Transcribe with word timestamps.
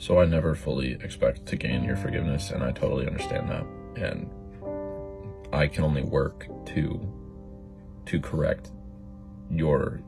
So 0.00 0.18
I 0.18 0.24
never 0.24 0.54
fully 0.54 0.94
expect 0.94 1.46
to 1.46 1.56
gain 1.56 1.84
your 1.84 1.96
forgiveness, 1.96 2.50
and 2.50 2.64
I 2.64 2.72
totally 2.72 3.06
understand 3.06 3.50
that. 3.50 3.64
And 3.96 4.30
I 5.52 5.66
can 5.66 5.84
only 5.84 6.02
work 6.02 6.46
to 6.66 7.00
to 8.06 8.20
correct 8.20 8.70
your 9.50 10.00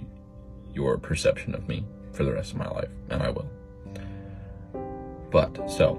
your 0.72 0.98
perception 0.98 1.54
of 1.54 1.68
me 1.68 1.84
for 2.12 2.24
the 2.24 2.32
rest 2.32 2.52
of 2.52 2.58
my 2.58 2.68
life, 2.68 2.88
and 3.10 3.22
I 3.22 3.30
will. 3.30 3.50
But 5.30 5.70
so 5.70 5.98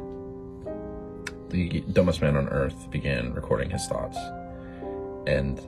the 1.50 1.82
dumbest 1.94 2.22
man 2.22 2.36
on 2.36 2.50
earth 2.50 2.90
began 2.90 3.34
recording 3.34 3.70
his 3.70 3.86
thoughts, 3.86 4.18
and 5.28 5.62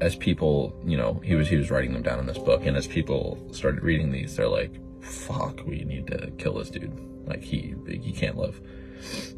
as 0.00 0.14
people, 0.14 0.74
you 0.84 0.96
know, 0.96 1.20
he 1.24 1.34
was 1.34 1.48
he 1.48 1.56
was 1.56 1.70
writing 1.70 1.92
them 1.92 2.02
down 2.02 2.20
in 2.20 2.26
this 2.26 2.38
book, 2.38 2.66
and 2.66 2.76
as 2.76 2.86
people 2.86 3.38
started 3.52 3.82
reading 3.82 4.12
these, 4.12 4.36
they're 4.36 4.48
like, 4.48 4.72
"Fuck, 5.02 5.66
we 5.66 5.84
need 5.84 6.06
to 6.08 6.30
kill 6.38 6.54
this 6.54 6.70
dude. 6.70 6.92
Like 7.26 7.42
he 7.42 7.74
he 7.86 8.12
can't 8.12 8.36
live." 8.36 8.60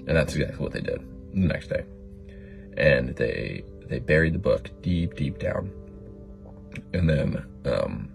And 0.06 0.16
that's 0.16 0.34
exactly 0.34 0.62
what 0.62 0.72
they 0.72 0.80
did 0.80 1.00
the 1.32 1.46
next 1.46 1.68
day, 1.68 1.84
and 2.76 3.10
they 3.16 3.64
they 3.88 3.98
buried 3.98 4.34
the 4.34 4.38
book 4.38 4.70
deep 4.82 5.14
deep 5.14 5.38
down, 5.38 5.70
and 6.92 7.08
then 7.08 7.46
um, 7.64 8.10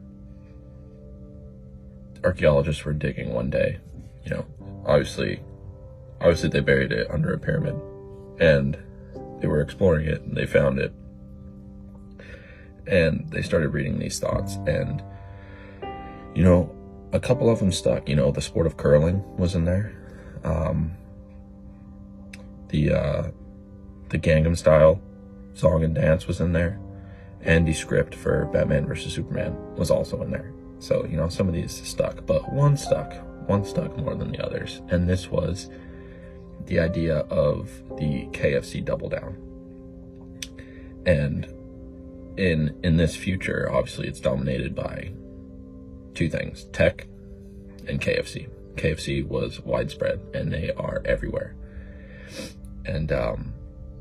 archaeologists 2.23 2.85
were 2.85 2.93
digging 2.93 3.33
one 3.33 3.49
day. 3.49 3.79
You 4.23 4.31
know, 4.31 4.45
obviously, 4.85 5.41
obviously 6.21 6.49
they 6.49 6.59
buried 6.59 6.91
it 6.91 7.09
under 7.09 7.33
a 7.33 7.39
pyramid, 7.39 7.75
and 8.39 8.77
they 9.39 9.47
were 9.47 9.61
exploring 9.61 10.07
it, 10.07 10.21
and 10.21 10.35
they 10.37 10.45
found 10.45 10.79
it 10.79 10.93
and 12.87 13.29
they 13.29 13.41
started 13.41 13.69
reading 13.69 13.99
these 13.99 14.19
thoughts 14.19 14.55
and 14.67 15.03
you 16.35 16.43
know 16.43 16.69
a 17.13 17.19
couple 17.19 17.49
of 17.49 17.59
them 17.59 17.71
stuck. 17.71 18.07
You 18.09 18.15
know 18.15 18.31
the 18.31 18.41
sport 18.41 18.67
of 18.67 18.77
curling 18.77 19.23
was 19.37 19.55
in 19.55 19.65
there. 19.65 19.93
Um, 20.43 20.91
the 22.69 22.93
uh, 22.93 23.31
the 24.09 24.19
gangnam 24.19 24.57
style 24.57 25.01
song 25.53 25.83
and 25.83 25.95
dance 25.95 26.27
was 26.27 26.41
in 26.41 26.51
there. 26.51 26.79
And 27.41 27.67
the 27.67 27.73
script 27.73 28.15
for 28.15 28.45
batman 28.47 28.85
versus 28.87 29.13
superman 29.13 29.55
was 29.75 29.91
also 29.91 30.21
in 30.23 30.31
there. 30.31 30.51
So 30.79 31.05
you 31.05 31.15
know 31.15 31.29
some 31.29 31.47
of 31.47 31.53
these 31.53 31.71
stuck 31.71 32.25
but 32.25 32.51
one 32.51 32.75
stuck 32.75 33.13
one 33.47 33.63
stuck 33.63 33.95
more 33.97 34.15
than 34.15 34.31
the 34.31 34.43
others. 34.43 34.81
And 34.89 35.07
this 35.07 35.29
was 35.29 35.69
the 36.65 36.79
idea 36.79 37.19
of 37.29 37.69
the 37.97 38.27
kfc 38.31 38.83
double 38.83 39.09
down. 39.09 39.37
And 41.05 41.47
in 42.37 42.77
in 42.83 42.97
this 42.97 43.15
future, 43.15 43.69
obviously, 43.71 44.07
it's 44.07 44.19
dominated 44.19 44.75
by 44.75 45.11
two 46.13 46.29
things: 46.29 46.65
tech 46.73 47.07
and 47.87 48.01
KFC. 48.01 48.49
KFC 48.75 49.25
was 49.25 49.61
widespread, 49.61 50.19
and 50.33 50.51
they 50.51 50.71
are 50.71 51.01
everywhere. 51.05 51.55
And 52.85 53.11
um, 53.11 53.53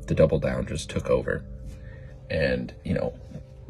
the 0.07 0.15
double 0.15 0.39
down 0.39 0.65
just 0.65 0.89
took 0.89 1.09
over, 1.09 1.43
and 2.29 2.73
you 2.83 2.93
know, 2.93 3.13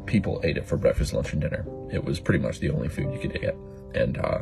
people 0.06 0.40
ate 0.44 0.56
it 0.56 0.66
for 0.66 0.76
breakfast, 0.76 1.12
lunch, 1.12 1.32
and 1.32 1.40
dinner. 1.40 1.64
It 1.92 2.04
was 2.04 2.20
pretty 2.20 2.42
much 2.42 2.58
the 2.58 2.70
only 2.70 2.88
food 2.88 3.12
you 3.12 3.20
could 3.20 3.40
get, 3.40 3.56
and 3.94 4.18
uh, 4.18 4.40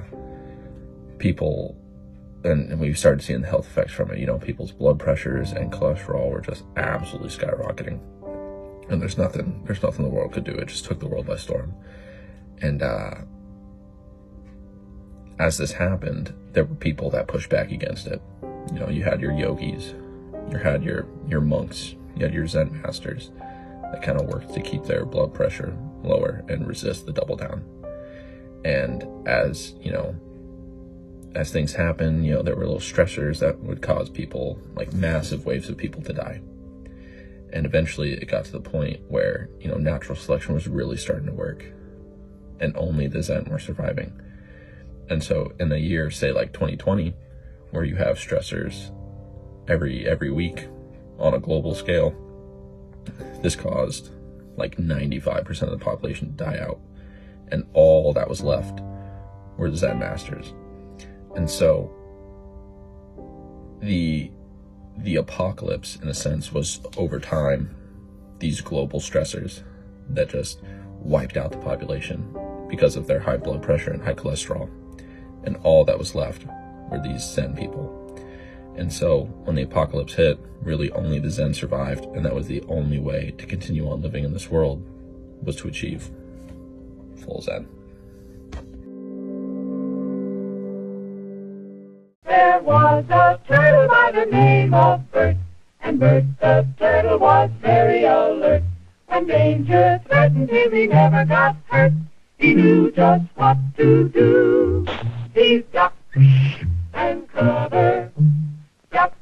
people. 1.18 1.76
And, 2.44 2.72
and 2.72 2.78
we 2.78 2.92
started 2.92 3.22
seeing 3.22 3.40
the 3.40 3.48
health 3.48 3.66
effects 3.66 3.94
from 3.94 4.10
it. 4.10 4.18
You 4.18 4.26
know, 4.26 4.38
people's 4.38 4.70
blood 4.70 4.98
pressures 4.98 5.52
and 5.52 5.72
cholesterol 5.72 6.30
were 6.30 6.42
just 6.42 6.62
absolutely 6.76 7.30
skyrocketing 7.30 8.00
and 8.88 9.00
there's 9.00 9.18
nothing 9.18 9.62
there's 9.64 9.82
nothing 9.82 10.04
the 10.04 10.10
world 10.10 10.32
could 10.32 10.44
do. 10.44 10.52
It 10.52 10.68
just 10.68 10.84
took 10.84 11.00
the 11.00 11.08
world 11.08 11.26
by 11.26 11.36
storm. 11.36 11.74
And 12.60 12.82
uh, 12.82 13.14
as 15.38 15.58
this 15.58 15.72
happened 15.72 16.32
there 16.52 16.64
were 16.64 16.74
people 16.76 17.10
that 17.10 17.26
pushed 17.26 17.50
back 17.50 17.70
against 17.70 18.06
it. 18.06 18.22
You 18.72 18.80
know 18.80 18.88
you 18.88 19.02
had 19.02 19.20
your 19.20 19.32
yogis 19.32 19.94
you 20.50 20.58
had 20.58 20.82
your 20.82 21.06
your 21.28 21.40
monks 21.40 21.94
you 22.16 22.24
had 22.24 22.34
your 22.34 22.46
zen 22.46 22.82
masters 22.82 23.30
that 23.92 24.02
kind 24.02 24.20
of 24.20 24.26
worked 24.26 24.52
to 24.54 24.60
keep 24.60 24.84
their 24.84 25.04
blood 25.04 25.32
pressure 25.34 25.76
lower 26.02 26.44
and 26.48 26.66
resist 26.66 27.06
the 27.06 27.12
double 27.12 27.36
down. 27.36 27.64
And 28.64 29.06
as 29.26 29.74
you 29.80 29.92
know 29.92 30.14
as 31.34 31.50
things 31.50 31.74
happen 31.74 32.22
you 32.22 32.32
know 32.32 32.42
there 32.42 32.54
were 32.54 32.64
little 32.64 32.78
stressors 32.78 33.40
that 33.40 33.58
would 33.60 33.82
cause 33.82 34.08
people 34.08 34.58
like 34.76 34.92
massive 34.92 35.44
waves 35.44 35.68
of 35.68 35.76
people 35.76 36.00
to 36.00 36.12
die 36.12 36.40
and 37.54 37.64
eventually 37.64 38.12
it 38.12 38.26
got 38.26 38.44
to 38.44 38.52
the 38.52 38.60
point 38.60 39.00
where, 39.08 39.48
you 39.60 39.68
know, 39.68 39.76
natural 39.76 40.16
selection 40.16 40.54
was 40.54 40.66
really 40.68 40.96
starting 40.96 41.26
to 41.26 41.32
work 41.32 41.64
and 42.60 42.76
only 42.76 43.06
the 43.06 43.22
Zen 43.22 43.44
were 43.44 43.60
surviving. 43.60 44.20
And 45.08 45.22
so 45.22 45.52
in 45.60 45.70
a 45.70 45.76
year, 45.76 46.10
say 46.10 46.32
like 46.32 46.52
2020, 46.52 47.14
where 47.70 47.84
you 47.84 47.96
have 47.96 48.18
stressors 48.18 48.90
every 49.68 50.06
every 50.06 50.30
week 50.30 50.66
on 51.18 51.34
a 51.34 51.38
global 51.38 51.74
scale, 51.74 52.14
this 53.40 53.56
caused 53.56 54.10
like 54.56 54.76
95% 54.76 55.62
of 55.62 55.70
the 55.70 55.84
population 55.84 56.28
to 56.28 56.44
die 56.44 56.58
out. 56.58 56.80
And 57.48 57.66
all 57.72 58.12
that 58.14 58.28
was 58.28 58.42
left 58.42 58.80
were 59.56 59.70
the 59.70 59.76
Zen 59.76 59.98
masters. 59.98 60.52
And 61.36 61.48
so 61.48 61.92
the 63.80 64.30
the 64.98 65.16
apocalypse, 65.16 65.96
in 65.96 66.08
a 66.08 66.14
sense, 66.14 66.52
was 66.52 66.80
over 66.96 67.18
time 67.18 67.74
these 68.38 68.60
global 68.60 69.00
stressors 69.00 69.62
that 70.10 70.28
just 70.28 70.60
wiped 71.00 71.36
out 71.36 71.52
the 71.52 71.58
population 71.58 72.34
because 72.68 72.96
of 72.96 73.06
their 73.06 73.20
high 73.20 73.36
blood 73.36 73.62
pressure 73.62 73.90
and 73.90 74.02
high 74.02 74.14
cholesterol. 74.14 74.68
And 75.44 75.56
all 75.58 75.84
that 75.84 75.98
was 75.98 76.14
left 76.14 76.46
were 76.90 77.00
these 77.02 77.22
Zen 77.22 77.54
people. 77.54 78.00
And 78.76 78.92
so 78.92 79.24
when 79.44 79.56
the 79.56 79.62
apocalypse 79.62 80.14
hit, 80.14 80.38
really 80.62 80.90
only 80.92 81.18
the 81.18 81.30
Zen 81.30 81.54
survived, 81.54 82.06
and 82.06 82.24
that 82.24 82.34
was 82.34 82.46
the 82.46 82.62
only 82.62 82.98
way 82.98 83.34
to 83.38 83.46
continue 83.46 83.88
on 83.88 84.02
living 84.02 84.24
in 84.24 84.32
this 84.32 84.50
world 84.50 84.84
was 85.42 85.56
to 85.56 85.68
achieve 85.68 86.10
full 87.16 87.40
Zen. 87.40 87.68
There 92.34 92.60
was 92.62 93.04
a 93.10 93.38
turtle 93.46 93.86
by 93.86 94.10
the 94.10 94.26
name 94.26 94.74
of 94.74 95.08
Bert, 95.12 95.36
and 95.80 96.00
Bert 96.00 96.24
the 96.40 96.66
turtle 96.80 97.20
was 97.20 97.48
very 97.62 98.02
alert. 98.02 98.64
When 99.06 99.26
danger 99.28 100.00
threatened 100.08 100.50
him, 100.50 100.72
he 100.72 100.88
never 100.88 101.24
got 101.24 101.54
hurt. 101.70 101.92
He 102.38 102.54
knew 102.54 102.90
just 102.90 103.26
what 103.36 103.56
to 103.76 104.08
do. 104.08 104.84
He 105.32 105.62
ducked 105.72 106.16
and 106.92 107.28
covered, 107.28 108.10
ducked 108.90 109.16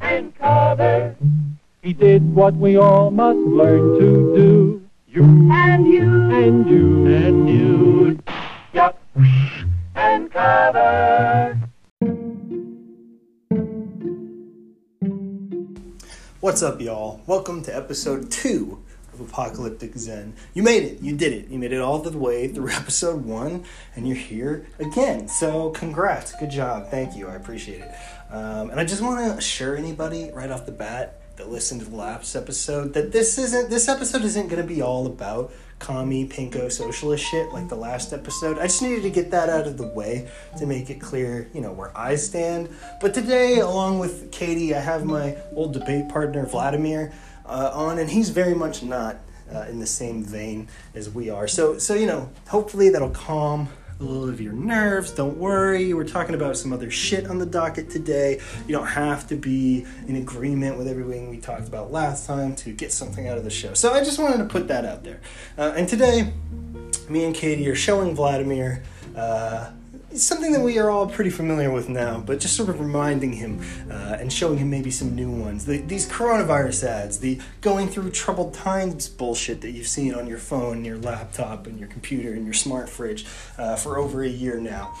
and 0.00 0.34
covered. 0.38 1.16
He 1.82 1.92
did 1.92 2.34
what 2.34 2.54
we 2.54 2.78
all 2.78 3.10
must 3.10 3.38
learn 3.38 3.98
to 4.00 4.34
do. 4.34 4.82
You 5.08 5.24
And 5.52 5.86
you 5.86 6.30
and 6.30 6.70
you 6.70 7.06
and 7.06 7.50
you 7.50 7.73
What's 16.54 16.62
up, 16.62 16.80
y'all? 16.80 17.20
Welcome 17.26 17.64
to 17.64 17.74
episode 17.74 18.30
two 18.30 18.80
of 19.12 19.20
Apocalyptic 19.20 19.96
Zen. 19.96 20.34
You 20.54 20.62
made 20.62 20.84
it. 20.84 21.00
You 21.02 21.16
did 21.16 21.32
it. 21.32 21.48
You 21.48 21.58
made 21.58 21.72
it 21.72 21.80
all 21.80 21.98
the 21.98 22.16
way 22.16 22.46
through 22.46 22.70
episode 22.70 23.24
one, 23.24 23.64
and 23.96 24.06
you're 24.06 24.16
here 24.16 24.64
again. 24.78 25.26
So, 25.26 25.70
congrats. 25.70 26.32
Good 26.36 26.52
job. 26.52 26.92
Thank 26.92 27.16
you. 27.16 27.26
I 27.26 27.34
appreciate 27.34 27.80
it. 27.80 27.90
Um, 28.30 28.70
and 28.70 28.78
I 28.78 28.84
just 28.84 29.02
want 29.02 29.18
to 29.18 29.36
assure 29.36 29.76
anybody 29.76 30.30
right 30.32 30.48
off 30.48 30.64
the 30.64 30.70
bat 30.70 31.22
that 31.38 31.50
listened 31.50 31.80
to 31.80 31.90
the 31.90 31.96
last 31.96 32.36
episode 32.36 32.94
that 32.94 33.10
this 33.10 33.36
isn't 33.36 33.68
this 33.68 33.88
episode 33.88 34.22
isn't 34.22 34.46
going 34.46 34.62
to 34.62 34.68
be 34.68 34.80
all 34.80 35.08
about 35.08 35.52
commie 35.78 36.26
pinko 36.26 36.70
socialist 36.70 37.24
shit 37.24 37.52
like 37.52 37.68
the 37.68 37.74
last 37.74 38.12
episode. 38.12 38.58
I 38.58 38.64
just 38.64 38.82
needed 38.82 39.02
to 39.02 39.10
get 39.10 39.30
that 39.32 39.48
out 39.48 39.66
of 39.66 39.76
the 39.76 39.86
way 39.86 40.28
to 40.58 40.66
make 40.66 40.90
it 40.90 41.00
clear, 41.00 41.48
you 41.52 41.60
know, 41.60 41.72
where 41.72 41.96
I 41.96 42.16
stand. 42.16 42.68
But 43.00 43.14
today, 43.14 43.58
along 43.58 43.98
with 43.98 44.30
Katie, 44.32 44.74
I 44.74 44.80
have 44.80 45.04
my 45.04 45.36
old 45.54 45.72
debate 45.72 46.08
partner 46.08 46.46
Vladimir 46.46 47.12
uh, 47.46 47.70
on, 47.74 47.98
and 47.98 48.08
he's 48.08 48.30
very 48.30 48.54
much 48.54 48.82
not 48.82 49.18
uh, 49.52 49.66
in 49.68 49.78
the 49.78 49.86
same 49.86 50.24
vein 50.24 50.68
as 50.94 51.10
we 51.10 51.30
are. 51.30 51.46
So, 51.46 51.78
so 51.78 51.94
you 51.94 52.06
know, 52.06 52.30
hopefully 52.48 52.88
that'll 52.88 53.10
calm 53.10 53.68
a 54.04 54.08
little 54.08 54.28
of 54.28 54.40
your 54.40 54.52
nerves. 54.52 55.10
Don't 55.12 55.36
worry. 55.38 55.94
We're 55.94 56.04
talking 56.04 56.34
about 56.34 56.56
some 56.56 56.72
other 56.72 56.90
shit 56.90 57.26
on 57.26 57.38
the 57.38 57.46
docket 57.46 57.90
today. 57.90 58.40
You 58.66 58.74
don't 58.76 58.86
have 58.86 59.26
to 59.28 59.36
be 59.36 59.86
in 60.06 60.16
agreement 60.16 60.76
with 60.76 60.88
everything 60.88 61.30
we 61.30 61.38
talked 61.38 61.66
about 61.66 61.90
last 61.90 62.26
time 62.26 62.54
to 62.56 62.72
get 62.72 62.92
something 62.92 63.28
out 63.28 63.38
of 63.38 63.44
the 63.44 63.50
show. 63.50 63.74
So 63.74 63.92
I 63.92 64.04
just 64.04 64.18
wanted 64.18 64.38
to 64.38 64.44
put 64.44 64.68
that 64.68 64.84
out 64.84 65.04
there. 65.04 65.20
Uh, 65.56 65.72
and 65.76 65.88
today, 65.88 66.32
me 67.08 67.24
and 67.24 67.34
Katie 67.34 67.68
are 67.68 67.74
showing 67.74 68.14
Vladimir 68.14 68.82
uh, 69.16 69.70
something 70.22 70.52
that 70.52 70.60
we 70.60 70.78
are 70.78 70.90
all 70.90 71.06
pretty 71.06 71.30
familiar 71.30 71.70
with 71.70 71.88
now, 71.88 72.20
but 72.20 72.38
just 72.38 72.56
sort 72.56 72.68
of 72.68 72.80
reminding 72.80 73.32
him 73.32 73.60
uh, 73.90 74.16
and 74.20 74.32
showing 74.32 74.58
him 74.58 74.70
maybe 74.70 74.90
some 74.90 75.14
new 75.14 75.30
ones. 75.30 75.64
The, 75.66 75.78
these 75.78 76.08
coronavirus 76.08 76.84
ads, 76.84 77.18
the 77.18 77.40
going 77.60 77.88
through 77.88 78.10
troubled 78.10 78.54
times 78.54 79.08
bullshit 79.08 79.60
that 79.62 79.72
you've 79.72 79.88
seen 79.88 80.14
on 80.14 80.26
your 80.26 80.38
phone, 80.38 80.84
your 80.84 80.98
laptop, 80.98 81.66
and 81.66 81.78
your 81.78 81.88
computer, 81.88 82.32
and 82.32 82.44
your 82.44 82.54
smart 82.54 82.88
fridge 82.88 83.26
uh, 83.58 83.76
for 83.76 83.98
over 83.98 84.22
a 84.22 84.28
year 84.28 84.60
now. 84.60 84.94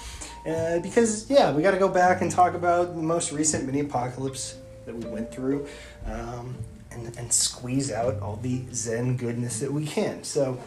Uh, 0.46 0.78
because, 0.80 1.30
yeah, 1.30 1.52
we 1.52 1.62
got 1.62 1.70
to 1.70 1.78
go 1.78 1.88
back 1.88 2.20
and 2.20 2.30
talk 2.30 2.54
about 2.54 2.94
the 2.94 3.02
most 3.02 3.32
recent 3.32 3.64
mini 3.64 3.80
apocalypse 3.80 4.58
that 4.84 4.94
we 4.94 5.06
went 5.06 5.32
through 5.32 5.66
um, 6.06 6.54
and, 6.90 7.16
and 7.16 7.32
squeeze 7.32 7.90
out 7.90 8.20
all 8.20 8.36
the 8.36 8.62
Zen 8.72 9.16
goodness 9.16 9.60
that 9.60 9.72
we 9.72 9.86
can. 9.86 10.22
So, 10.22 10.58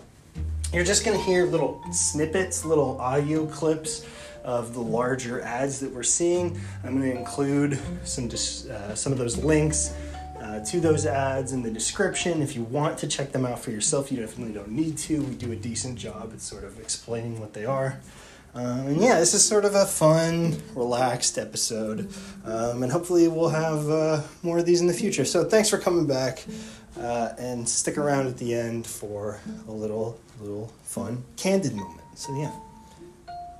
you're 0.73 0.83
just 0.83 1.05
going 1.05 1.17
to 1.17 1.23
hear 1.23 1.45
little 1.45 1.81
snippets, 1.93 2.65
little 2.65 2.99
audio 2.99 3.45
clips 3.45 4.05
of 4.47 4.73
the 4.73 4.81
larger 4.81 5.41
ads 5.41 5.79
that 5.81 5.91
we're 5.91 6.03
seeing. 6.03 6.59
I'm 6.83 6.99
going 6.99 7.11
to 7.11 7.19
include 7.19 7.77
some 8.05 8.29
dis- 8.29 8.65
uh, 8.65 8.95
some 8.95 9.11
of 9.11 9.19
those 9.19 9.37
links 9.37 9.93
uh, 10.41 10.63
to 10.63 10.79
those 10.79 11.05
ads 11.05 11.51
in 11.51 11.61
the 11.61 11.69
description. 11.69 12.41
If 12.41 12.55
you 12.55 12.63
want 12.63 12.97
to 12.99 13.07
check 13.07 13.33
them 13.33 13.45
out 13.45 13.59
for 13.59 13.71
yourself, 13.71 14.09
you 14.09 14.19
definitely 14.19 14.53
don't 14.53 14.71
need 14.71 14.97
to. 14.99 15.21
We 15.21 15.35
do 15.35 15.51
a 15.51 15.55
decent 15.55 15.99
job 15.99 16.31
at 16.33 16.39
sort 16.39 16.63
of 16.63 16.79
explaining 16.79 17.41
what 17.41 17.53
they 17.53 17.65
are. 17.65 17.99
Um, 18.55 18.87
and 18.87 19.01
yeah, 19.01 19.19
this 19.19 19.33
is 19.33 19.45
sort 19.45 19.65
of 19.65 19.75
a 19.75 19.85
fun, 19.85 20.59
relaxed 20.73 21.37
episode, 21.37 22.09
um, 22.45 22.81
and 22.81 22.91
hopefully 22.91 23.27
we'll 23.27 23.49
have 23.49 23.87
uh, 23.89 24.21
more 24.41 24.57
of 24.59 24.65
these 24.65 24.79
in 24.81 24.87
the 24.87 24.93
future. 24.93 25.25
So 25.25 25.43
thanks 25.43 25.69
for 25.69 25.77
coming 25.77 26.07
back, 26.07 26.43
uh, 26.97 27.33
and 27.37 27.67
stick 27.67 27.97
around 27.97 28.27
at 28.27 28.37
the 28.37 28.55
end 28.55 28.87
for 28.87 29.41
a 29.67 29.71
little, 29.71 30.19
little 30.41 30.73
fun, 30.83 31.23
candid 31.35 31.75
moment. 31.75 32.01
So 32.15 32.35
yeah, 32.39 32.51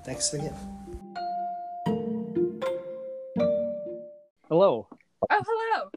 thanks 0.04 0.34
again. 0.34 0.77
Hello. 4.58 4.88
Oh, 5.30 5.44
hello. 5.48 5.90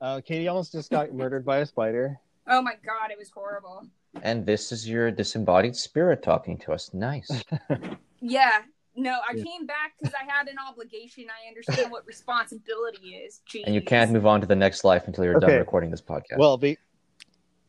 Uh, 0.00 0.20
Katie 0.20 0.48
almost 0.48 0.72
just 0.72 0.90
got 0.90 1.14
murdered 1.14 1.44
by 1.44 1.58
a 1.58 1.66
spider. 1.66 2.18
Oh 2.48 2.60
my 2.60 2.72
god, 2.84 3.12
it 3.12 3.16
was 3.16 3.30
horrible. 3.30 3.86
And 4.24 4.44
this 4.44 4.72
is 4.72 4.88
your 4.88 5.12
disembodied 5.12 5.76
spirit 5.76 6.20
talking 6.20 6.58
to 6.58 6.72
us. 6.72 6.92
Nice. 6.92 7.44
Yeah. 8.20 8.62
No, 8.96 9.20
I 9.20 9.34
Yeah. 9.36 9.44
came 9.44 9.66
back 9.66 9.92
because 9.96 10.12
I 10.20 10.28
had 10.28 10.48
an 10.48 10.56
obligation. 10.58 11.26
I 11.30 11.46
understand 11.46 11.92
what 11.92 12.04
responsibility 12.08 13.10
is. 13.10 13.40
Jeez. 13.48 13.62
and 13.66 13.72
you 13.72 13.82
can't 13.82 14.10
move 14.10 14.26
on 14.26 14.40
to 14.40 14.48
the 14.48 14.56
next 14.56 14.82
life 14.82 15.04
until 15.06 15.22
you're 15.24 15.38
done 15.38 15.52
recording 15.52 15.88
this 15.88 16.02
podcast. 16.02 16.38
Well, 16.38 16.56
be, 16.58 16.76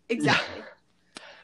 Exactly. 0.10 0.63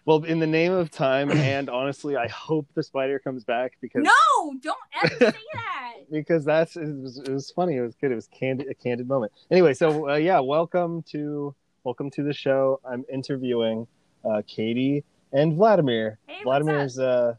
Well, 0.05 0.23
in 0.23 0.39
the 0.39 0.47
name 0.47 0.71
of 0.71 0.91
time, 0.91 1.31
and 1.31 1.69
honestly, 1.69 2.15
I 2.15 2.27
hope 2.27 2.67
the 2.75 2.83
spider 2.83 3.19
comes 3.19 3.43
back 3.43 3.73
because 3.81 4.03
no, 4.03 4.53
don't 4.61 4.77
ever 5.03 5.31
say 5.31 5.39
that. 5.53 5.93
because 6.11 6.45
that's 6.45 6.75
it 6.77 6.95
was, 6.95 7.17
it 7.17 7.29
was 7.29 7.51
funny. 7.51 7.77
It 7.77 7.81
was 7.81 7.95
good. 7.95 8.11
It 8.11 8.15
was 8.15 8.27
candid, 8.27 8.67
a 8.69 8.73
candid 8.73 9.07
moment. 9.07 9.31
Anyway, 9.49 9.73
so 9.73 10.09
uh, 10.09 10.15
yeah, 10.15 10.39
welcome 10.39 11.03
to 11.11 11.53
welcome 11.83 12.09
to 12.11 12.23
the 12.23 12.33
show. 12.33 12.79
I'm 12.85 13.03
interviewing 13.11 13.87
uh, 14.23 14.43
Katie 14.47 15.03
and 15.33 15.55
Vladimir. 15.55 16.19
Hey, 16.27 16.41
what's 16.43 16.63
Vladimir's 16.63 16.99
uh, 16.99 17.35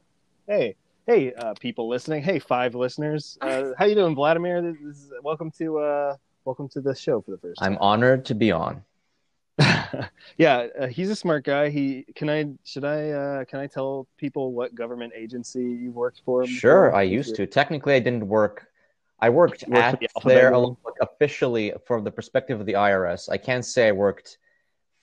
hey. 0.47 0.77
Hey, 1.07 1.33
uh, 1.35 1.55
people 1.61 1.89
listening! 1.89 2.21
Hey, 2.21 2.41
five 2.41 2.75
listeners! 2.75 3.39
Uh, 3.41 3.71
how 3.79 3.85
you 3.85 3.95
doing, 3.95 4.17
Vladimir? 4.17 4.61
This 4.61 4.77
is, 4.81 5.13
welcome 5.23 5.53
to 5.53 5.79
uh, 5.79 6.17
welcome 6.45 6.69
to 6.71 6.81
the 6.81 6.97
show 6.97 7.21
for 7.21 7.31
the 7.31 7.39
first 7.39 7.61
time. 7.61 7.75
I'm 7.75 7.79
honored 7.79 8.25
to 8.25 8.35
be 8.35 8.51
on. 8.51 8.83
yeah, 10.37 10.67
uh, 10.79 10.87
he's 10.87 11.11
a 11.11 11.17
smart 11.17 11.44
guy. 11.44 11.69
He 11.70 12.05
can 12.14 12.29
I 12.29 12.47
should 12.64 12.85
I 12.85 13.11
uh, 13.11 13.44
can 13.44 13.61
I 13.61 13.67
tell 13.67 14.06
people 14.19 14.53
what 14.53 14.75
government 14.75 15.12
agency 15.17 15.62
you 15.62 15.91
worked 15.93 16.20
for? 16.25 16.47
Sure, 16.47 16.87
before? 16.88 16.99
I 16.99 17.03
used 17.03 17.37
to. 17.37 17.47
Technically, 17.47 17.94
I 17.94 18.00
didn't 18.00 18.26
work. 18.29 18.67
I 19.19 19.31
worked 19.31 19.64
worked 19.67 19.73
at 19.73 19.99
the 19.99 20.08
Alphabet 20.17 20.37
there 20.37 20.50
Room? 20.50 20.76
like, 20.85 20.94
officially 21.00 21.73
from 21.87 22.05
the 22.05 22.11
perspective 22.11 22.61
of 22.61 22.67
the 22.67 22.75
IRS. 22.75 23.31
I 23.31 23.38
can't 23.38 23.64
say 23.64 23.88
I 23.88 23.93
worked 23.93 24.37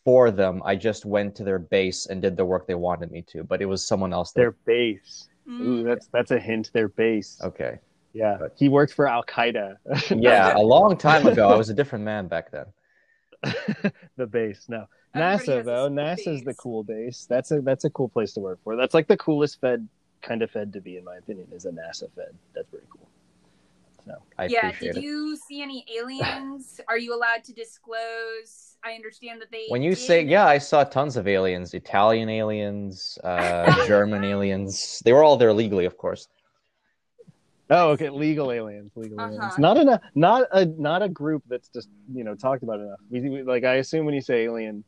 for 0.05 0.29
them. 0.29 0.61
I 0.63 0.75
just 0.75 1.03
went 1.05 1.35
to 1.38 1.44
their 1.44 1.57
base 1.59 2.05
and 2.05 2.21
did 2.21 2.38
the 2.38 2.45
work 2.45 2.67
they 2.67 2.75
wanted 2.75 3.09
me 3.11 3.23
to, 3.29 3.44
but 3.44 3.61
it 3.61 3.65
was 3.65 3.83
someone 3.83 4.13
else. 4.13 4.31
That, 4.33 4.41
Their 4.41 4.51
base. 4.65 5.29
Mm. 5.50 5.61
Ooh, 5.61 5.83
that's 5.83 6.07
that's 6.07 6.31
a 6.31 6.39
hint. 6.39 6.69
Their 6.73 6.89
base. 6.89 7.39
okay. 7.44 7.79
Yeah, 8.15 8.38
But- 8.39 8.53
he 8.55 8.69
worked 8.69 8.94
for 8.94 9.07
Al 9.07 9.23
Qaeda. 9.23 9.77
Yeah, 10.21 10.55
a 10.55 10.61
long 10.61 10.95
time 10.95 11.25
ago. 11.33 11.50
I 11.50 11.55
was 11.55 11.69
a 11.71 11.73
different 11.73 12.05
man 12.05 12.27
back 12.27 12.51
then. 12.51 12.65
the 14.17 14.25
base. 14.27 14.65
No, 14.67 14.87
Everybody 15.13 15.61
NASA 15.61 15.65
though. 15.65 15.85
a 15.85 15.89
NASA's 15.89 16.43
the 16.43 16.53
cool 16.55 16.83
base. 16.83 17.25
That's 17.29 17.51
a 17.51 17.61
that's 17.61 17.85
a 17.85 17.89
cool 17.89 18.09
place 18.09 18.33
to 18.33 18.39
work 18.39 18.59
for. 18.63 18.75
That's 18.75 18.93
like 18.93 19.07
the 19.07 19.17
coolest 19.17 19.59
Fed 19.61 19.87
kind 20.21 20.41
of 20.41 20.51
Fed 20.51 20.73
to 20.73 20.81
be, 20.81 20.97
in 20.97 21.03
my 21.03 21.17
opinion, 21.17 21.47
is 21.51 21.65
a 21.65 21.71
NASA 21.71 22.09
Fed. 22.15 22.33
That's 22.55 22.67
pretty 22.69 22.87
cool. 22.89 23.07
So 24.05 24.15
I 24.37 24.45
yeah. 24.47 24.67
appreciate 24.67 24.95
Did 24.95 24.97
it. 24.97 25.03
you 25.03 25.37
see 25.37 25.61
any 25.61 25.85
aliens? 25.97 26.81
Are 26.89 26.97
you 26.97 27.15
allowed 27.15 27.43
to 27.45 27.53
disclose? 27.53 28.75
I 28.83 28.93
understand 28.93 29.41
that 29.41 29.51
they. 29.51 29.65
When 29.69 29.81
you 29.81 29.91
did- 29.91 29.99
say, 29.99 30.23
yeah, 30.23 30.45
I 30.45 30.57
saw 30.57 30.83
tons 30.83 31.15
of 31.15 31.27
aliens, 31.27 31.73
Italian 31.73 32.29
aliens, 32.29 33.17
uh, 33.23 33.85
German 33.87 34.23
aliens. 34.23 35.01
They 35.05 35.13
were 35.13 35.23
all 35.23 35.37
there 35.37 35.53
legally, 35.53 35.85
of 35.85 35.97
course. 35.97 36.27
Oh, 37.69 37.89
okay. 37.92 38.10
Legal 38.10 38.51
aliens, 38.51 38.92
legal 38.95 39.19
Uh-huh. 39.19 39.33
aliens. 39.33 39.57
Not 39.57 39.77
in 39.77 39.89
a 39.89 40.01
not 40.15 40.48
a 40.51 40.65
not 40.65 41.01
a 41.01 41.10
group 41.10 41.44
that's 41.48 41.69
just 41.69 41.89
you 42.13 42.24
know 42.24 42.36
talked 42.36 42.63
about 42.63 42.80
enough. 42.80 43.00
We, 43.10 43.21
we- 43.30 43.44
like 43.44 43.63
I 43.63 43.75
assume 43.75 44.06
when 44.06 44.15
you 44.15 44.21
say 44.21 44.44
alien, 44.44 44.83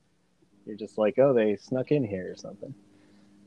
you're 0.65 0.77
just 0.77 0.97
like, 0.97 1.17
oh, 1.17 1.33
they 1.33 1.55
snuck 1.55 1.91
in 1.91 2.03
here 2.03 2.31
or 2.31 2.35
something. 2.35 2.75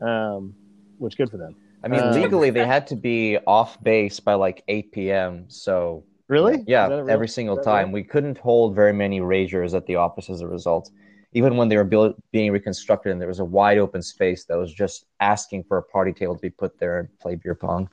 Um, 0.01 0.55
which 0.99 1.17
good 1.17 1.31
for 1.31 1.37
them. 1.37 1.55
I 1.83 1.89
mean, 1.89 2.01
Uh, 2.01 2.11
legally, 2.11 2.51
they 2.51 2.67
had 2.67 2.87
to 2.89 2.97
be 2.97 3.39
off 3.47 3.81
base 3.83 4.19
by 4.21 4.35
like 4.35 4.65
8 4.69 4.91
p.m. 4.93 5.45
So, 5.49 6.05
Really? 6.29 6.65
yeah, 6.67 6.85
Is 6.87 6.91
that 6.91 6.99
a 6.99 7.05
real- 7.05 7.13
every 7.15 7.29
single 7.29 7.57
time. 7.57 7.89
real? 7.89 7.95
We 7.95 8.05
couldn't 8.05 8.39
hold 8.39 8.75
very 8.75 8.93
many 8.93 9.21
Ragers 9.21 9.75
at 9.75 9.87
the 9.87 9.97
office 9.97 10.29
as 10.29 10.41
a 10.41 10.49
result. 10.49 10.91
Even 11.35 11.57
when 11.57 11.69
they 11.69 11.77
were 11.77 11.85
built, 11.85 12.17
being 12.33 12.51
reconstructed 12.53 13.13
and 13.13 13.21
there 13.21 13.29
was 13.29 13.39
a 13.39 13.45
wide 13.45 13.79
open 13.79 14.03
space 14.03 14.45
that 14.47 14.57
was 14.57 14.73
just 14.73 15.05
asking 15.21 15.65
for 15.65 15.79
a 15.79 15.83
party 15.83 16.13
table 16.13 16.35
to 16.35 16.41
be 16.41 16.51
put 16.51 16.79
there 16.79 16.99
and 16.99 17.09
play 17.21 17.35
beer 17.37 17.55
pong. 17.55 17.89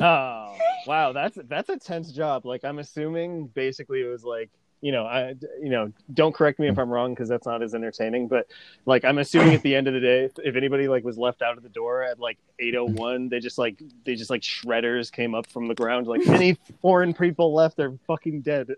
Oh, 0.00 0.56
wow. 0.86 1.12
That's 1.12 1.38
that's 1.48 1.68
a 1.68 1.76
tense 1.76 2.12
job. 2.12 2.46
Like 2.46 2.64
I'm 2.64 2.78
assuming 2.78 3.48
basically 3.48 4.00
it 4.00 4.08
was 4.08 4.22
like 4.22 4.50
you 4.80 4.92
know 4.92 5.06
I 5.06 5.34
you 5.60 5.70
know 5.70 5.92
don't 6.14 6.32
correct 6.32 6.60
me 6.60 6.68
if 6.68 6.78
I'm 6.78 6.88
wrong 6.88 7.12
because 7.14 7.28
that's 7.28 7.46
not 7.46 7.62
as 7.62 7.74
entertaining. 7.74 8.28
But 8.28 8.46
like 8.86 9.04
I'm 9.04 9.18
assuming 9.18 9.54
at 9.54 9.62
the 9.62 9.74
end 9.74 9.88
of 9.88 9.94
the 9.94 10.00
day, 10.00 10.30
if, 10.44 10.54
anybody 10.56 10.86
like 10.86 11.04
was 11.04 11.18
left 11.18 11.42
out 11.42 11.56
of 11.56 11.62
the 11.62 11.68
door 11.68 12.02
at 12.02 12.20
like 12.20 12.38
8:01, 12.60 13.30
they 13.30 13.40
just 13.40 13.58
like 13.58 13.82
they 14.04 14.14
just 14.14 14.30
like 14.30 14.42
shredders 14.42 15.10
came 15.10 15.34
up 15.34 15.48
from 15.48 15.66
the 15.66 15.74
ground. 15.74 16.06
Like 16.06 16.26
any 16.28 16.56
foreign 16.80 17.12
people 17.12 17.52
left, 17.52 17.76
they're 17.76 17.98
fucking 18.06 18.42
dead. 18.42 18.68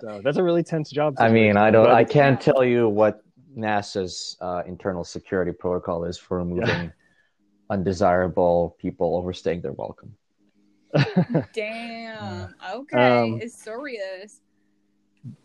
so 0.00 0.20
that's 0.24 0.38
a 0.38 0.42
really 0.42 0.62
tense 0.62 0.90
job. 0.90 1.16
I 1.18 1.28
mean, 1.28 1.56
I 1.56 1.70
don't, 1.70 1.90
I 1.90 2.04
can't 2.04 2.40
tell 2.40 2.64
you 2.64 2.88
what 2.88 3.22
NASA's 3.56 4.36
uh, 4.40 4.62
internal 4.66 5.04
security 5.04 5.52
protocol 5.52 6.04
is 6.04 6.16
for 6.16 6.38
removing 6.38 6.92
undesirable 7.70 8.76
people 8.78 9.16
overstaying 9.16 9.62
their 9.62 9.72
welcome. 9.72 10.14
Damn. 11.54 12.54
Okay. 12.74 13.18
Um, 13.18 13.38
it's 13.40 13.54
serious. 13.62 14.40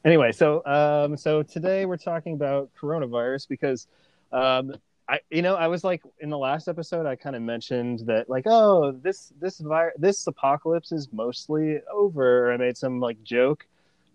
anyway, 0.04 0.32
so 0.32 0.66
um, 0.66 1.16
so 1.16 1.44
today 1.44 1.86
we're 1.86 1.98
talking 1.98 2.34
about 2.34 2.70
coronavirus 2.80 3.48
because 3.48 3.88
um, 4.32 4.74
I 5.08 5.20
you 5.30 5.44
know 5.44 5.56
I 5.56 5.68
was 5.68 5.84
like 5.84 6.02
in 6.20 6.30
the 6.32 6.38
last 6.38 6.68
episode 6.68 7.06
I 7.06 7.16
kind 7.16 7.36
of 7.36 7.44
mentioned 7.44 8.00
that 8.08 8.28
like 8.28 8.48
oh 8.48 8.92
this 8.92 9.32
this 9.40 9.60
vir- 9.60 9.94
this 9.98 10.26
apocalypse 10.26 10.92
is 10.92 11.10
mostly 11.14 11.80
over. 11.94 12.52
I 12.52 12.58
made 12.58 12.76
some 12.76 13.00
like 13.00 13.22
joke, 13.24 13.68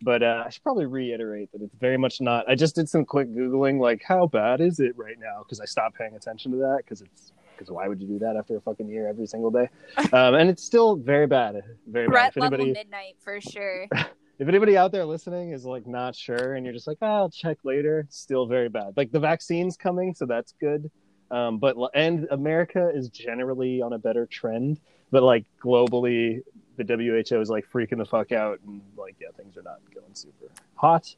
but 0.02 0.24
uh, 0.24 0.42
I 0.46 0.50
should 0.50 0.64
probably 0.64 0.86
reiterate 0.86 1.52
that 1.52 1.62
it's 1.62 1.76
very 1.76 1.96
much 1.96 2.20
not. 2.20 2.48
I 2.48 2.56
just 2.56 2.74
did 2.74 2.88
some 2.88 3.04
quick 3.04 3.28
googling 3.28 3.78
like 3.78 4.02
how 4.02 4.26
bad 4.26 4.60
is 4.60 4.80
it 4.80 4.98
right 4.98 5.18
now 5.20 5.44
because 5.44 5.60
I 5.60 5.64
stopped 5.64 5.96
paying 5.96 6.16
attention 6.16 6.50
to 6.50 6.56
that 6.58 6.78
because 6.78 7.02
it's 7.02 7.32
because 7.60 7.70
why 7.70 7.86
would 7.86 8.00
you 8.00 8.08
do 8.08 8.18
that 8.18 8.36
after 8.36 8.56
a 8.56 8.60
fucking 8.62 8.88
year 8.88 9.06
every 9.06 9.26
single 9.26 9.50
day? 9.50 9.68
Um, 10.12 10.34
and 10.34 10.48
it's 10.48 10.64
still 10.64 10.96
very 10.96 11.26
bad, 11.26 11.62
very 11.86 12.06
bad. 12.06 12.12
Threat 12.12 12.32
If 12.36 12.36
level 12.36 12.54
anybody 12.60 12.72
midnight 12.72 13.16
for 13.22 13.40
sure. 13.40 13.86
if 14.38 14.48
anybody 14.48 14.78
out 14.78 14.90
there 14.90 15.04
listening 15.04 15.52
is 15.52 15.66
like 15.66 15.86
not 15.86 16.16
sure 16.16 16.54
and 16.54 16.64
you're 16.64 16.72
just 16.72 16.86
like 16.86 16.96
oh, 17.02 17.06
i'll 17.06 17.30
check 17.30 17.58
later 17.62 18.06
still 18.08 18.46
very 18.46 18.70
bad 18.70 18.94
like 18.96 19.12
the 19.12 19.20
vaccine's 19.20 19.76
coming 19.76 20.14
so 20.14 20.24
that's 20.24 20.54
good 20.58 20.90
um, 21.30 21.58
but 21.58 21.76
and 21.94 22.26
america 22.30 22.90
is 22.94 23.10
generally 23.10 23.82
on 23.82 23.92
a 23.92 23.98
better 23.98 24.24
trend 24.24 24.80
but 25.10 25.22
like 25.22 25.44
globally 25.62 26.40
the 26.78 27.24
who 27.28 27.40
is 27.40 27.50
like 27.50 27.70
freaking 27.70 27.98
the 27.98 28.04
fuck 28.04 28.32
out 28.32 28.58
and 28.66 28.80
like 28.96 29.14
yeah 29.20 29.28
things 29.36 29.58
are 29.58 29.62
not 29.62 29.78
going 29.94 30.14
super 30.14 30.46
hot 30.74 31.14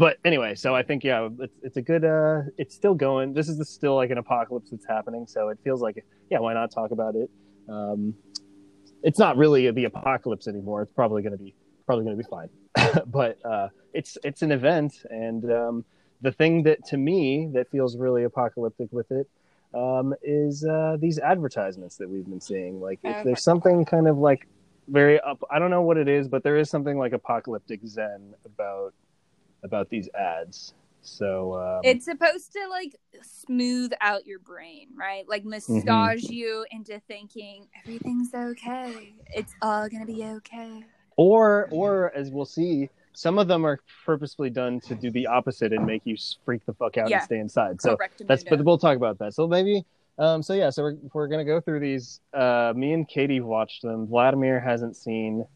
but 0.00 0.16
anyway 0.24 0.54
so 0.54 0.74
i 0.74 0.82
think 0.82 1.04
yeah 1.04 1.28
it's, 1.40 1.58
it's 1.62 1.76
a 1.76 1.82
good 1.82 2.04
uh 2.04 2.40
it's 2.58 2.74
still 2.74 2.94
going. 2.94 3.34
This 3.34 3.48
is 3.48 3.56
the, 3.58 3.64
still 3.64 3.94
like 3.94 4.10
an 4.10 4.18
apocalypse 4.18 4.70
that's 4.70 4.86
happening 4.96 5.26
so 5.26 5.48
it 5.52 5.58
feels 5.62 5.80
like 5.80 6.04
yeah 6.30 6.38
why 6.38 6.54
not 6.54 6.72
talk 6.72 6.90
about 6.90 7.14
it? 7.14 7.30
Um 7.68 8.14
it's 9.02 9.18
not 9.18 9.36
really 9.36 9.70
the 9.70 9.84
apocalypse 9.84 10.46
anymore. 10.48 10.82
It's 10.82 10.92
probably 10.92 11.22
going 11.22 11.36
to 11.36 11.42
be 11.42 11.54
probably 11.86 12.04
going 12.04 12.16
to 12.16 12.22
be 12.22 12.28
fine. 12.28 12.48
But 13.06 13.38
uh, 13.44 13.68
it's 13.92 14.18
it's 14.24 14.42
an 14.42 14.52
event, 14.52 14.92
and 15.10 15.44
um, 15.52 15.84
the 16.20 16.32
thing 16.32 16.62
that 16.64 16.84
to 16.86 16.96
me 16.96 17.48
that 17.54 17.70
feels 17.70 17.96
really 17.96 18.24
apocalyptic 18.24 18.88
with 18.92 19.10
it 19.10 19.28
um, 19.74 20.14
is 20.22 20.64
uh, 20.64 20.96
these 20.98 21.18
advertisements 21.18 21.96
that 21.96 22.08
we've 22.08 22.26
been 22.26 22.40
seeing. 22.40 22.80
Like, 22.80 23.00
if 23.04 23.24
there's 23.24 23.42
something 23.42 23.84
kind 23.84 24.08
of 24.08 24.18
like 24.18 24.48
very 24.88 25.20
up, 25.20 25.42
I 25.50 25.58
don't 25.58 25.70
know 25.70 25.82
what 25.82 25.96
it 25.96 26.08
is, 26.08 26.28
but 26.28 26.42
there 26.42 26.56
is 26.56 26.68
something 26.70 26.98
like 26.98 27.12
apocalyptic 27.12 27.80
zen 27.86 28.34
about 28.44 28.94
about 29.62 29.88
these 29.90 30.08
ads. 30.14 30.74
So 31.02 31.54
um, 31.54 31.80
It's 31.82 32.04
supposed 32.04 32.52
to 32.52 32.68
like 32.68 32.96
smooth 33.22 33.92
out 34.00 34.26
your 34.26 34.38
brain, 34.38 34.88
right? 34.94 35.26
Like 35.28 35.44
massage 35.44 36.24
you 36.24 36.66
into 36.70 37.00
thinking 37.08 37.68
everything's 37.82 38.34
okay. 38.34 39.14
It's 39.34 39.54
all 39.62 39.88
gonna 39.88 40.04
be 40.06 40.24
okay. 40.24 40.84
or 41.16 41.68
or 41.70 42.12
as 42.14 42.30
we'll 42.30 42.44
see, 42.44 42.90
some 43.12 43.38
of 43.38 43.48
them 43.48 43.64
are 43.64 43.80
purposefully 44.04 44.50
done 44.50 44.78
to 44.80 44.94
do 44.94 45.10
the 45.10 45.26
opposite 45.26 45.72
and 45.72 45.84
make 45.86 46.02
you 46.04 46.16
freak 46.44 46.64
the 46.66 46.74
fuck 46.74 46.98
out 46.98 47.08
Yeah. 47.08 47.16
and 47.16 47.24
stay 47.24 47.38
inside. 47.38 47.80
So 47.80 47.96
that's 48.26 48.44
but 48.44 48.62
we'll 48.62 48.78
talk 48.78 48.96
about 48.96 49.18
that. 49.20 49.32
So 49.34 49.48
maybe 49.48 49.84
um 50.18 50.42
so 50.42 50.52
yeah, 50.52 50.68
so 50.68 50.82
we're 50.82 50.96
we're 51.14 51.28
gonna 51.28 51.46
go 51.46 51.62
through 51.62 51.80
these. 51.80 52.20
Uh 52.34 52.74
me 52.76 52.92
and 52.92 53.08
Katie 53.08 53.40
watched 53.40 53.80
them. 53.82 54.06
Vladimir 54.06 54.60
hasn't 54.60 54.96
seen 54.96 55.46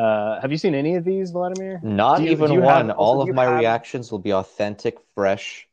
uh 0.00 0.40
have 0.42 0.50
you 0.54 0.58
seen 0.64 0.74
any 0.84 0.92
of 1.00 1.04
these, 1.10 1.26
Vladimir? 1.36 1.74
Not 1.82 2.20
you- 2.22 2.30
even 2.34 2.50
one. 2.72 2.88
have- 2.88 2.98
All 3.04 3.16
of 3.22 3.28
my 3.40 3.46
have- 3.48 3.58
reactions 3.60 4.04
will 4.12 4.24
be 4.30 4.32
authentic, 4.42 4.94
fresh, 5.14 5.68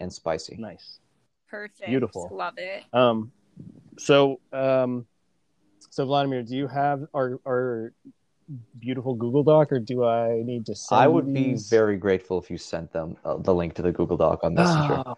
and 0.00 0.08
spicy. 0.20 0.54
Nice. 0.70 0.86
perfect. 1.56 1.88
beautiful. 1.92 2.22
Love 2.44 2.56
it. 2.72 2.80
Um 3.02 3.16
so 4.08 4.16
um 4.52 4.92
so 5.94 6.00
Vladimir, 6.10 6.42
do 6.50 6.54
you 6.62 6.66
have 6.68 6.98
our 7.18 7.28
our 7.50 7.92
beautiful 8.86 9.14
Google 9.22 9.42
Doc 9.52 9.66
or 9.74 9.80
do 9.92 9.96
I 10.04 10.42
need 10.50 10.62
to 10.70 10.74
send 10.74 11.00
I 11.00 11.04
you 11.06 11.10
would 11.14 11.28
be 11.42 11.54
very 11.78 11.96
grateful 12.06 12.36
if 12.42 12.46
you 12.52 12.58
sent 12.58 12.88
them 12.92 13.08
uh, 13.24 13.36
the 13.48 13.54
link 13.60 13.70
to 13.78 13.82
the 13.82 13.92
Google 13.98 14.16
Doc 14.16 14.36
on 14.44 14.54
Messenger. 14.54 15.02
Oh, 15.06 15.16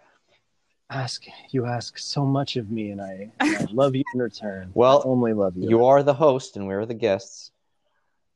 ask 0.89 1.19
you 1.51 1.61
ask 1.77 1.91
so 1.99 2.21
much 2.25 2.51
of 2.61 2.65
me, 2.71 2.89
and 2.93 2.99
I, 3.11 3.13
and 3.39 3.57
I 3.57 3.65
love 3.81 3.93
you 3.95 4.03
in 4.13 4.19
return. 4.29 4.71
Well, 4.73 4.97
I 5.05 5.07
only 5.13 5.33
love 5.43 5.53
you. 5.57 5.69
You 5.69 5.85
are 5.85 6.01
the 6.01 6.15
host, 6.25 6.57
and 6.57 6.65
we're 6.67 6.87
the 6.87 6.95
guests. 7.07 7.51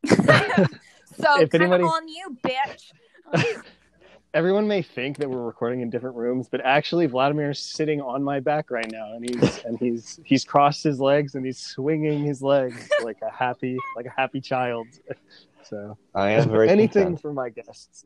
So 1.22 1.40
If 1.40 1.52
come 1.52 1.62
anybody- 1.62 1.84
on 1.84 2.08
you, 2.08 2.38
bitch. 2.44 2.92
Everyone 4.34 4.68
may 4.68 4.82
think 4.82 5.18
that 5.18 5.30
we're 5.30 5.44
recording 5.44 5.82
in 5.82 5.92
different 5.92 6.16
rooms, 6.16 6.48
but 6.50 6.60
actually, 6.66 7.06
Vladimir's 7.06 7.60
sitting 7.60 8.02
on 8.02 8.24
my 8.24 8.40
back 8.40 8.72
right 8.72 8.92
now, 8.92 9.14
and 9.14 9.30
he's 9.30 9.64
and 9.64 9.78
he's 9.78 10.20
he's 10.26 10.44
crossed 10.44 10.84
his 10.84 11.00
legs 11.00 11.36
and 11.36 11.46
he's 11.46 11.60
swinging 11.60 12.24
his 12.26 12.42
legs 12.42 12.90
like 13.04 13.18
a 13.22 13.30
happy 13.32 13.78
like 13.96 14.08
a 14.08 14.14
happy 14.16 14.42
child. 14.42 14.88
So 15.66 15.98
I 16.14 16.32
am 16.32 16.50
very 16.50 16.68
anything 16.68 17.04
content. 17.04 17.22
for 17.22 17.32
my 17.32 17.50
guests. 17.50 18.04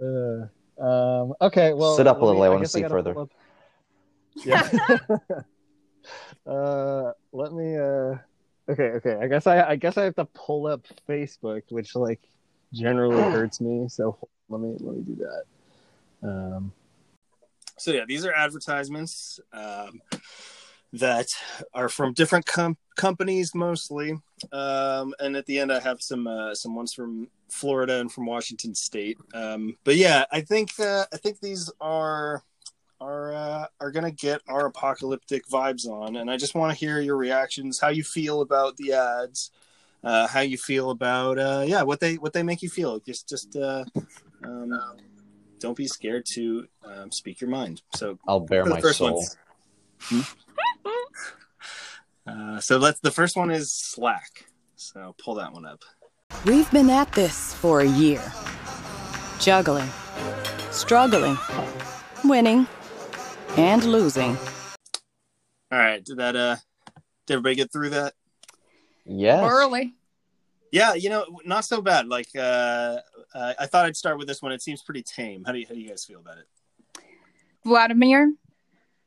Uh, 0.00 0.46
um, 0.80 1.34
okay, 1.40 1.72
well, 1.72 1.96
Sit 1.96 2.06
up 2.06 2.20
a 2.20 2.24
let 2.24 2.28
little, 2.28 2.42
I 2.44 2.48
wanna 2.50 2.66
see 2.66 2.82
further. 2.84 3.18
up- 3.18 3.30
Yeah. 4.44 4.68
uh, 6.46 7.12
let 7.32 7.52
me. 7.52 7.76
Uh, 7.76 8.14
okay, 8.68 8.90
okay. 8.96 9.16
I 9.20 9.26
guess 9.28 9.46
I. 9.46 9.62
I 9.70 9.76
guess 9.76 9.96
I 9.96 10.04
have 10.04 10.16
to 10.16 10.24
pull 10.26 10.66
up 10.66 10.86
Facebook, 11.08 11.62
which 11.70 11.94
like 11.94 12.20
generally 12.72 13.22
hurts 13.32 13.60
me. 13.60 13.88
So 13.88 14.16
let 14.48 14.60
me 14.60 14.76
let 14.80 14.96
me 14.96 15.02
do 15.02 15.16
that. 15.16 16.28
Um, 16.28 16.72
So 17.76 17.92
yeah, 17.92 18.04
these 18.06 18.24
are 18.24 18.32
advertisements 18.32 19.38
um, 19.52 20.00
that 20.92 21.28
are 21.74 21.88
from 21.88 22.12
different 22.12 22.44
com- 22.46 22.76
companies 22.96 23.54
mostly, 23.54 24.12
um, 24.52 25.14
and 25.20 25.36
at 25.36 25.46
the 25.46 25.58
end 25.60 25.72
I 25.72 25.80
have 25.80 26.02
some 26.02 26.26
uh, 26.26 26.54
some 26.54 26.74
ones 26.74 26.92
from 26.92 27.28
Florida 27.48 28.00
and 28.00 28.10
from 28.10 28.26
Washington 28.26 28.74
State. 28.74 29.16
Um, 29.32 29.76
but 29.84 29.96
yeah, 29.96 30.24
I 30.32 30.40
think 30.40 30.70
uh, 30.80 31.04
I 31.12 31.16
think 31.18 31.40
these 31.40 31.70
are 31.80 32.42
are 33.00 33.32
uh, 33.32 33.66
are 33.80 33.90
gonna 33.90 34.10
get 34.10 34.40
our 34.48 34.66
apocalyptic 34.66 35.46
vibes 35.48 35.86
on, 35.86 36.16
and 36.16 36.30
I 36.30 36.36
just 36.36 36.54
want 36.54 36.72
to 36.72 36.78
hear 36.78 37.00
your 37.00 37.16
reactions, 37.16 37.78
how 37.78 37.88
you 37.88 38.04
feel 38.04 38.40
about 38.40 38.76
the 38.76 38.92
ads. 38.92 39.50
Uh, 40.04 40.28
how 40.28 40.38
you 40.38 40.56
feel 40.56 40.90
about 40.90 41.40
uh, 41.40 41.64
yeah 41.66 41.82
what 41.82 41.98
they 41.98 42.14
what 42.14 42.32
they 42.32 42.44
make 42.44 42.62
you 42.62 42.70
feel 42.70 43.00
just 43.00 43.28
just 43.28 43.56
uh, 43.56 43.84
um, 44.44 44.70
don't 45.58 45.76
be 45.76 45.88
scared 45.88 46.24
to 46.24 46.68
um, 46.84 47.10
speak 47.10 47.40
your 47.40 47.50
mind. 47.50 47.82
So 47.94 48.18
I'll 48.26 48.40
bare 48.40 48.64
my 48.64 48.80
first 48.80 48.98
soul. 48.98 49.24
ones. 50.10 50.34
Uh, 52.26 52.60
so 52.60 52.76
let's. 52.76 53.00
The 53.00 53.10
first 53.10 53.36
one 53.36 53.50
is 53.50 53.72
Slack. 53.72 54.44
So 54.76 55.14
pull 55.18 55.36
that 55.36 55.50
one 55.50 55.64
up. 55.64 55.82
We've 56.44 56.70
been 56.70 56.90
at 56.90 57.10
this 57.12 57.54
for 57.54 57.80
a 57.80 57.86
year. 57.86 58.22
Juggling, 59.40 59.88
struggling, 60.70 61.38
winning, 62.24 62.66
and 63.56 63.84
losing. 63.84 64.36
All 65.70 65.78
right. 65.78 66.04
Did 66.04 66.18
that? 66.18 66.36
Uh, 66.36 66.56
did 67.26 67.34
everybody 67.34 67.54
get 67.56 67.72
through 67.72 67.90
that? 67.90 68.14
Yeah. 69.04 69.48
Early. 69.48 69.94
Yeah. 70.70 70.94
You 70.94 71.10
know, 71.10 71.24
not 71.44 71.64
so 71.64 71.80
bad. 71.80 72.08
Like 72.08 72.28
uh, 72.36 72.98
uh, 73.34 73.54
I 73.58 73.66
thought 73.66 73.86
I'd 73.86 73.96
start 73.96 74.18
with 74.18 74.28
this 74.28 74.42
one. 74.42 74.52
It 74.52 74.62
seems 74.62 74.82
pretty 74.82 75.02
tame. 75.02 75.44
How 75.44 75.52
do 75.52 75.58
you 75.58 75.66
How 75.66 75.74
do 75.74 75.80
you 75.80 75.88
guys 75.88 76.04
feel 76.04 76.20
about 76.20 76.38
it? 76.38 76.46
Vladimir. 77.64 78.32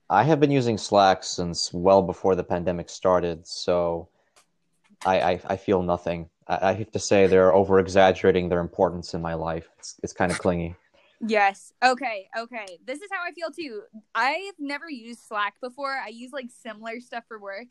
I 0.09 0.23
have 0.23 0.39
been 0.39 0.51
using 0.51 0.77
Slack 0.77 1.23
since 1.23 1.73
well 1.73 2.01
before 2.01 2.35
the 2.35 2.43
pandemic 2.43 2.89
started, 2.89 3.47
so 3.47 4.09
I 5.05 5.21
I, 5.21 5.41
I 5.47 5.55
feel 5.57 5.81
nothing. 5.81 6.29
I, 6.47 6.69
I 6.69 6.73
have 6.73 6.91
to 6.91 6.99
say 6.99 7.27
they're 7.27 7.53
over 7.53 7.79
exaggerating 7.79 8.49
their 8.49 8.59
importance 8.59 9.13
in 9.13 9.21
my 9.21 9.33
life. 9.33 9.69
It's 9.79 9.95
it's 10.03 10.13
kind 10.13 10.31
of 10.31 10.39
clingy. 10.39 10.75
Yes. 11.25 11.73
Okay. 11.83 12.27
Okay. 12.37 12.79
This 12.85 13.01
is 13.01 13.09
how 13.11 13.19
I 13.25 13.31
feel 13.31 13.51
too. 13.51 13.83
I've 14.15 14.55
never 14.59 14.89
used 14.89 15.21
Slack 15.27 15.55
before. 15.61 15.93
I 15.93 16.09
use 16.09 16.31
like 16.31 16.47
similar 16.63 16.99
stuff 16.99 17.23
for 17.27 17.39
work. 17.39 17.67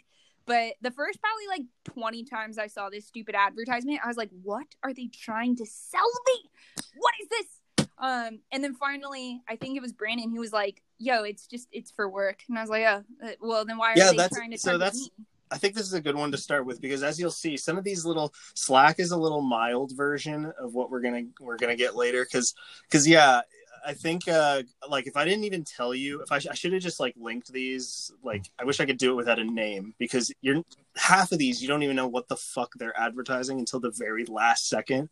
But 0.46 0.74
the 0.80 0.90
first 0.90 1.20
probably 1.20 1.46
like 1.48 1.94
20 1.94 2.24
times 2.24 2.58
I 2.58 2.66
saw 2.66 2.88
this 2.90 3.06
stupid 3.06 3.34
advertisement, 3.34 4.00
I 4.02 4.08
was 4.08 4.16
like, 4.16 4.30
what 4.42 4.66
are 4.82 4.92
they 4.94 5.06
trying 5.08 5.54
to 5.56 5.66
sell 5.66 6.10
me? 6.26 6.50
What 6.98 7.14
is 7.22 7.28
this? 7.28 7.86
Um, 7.98 8.40
and 8.50 8.64
then 8.64 8.74
finally, 8.74 9.42
I 9.48 9.56
think 9.56 9.76
it 9.76 9.82
was 9.82 9.92
Brandon 9.92 10.30
who 10.30 10.40
was 10.40 10.52
like, 10.52 10.82
yo, 10.98 11.22
it's 11.24 11.46
just, 11.46 11.68
it's 11.70 11.90
for 11.90 12.08
work. 12.08 12.42
And 12.48 12.58
I 12.58 12.62
was 12.62 12.70
like, 12.70 12.84
oh, 12.84 13.04
uh, 13.24 13.30
well, 13.42 13.64
then 13.66 13.76
why 13.76 13.92
are 13.92 13.96
Yeah, 13.98 14.10
they 14.12 14.16
that's- 14.16 14.36
trying 14.38 14.50
to 14.52 14.58
so 14.58 14.78
that's- 14.78 14.96
me? 15.02 15.10
I 15.50 15.58
think 15.58 15.74
this 15.74 15.86
is 15.86 15.94
a 15.94 16.00
good 16.00 16.14
one 16.14 16.30
to 16.32 16.38
start 16.38 16.64
with 16.64 16.80
because 16.80 17.02
as 17.02 17.18
you'll 17.18 17.30
see, 17.30 17.56
some 17.56 17.76
of 17.76 17.84
these 17.84 18.04
little 18.04 18.32
Slack 18.54 18.98
is 19.00 19.10
a 19.10 19.16
little 19.16 19.40
mild 19.40 19.92
version 19.96 20.52
of 20.58 20.74
what 20.74 20.90
we're 20.90 21.00
gonna 21.00 21.24
we're 21.40 21.56
gonna 21.56 21.76
get 21.76 21.96
later. 21.96 22.24
Because 22.24 22.54
because 22.88 23.06
yeah, 23.06 23.40
I 23.84 23.94
think 23.94 24.28
uh 24.28 24.62
like 24.88 25.06
if 25.06 25.16
I 25.16 25.24
didn't 25.24 25.44
even 25.44 25.64
tell 25.64 25.94
you, 25.94 26.22
if 26.22 26.30
I, 26.30 26.38
sh- 26.38 26.48
I 26.50 26.54
should 26.54 26.72
have 26.72 26.82
just 26.82 27.00
like 27.00 27.14
linked 27.18 27.52
these. 27.52 28.12
Like 28.22 28.50
I 28.58 28.64
wish 28.64 28.80
I 28.80 28.86
could 28.86 28.98
do 28.98 29.12
it 29.12 29.16
without 29.16 29.38
a 29.38 29.44
name 29.44 29.94
because 29.98 30.32
you're 30.40 30.62
half 30.96 31.32
of 31.32 31.38
these 31.38 31.60
you 31.62 31.68
don't 31.68 31.82
even 31.82 31.96
know 31.96 32.08
what 32.08 32.28
the 32.28 32.36
fuck 32.36 32.72
they're 32.76 32.98
advertising 32.98 33.58
until 33.58 33.80
the 33.80 33.90
very 33.90 34.24
last 34.26 34.68
second. 34.68 35.08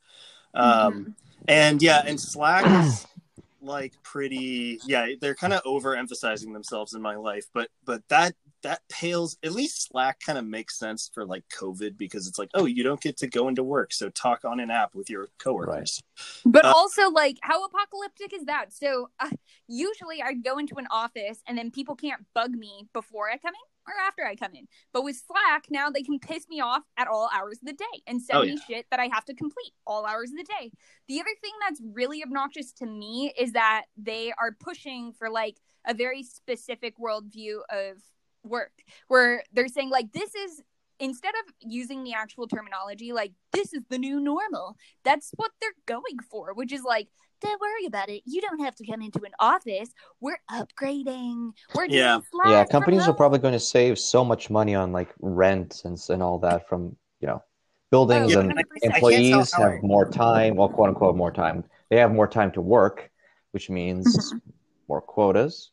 Um, 0.54 1.14
and 1.46 1.82
yeah, 1.82 2.02
and 2.06 2.18
Slack 2.18 2.64
is 2.84 3.06
like 3.60 3.92
pretty 4.02 4.78
yeah 4.86 5.08
they're 5.20 5.34
kind 5.34 5.52
of 5.52 5.62
overemphasizing 5.64 6.52
themselves 6.52 6.94
in 6.94 7.02
my 7.02 7.16
life 7.16 7.46
but 7.52 7.68
but 7.84 8.06
that 8.08 8.34
that 8.62 8.80
pales 8.88 9.36
at 9.44 9.52
least 9.52 9.88
slack 9.88 10.18
kind 10.20 10.38
of 10.38 10.44
makes 10.46 10.78
sense 10.78 11.10
for 11.14 11.24
like 11.24 11.44
covid 11.48 11.96
because 11.96 12.26
it's 12.26 12.38
like 12.38 12.50
oh 12.54 12.64
you 12.66 12.82
don't 12.84 13.00
get 13.00 13.16
to 13.16 13.26
go 13.26 13.48
into 13.48 13.62
work 13.62 13.92
so 13.92 14.08
talk 14.10 14.44
on 14.44 14.60
an 14.60 14.70
app 14.70 14.94
with 14.94 15.10
your 15.10 15.28
coworkers 15.38 16.00
But 16.44 16.64
Uh, 16.64 16.72
also, 16.72 17.10
like, 17.10 17.38
how 17.42 17.64
apocalyptic 17.64 18.32
is 18.32 18.44
that? 18.46 18.72
So, 18.72 19.10
uh, 19.20 19.30
usually 19.66 20.22
I'd 20.22 20.42
go 20.44 20.58
into 20.58 20.76
an 20.76 20.86
office 20.90 21.42
and 21.46 21.58
then 21.58 21.70
people 21.70 21.94
can't 21.96 22.24
bug 22.34 22.52
me 22.52 22.88
before 22.94 23.28
I 23.30 23.36
come 23.38 23.54
in 23.54 23.92
or 23.92 23.94
after 24.00 24.24
I 24.24 24.34
come 24.36 24.54
in. 24.54 24.66
But 24.92 25.04
with 25.04 25.16
Slack, 25.26 25.66
now 25.70 25.90
they 25.90 26.02
can 26.02 26.18
piss 26.18 26.48
me 26.48 26.60
off 26.60 26.84
at 26.96 27.08
all 27.08 27.28
hours 27.34 27.58
of 27.60 27.66
the 27.66 27.72
day 27.74 28.02
and 28.06 28.22
send 28.22 28.38
Oh, 28.38 28.44
me 28.44 28.56
shit 28.56 28.86
that 28.90 29.00
I 29.00 29.08
have 29.12 29.24
to 29.26 29.34
complete 29.34 29.72
all 29.86 30.06
hours 30.06 30.30
of 30.30 30.36
the 30.36 30.44
day. 30.44 30.70
The 31.08 31.20
other 31.20 31.34
thing 31.42 31.52
that's 31.60 31.82
really 31.92 32.22
obnoxious 32.22 32.72
to 32.74 32.86
me 32.86 33.32
is 33.38 33.52
that 33.52 33.84
they 33.96 34.32
are 34.38 34.52
pushing 34.58 35.12
for 35.12 35.28
like 35.28 35.56
a 35.86 35.94
very 35.94 36.22
specific 36.22 36.94
worldview 36.98 37.60
of 37.70 37.98
work 38.48 38.72
where 39.08 39.42
they're 39.52 39.68
saying, 39.68 39.90
like, 39.90 40.12
this 40.12 40.34
is 40.34 40.62
instead 41.00 41.34
of 41.46 41.54
using 41.60 42.02
the 42.02 42.12
actual 42.12 42.48
terminology 42.48 43.12
like 43.12 43.30
this 43.52 43.72
is 43.72 43.82
the 43.88 43.96
new 43.98 44.18
normal 44.18 44.76
that's 45.04 45.30
what 45.36 45.52
they're 45.60 45.70
going 45.86 46.18
for, 46.28 46.52
which 46.54 46.72
is 46.72 46.82
like, 46.82 47.06
don't 47.40 47.60
worry 47.60 47.86
about 47.86 48.08
it. 48.08 48.20
You 48.26 48.40
don't 48.40 48.58
have 48.64 48.74
to 48.74 48.84
come 48.84 49.00
into 49.00 49.20
an 49.24 49.30
office. 49.38 49.90
We're 50.20 50.40
upgrading. 50.50 51.52
We're 51.72 51.84
Yeah. 51.84 52.18
Yeah, 52.44 52.64
from 52.64 52.70
companies 52.72 53.06
are 53.06 53.12
probably 53.14 53.38
going 53.38 53.52
to 53.54 53.60
save 53.60 53.96
so 53.96 54.24
much 54.24 54.50
money 54.50 54.74
on 54.74 54.90
like 54.90 55.10
rent 55.20 55.82
and 55.84 55.96
and 56.08 56.20
all 56.20 56.40
that 56.40 56.68
from 56.68 56.96
you 57.20 57.28
know 57.28 57.42
buildings 57.92 58.34
Oh, 58.34 58.40
and 58.40 58.50
100%. 58.50 58.54
I 58.58 58.62
can't 58.62 58.80
tell 58.82 58.90
employees 58.96 59.52
how 59.52 59.62
I- 59.62 59.70
have 59.74 59.82
more 59.84 60.10
time, 60.10 60.56
well, 60.56 60.68
quote 60.68 60.88
unquote, 60.88 61.14
more 61.16 61.30
time. 61.32 61.62
They 61.90 61.98
have 61.98 62.10
more 62.12 62.26
time 62.26 62.50
to 62.52 62.60
work, 62.60 63.08
which 63.52 63.70
means 63.70 64.16
Mm-hmm. 64.16 64.38
more 64.88 65.00
quotas. 65.00 65.70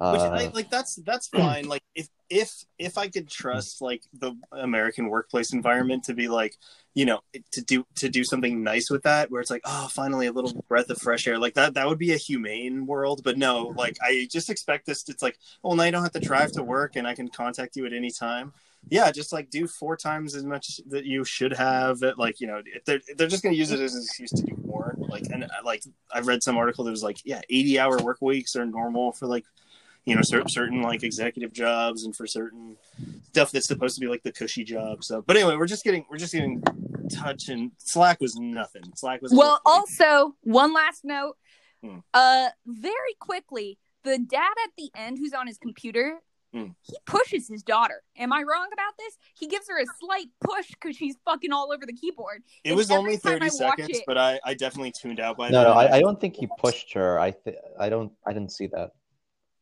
Which 0.00 0.20
Uh, 0.22 0.30
I, 0.32 0.46
like 0.54 0.70
that's 0.70 0.96
that's 0.96 1.28
fine. 1.36 1.68
Like 1.68 1.82
if 1.94 2.08
if 2.30 2.64
if 2.78 2.96
I 2.96 3.08
could 3.08 3.28
trust 3.28 3.82
like 3.82 4.02
the 4.14 4.34
American 4.52 5.08
workplace 5.08 5.52
environment 5.52 6.04
to 6.04 6.14
be 6.14 6.28
like 6.28 6.56
you 6.94 7.04
know 7.04 7.20
to 7.52 7.60
do 7.60 7.84
to 7.96 8.08
do 8.08 8.24
something 8.24 8.62
nice 8.62 8.90
with 8.90 9.02
that, 9.02 9.30
where 9.30 9.42
it's 9.42 9.50
like 9.50 9.62
oh 9.64 9.88
finally 9.92 10.26
a 10.26 10.32
little 10.32 10.64
breath 10.68 10.88
of 10.90 10.98
fresh 11.02 11.26
air 11.26 11.38
like 11.38 11.54
that 11.54 11.74
that 11.74 11.86
would 11.86 11.98
be 11.98 12.12
a 12.12 12.16
humane 12.16 12.86
world. 12.86 13.20
But 13.22 13.36
no, 13.36 13.74
like 13.76 13.98
I 14.02 14.26
just 14.30 14.48
expect 14.48 14.86
this. 14.86 15.06
It's 15.08 15.22
like 15.22 15.38
oh 15.62 15.74
now 15.74 15.82
you 15.84 15.92
don't 15.92 16.02
have 16.02 16.12
to 16.12 16.20
drive 16.20 16.52
to 16.52 16.62
work 16.62 16.96
and 16.96 17.06
I 17.06 17.14
can 17.14 17.28
contact 17.28 17.76
you 17.76 17.84
at 17.86 17.92
any 17.92 18.10
time. 18.10 18.52
Yeah, 18.88 19.10
just 19.12 19.32
like 19.32 19.50
do 19.50 19.66
four 19.66 19.96
times 19.96 20.34
as 20.34 20.44
much 20.44 20.80
that 20.88 21.04
you 21.04 21.22
should 21.24 21.52
have. 21.52 21.98
That 22.00 22.18
like 22.18 22.40
you 22.40 22.46
know 22.46 22.62
they're 22.86 23.00
they're 23.16 23.28
just 23.28 23.42
going 23.42 23.54
to 23.54 23.58
use 23.58 23.70
it 23.72 23.80
as 23.80 23.94
an 23.94 24.02
excuse 24.02 24.30
to 24.30 24.42
do 24.42 24.56
more. 24.64 24.94
Like 24.98 25.24
and 25.30 25.44
uh, 25.44 25.48
like 25.64 25.82
I've 26.12 26.26
read 26.26 26.42
some 26.42 26.56
article 26.56 26.84
that 26.84 26.90
was 26.90 27.02
like 27.02 27.18
yeah 27.24 27.42
eighty 27.50 27.78
hour 27.78 27.98
work 27.98 28.18
weeks 28.22 28.56
are 28.56 28.64
normal 28.64 29.12
for 29.12 29.26
like 29.26 29.44
you 30.04 30.14
know 30.14 30.22
cer- 30.22 30.48
certain 30.48 30.82
like 30.82 31.02
executive 31.02 31.52
jobs 31.52 32.04
and 32.04 32.14
for 32.16 32.26
certain 32.26 32.76
stuff 33.28 33.50
that's 33.50 33.66
supposed 33.66 33.94
to 33.94 34.00
be 34.00 34.06
like 34.08 34.22
the 34.22 34.32
cushy 34.32 34.64
job 34.64 35.04
so 35.04 35.22
but 35.22 35.36
anyway 35.36 35.56
we're 35.56 35.66
just 35.66 35.84
getting 35.84 36.04
we're 36.10 36.16
just 36.16 36.32
getting 36.32 36.62
touch 37.12 37.48
and 37.48 37.70
slack 37.78 38.20
was 38.20 38.36
nothing 38.36 38.82
slack 38.94 39.20
was 39.20 39.32
Well, 39.32 39.60
also 39.66 40.34
one 40.42 40.72
last 40.72 41.04
note. 41.04 41.36
Hmm. 41.82 41.98
Uh, 42.14 42.50
very 42.66 43.14
quickly, 43.20 43.78
the 44.04 44.16
dad 44.18 44.52
at 44.64 44.70
the 44.78 44.90
end 44.94 45.18
who's 45.18 45.32
on 45.32 45.46
his 45.48 45.58
computer, 45.58 46.18
Hmm. 46.52 46.66
he 46.82 46.96
pushes 47.06 47.48
his 47.48 47.62
daughter. 47.62 48.02
Am 48.16 48.32
I 48.32 48.42
wrong 48.42 48.68
about 48.72 48.92
this? 48.98 49.16
He 49.38 49.46
gives 49.48 49.66
her 49.68 49.80
a 49.80 49.84
slight 49.98 50.26
push 50.40 50.68
because 50.70 50.96
she's 50.96 51.16
fucking 51.24 51.52
all 51.52 51.72
over 51.72 51.84
the 51.86 51.92
keyboard. 51.92 52.42
it 52.64 52.74
was 52.74 52.90
every 52.90 52.98
only 52.98 53.16
time 53.18 53.40
30 53.40 53.44
I 53.44 53.46
watch 53.46 53.52
seconds 53.78 53.98
it- 53.98 54.04
but 54.06 54.16
I, 54.18 54.38
I 54.44 54.54
definitely 54.54 54.92
tuned 54.92 55.20
out 55.20 55.36
by 55.36 55.48
no, 55.48 55.62
then 55.62 55.64
no, 55.68 55.72
I, 55.72 55.96
I 55.96 56.00
don't 56.00 56.20
think 56.20 56.36
he 56.36 56.48
pushed 56.58 56.92
her. 56.92 57.18
I 57.18 57.30
th- 57.32 57.56
I 57.78 57.88
don't. 57.88 58.12
I 58.26 58.32
didn't 58.32 58.52
see 58.52 58.66
that. 58.68 58.90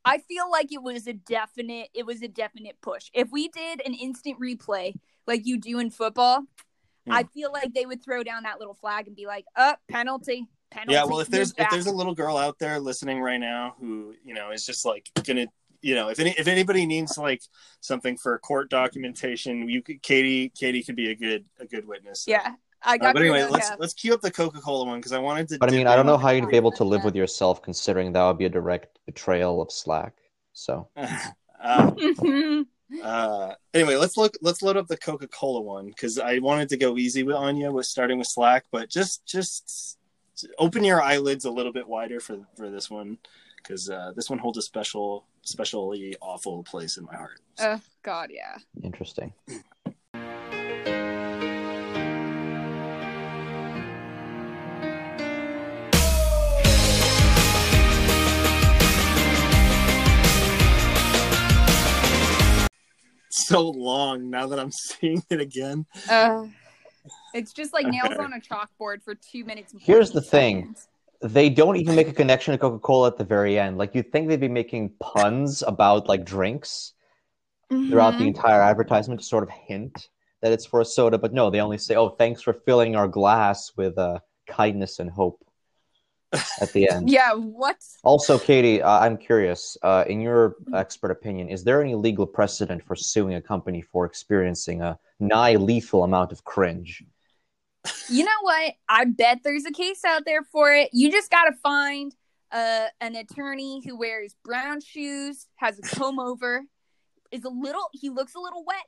I 0.09 0.19
feel 0.19 0.51
like 0.51 0.73
it 0.73 0.83
was 0.83 1.07
a 1.07 1.13
definite. 1.13 1.89
It 1.95 2.07
was 2.07 2.23
a 2.23 2.29
definite 2.29 2.81
push. 2.81 3.11
If 3.15 3.31
we 3.31 3.49
did 3.49 3.81
an 3.87 3.95
instant 3.95 4.41
replay 4.41 4.95
like 5.27 5.47
you 5.47 5.59
do 5.59 5.79
in 5.79 5.91
football, 5.91 6.45
Hmm. 7.07 7.13
I 7.13 7.23
feel 7.25 7.53
like 7.53 7.73
they 7.75 7.87
would 7.87 8.05
throw 8.05 8.23
down 8.23 8.43
that 8.43 8.59
little 8.59 8.75
flag 8.75 9.07
and 9.07 9.17
be 9.17 9.27
like, 9.27 9.45
"Up, 9.57 9.81
penalty, 9.89 10.47
penalty." 10.71 10.93
yeah 10.95 11.05
well 11.05 11.21
if 11.21 11.29
there's 11.29 11.57
move 11.57 11.65
if 11.65 11.71
there's 11.71 11.87
a 11.87 11.93
little 11.93 12.15
girl 12.15 12.37
out 12.37 12.59
there 12.59 12.79
listening 12.79 13.21
right 13.21 13.39
now 13.41 13.75
who 13.81 14.15
you 14.25 14.35
know 14.35 14.51
is 14.51 14.67
just 14.67 14.85
like 14.85 15.09
gonna 15.25 15.47
you 15.81 15.95
know 15.95 16.09
if 16.09 16.21
any 16.21 16.31
if 16.33 16.47
anybody 16.47 16.85
needs 16.85 17.17
like 17.17 17.41
something 17.81 18.19
for 18.19 18.39
court 18.41 18.69
documentation 18.69 19.69
you 19.69 19.81
could 19.81 20.03
katie 20.03 20.51
katie 20.51 20.83
could 20.83 20.97
be 20.97 21.11
a 21.11 21.15
good 21.15 21.47
a 21.59 21.65
good 21.67 21.87
witness 21.87 22.25
yeah, 22.27 22.53
I 22.83 22.95
Uh, 22.95 23.13
but 23.13 23.19
anyway 23.19 23.43
logo. 23.43 23.55
let's 23.55 23.71
let's 23.79 23.95
cue 23.95 24.15
up 24.15 24.21
the 24.21 24.31
coca-cola 24.31 24.85
one 24.85 24.99
because 24.99 25.13
i 25.13 25.19
wanted 25.19 25.49
to 25.49 25.59
But 25.59 25.71
I 25.71 25.73
mean, 25.73 25.87
I 25.87 25.97
don't 25.97 26.07
know 26.07 26.19
how 26.19 26.31
you'd 26.31 26.49
be 26.49 26.57
able 26.57 26.73
to 26.73 26.85
live 26.85 27.05
with 27.05 27.17
yourself, 27.17 27.63
considering 27.63 28.13
that 28.13 28.25
would 28.25 28.39
be 28.39 28.45
a 28.45 28.49
direct 28.49 28.99
betrayal 29.07 29.61
of 29.61 29.73
Slack. 29.73 30.15
So 30.53 30.89
uh, 31.63 31.91
Uh, 33.03 33.55
anyway, 33.75 33.97
let's 33.97 34.17
look. 34.17 34.35
Let's 34.41 34.63
load 34.63 34.77
up 34.77 34.89
the 34.89 34.97
Coca 34.97 35.29
Cola 35.29 35.61
one 35.61 35.89
because 35.89 36.19
I 36.19 36.39
wanted 36.39 36.71
to 36.71 36.77
go 36.77 36.97
easy 36.97 37.23
with 37.23 37.37
on 37.37 37.57
you 37.57 37.71
with 37.71 37.87
starting 37.87 38.19
with 38.19 38.29
Slack, 38.29 38.65
but 38.71 38.89
just 38.89 39.27
just 39.27 39.99
open 40.59 40.85
your 40.85 41.03
eyelids 41.03 41.45
a 41.45 41.51
little 41.51 41.73
bit 41.73 41.87
wider 41.87 42.21
for 42.21 42.39
for 42.57 42.71
this 42.71 42.91
one 42.91 43.19
because 43.57 43.91
uh, 43.91 44.13
this 44.17 44.31
one 44.31 44.39
holds 44.39 44.57
a 44.57 44.63
special, 44.63 45.27
especially 45.45 46.17
awful 46.23 46.63
place 46.63 46.97
in 46.97 47.05
my 47.05 47.15
heart. 47.15 47.41
oh 47.61 47.81
God, 48.03 48.31
yeah. 48.33 48.57
interesting. 48.83 49.35
So 63.47 63.71
long 63.71 64.31
now 64.31 64.47
that 64.49 64.59
I'm 64.59 64.71
seeing 64.87 65.23
it 65.31 65.41
again. 65.41 65.87
Uh, 66.09 66.47
it's 67.35 67.53
just 67.53 67.73
like 67.73 67.87
nails 67.87 68.13
Okay. 68.13 68.25
on 68.25 68.33
a 68.33 68.41
chalkboard 68.41 69.03
for 69.03 69.15
two 69.15 69.45
minutes. 69.45 69.75
Here's 69.79 70.11
the 70.11 70.21
thing. 70.21 70.75
They 71.21 71.49
don't 71.51 71.77
even 71.77 71.97
make 71.97 72.09
a 72.09 72.13
connection 72.13 72.53
to 72.53 72.59
Coca 72.59 72.79
Cola 72.79 73.09
at 73.09 73.17
the 73.17 73.25
very 73.25 73.59
end. 73.59 73.79
Like 73.79 73.95
you'd 73.95 74.13
think 74.13 74.29
they'd 74.29 74.41
be 74.41 74.49
making 74.49 74.93
puns 75.01 75.63
about 75.63 76.09
like 76.09 76.25
drinks 76.25 76.95
throughout 77.89 78.19
the 78.19 78.25
Mhm. 78.25 78.29
entire 78.29 78.63
advertisement 78.63 79.21
to 79.21 79.27
sort 79.27 79.43
of 79.45 79.51
hint 79.51 80.09
that 80.43 80.53
it's 80.53 80.67
for 80.67 80.81
a 80.81 80.85
soda, 80.85 81.19
but 81.19 81.33
no, 81.33 81.51
they 81.51 81.61
only 81.61 81.79
say, 81.79 81.97
"Oh, 81.97 82.11
thanks 82.11 82.43
for 82.43 82.53
filling 82.53 82.95
our 82.95 83.09
glass 83.09 83.73
with 83.77 83.99
uh, 83.99 84.21
kindness 84.47 85.01
and 85.01 85.11
hope." 85.11 85.45
At 86.61 86.73
the 86.73 86.91
end. 86.91 87.11
Yeah. 87.11 87.33
What? 87.35 87.77
Also, 88.03 88.39
Katie, 88.39 88.83
uh, 88.83 88.99
I'm 89.01 89.17
curious. 89.17 89.77
Uh, 89.83 90.05
in 90.07 90.21
your 90.21 90.57
expert 90.75 91.11
opinion, 91.11 91.49
is 91.49 91.65
there 91.65 91.83
any 91.83 91.95
legal 91.95 92.27
precedent 92.27 92.85
for 92.85 92.95
suing 92.95 93.35
a 93.35 93.41
company 93.41 93.81
for 93.81 94.05
experiencing 94.05 94.83
a 94.83 94.99
nigh 95.21 95.55
lethal 95.55 96.05
amount 96.05 96.33
of 96.33 96.45
cringe? 96.45 97.03
You 98.09 98.25
know 98.25 98.31
what? 98.43 98.75
I 98.89 99.05
bet 99.07 99.41
there's 99.43 99.65
a 99.65 99.71
case 99.73 100.05
out 100.05 100.25
there 100.27 100.43
for 100.43 100.73
it. 100.75 100.91
You 100.93 101.11
just 101.11 101.31
gotta 101.31 101.55
find 101.63 102.15
uh, 102.53 102.87
an 103.01 103.15
attorney 103.17 103.83
who 103.87 103.97
wears 103.97 104.35
brown 104.45 104.81
shoes, 104.81 105.47
has 105.57 105.79
a 105.79 105.83
comb 105.83 106.19
over, 106.19 106.65
is 107.31 107.45
a 107.45 107.49
little. 107.51 107.89
He 107.93 108.11
looks 108.11 108.35
a 108.35 108.41
little 108.41 108.65
wet. 108.65 108.85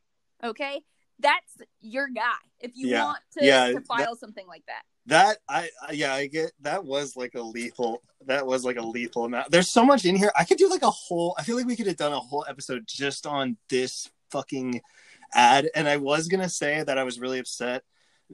Okay, 0.50 0.80
that's 1.18 1.56
your 1.80 2.08
guy. 2.08 2.32
If 2.58 2.72
you 2.74 2.88
Yeah. 2.88 3.04
want 3.04 3.20
to, 3.38 3.44
Yeah, 3.44 3.66
to 3.68 3.80
file 3.80 4.16
something 4.16 4.46
like 4.46 4.64
that. 4.66 4.82
That 5.10 5.38
I 5.48 5.68
I- 5.86 5.92
yeah 5.92 6.14
I 6.14 6.26
get 6.28 6.52
that 6.62 6.84
was 6.84 7.16
like 7.16 7.34
a 7.34 7.42
lethal 7.42 8.02
that 8.26 8.46
was 8.46 8.64
like 8.64 8.76
a 8.76 8.82
lethal 8.82 9.24
amount. 9.24 9.50
There's 9.50 9.70
so 9.70 9.84
much 9.84 10.04
in 10.04 10.14
here. 10.16 10.30
I 10.38 10.44
could 10.44 10.58
do 10.58 10.68
like 10.70 10.82
a 10.82 10.90
whole. 10.90 11.34
I 11.38 11.42
feel 11.42 11.56
like 11.56 11.66
we 11.66 11.76
could 11.76 11.86
have 11.86 11.96
done 11.96 12.12
a 12.12 12.20
whole 12.20 12.44
episode 12.48 12.84
just 12.86 13.26
on 13.26 13.56
this 13.68 14.08
fucking 14.30 14.80
ad. 15.34 15.68
And 15.74 15.88
I 15.88 15.96
was 15.96 16.28
gonna 16.28 16.48
say 16.48 16.82
that 16.82 16.96
I 16.98 17.02
was 17.04 17.18
really 17.20 17.38
upset. 17.38 17.82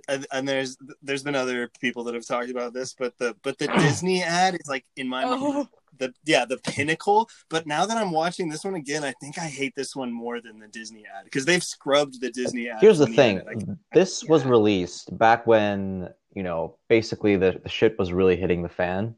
And, 0.09 0.27
and 0.31 0.47
there's 0.47 0.77
there's 1.03 1.23
been 1.23 1.35
other 1.35 1.71
people 1.81 2.05
that 2.05 2.15
have 2.15 2.27
talked 2.27 2.51
about 2.51 2.75
this, 2.75 2.95
but 2.99 3.17
the 3.19 3.35
but 3.43 3.59
the 3.59 3.67
Disney 3.79 4.23
ad 4.23 4.55
is 4.55 4.69
like 4.69 4.85
in 4.97 5.09
my 5.09 5.25
mind 5.25 5.41
Oh, 5.43 5.69
the 5.99 6.13
yeah 6.27 6.45
the 6.45 6.59
pinnacle. 6.59 7.31
But 7.49 7.67
now 7.67 7.87
that 7.87 7.97
I'm 7.97 8.11
watching 8.11 8.51
this 8.51 8.65
one 8.65 8.75
again, 8.75 9.03
I 9.05 9.13
think 9.23 9.39
I 9.39 9.47
hate 9.47 9.75
this 9.75 9.97
one 9.97 10.13
more 10.13 10.43
than 10.43 10.59
the 10.59 10.69
Disney 10.69 11.05
ad 11.07 11.25
because 11.25 11.47
they've 11.47 11.65
scrubbed 11.65 12.21
the 12.21 12.31
Disney 12.31 12.69
ad. 12.69 12.83
Here's 12.83 12.99
the 12.99 13.07
from 13.07 13.15
thing: 13.15 13.37
internet. 13.39 13.79
this 13.95 14.23
was 14.25 14.45
released 14.45 15.17
back 15.17 15.47
when 15.47 16.11
you 16.37 16.43
know 16.45 16.77
basically 16.89 17.35
the, 17.37 17.59
the 17.63 17.69
shit 17.69 17.99
was 17.99 18.13
really 18.13 18.37
hitting 18.37 18.63
the 18.63 18.69
fan, 18.69 19.17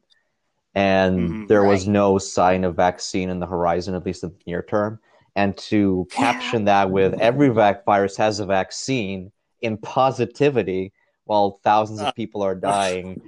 and 0.75 1.19
Mhm. 1.29 1.49
there 1.49 1.65
was 1.65 1.87
no 1.89 2.17
sign 2.19 2.65
of 2.65 2.77
vaccine 2.77 3.29
in 3.29 3.41
the 3.41 3.47
horizon, 3.47 3.95
at 3.95 4.07
least 4.07 4.23
in 4.25 4.31
the 4.31 4.37
near 4.47 4.63
term. 4.63 5.01
And 5.37 5.57
to 5.71 6.07
caption 6.11 6.65
that 6.65 6.91
with 6.91 7.15
every 7.21 7.49
vac 7.51 7.85
virus 7.85 8.17
has 8.17 8.41
a 8.41 8.47
vaccine 8.47 9.31
in 9.61 9.77
positivity, 9.79 10.93
while 11.25 11.61
thousands 11.63 12.01
Uh. 12.01 12.07
of 12.07 12.15
people 12.15 12.43
are 12.43 12.55
dying, 12.73 13.21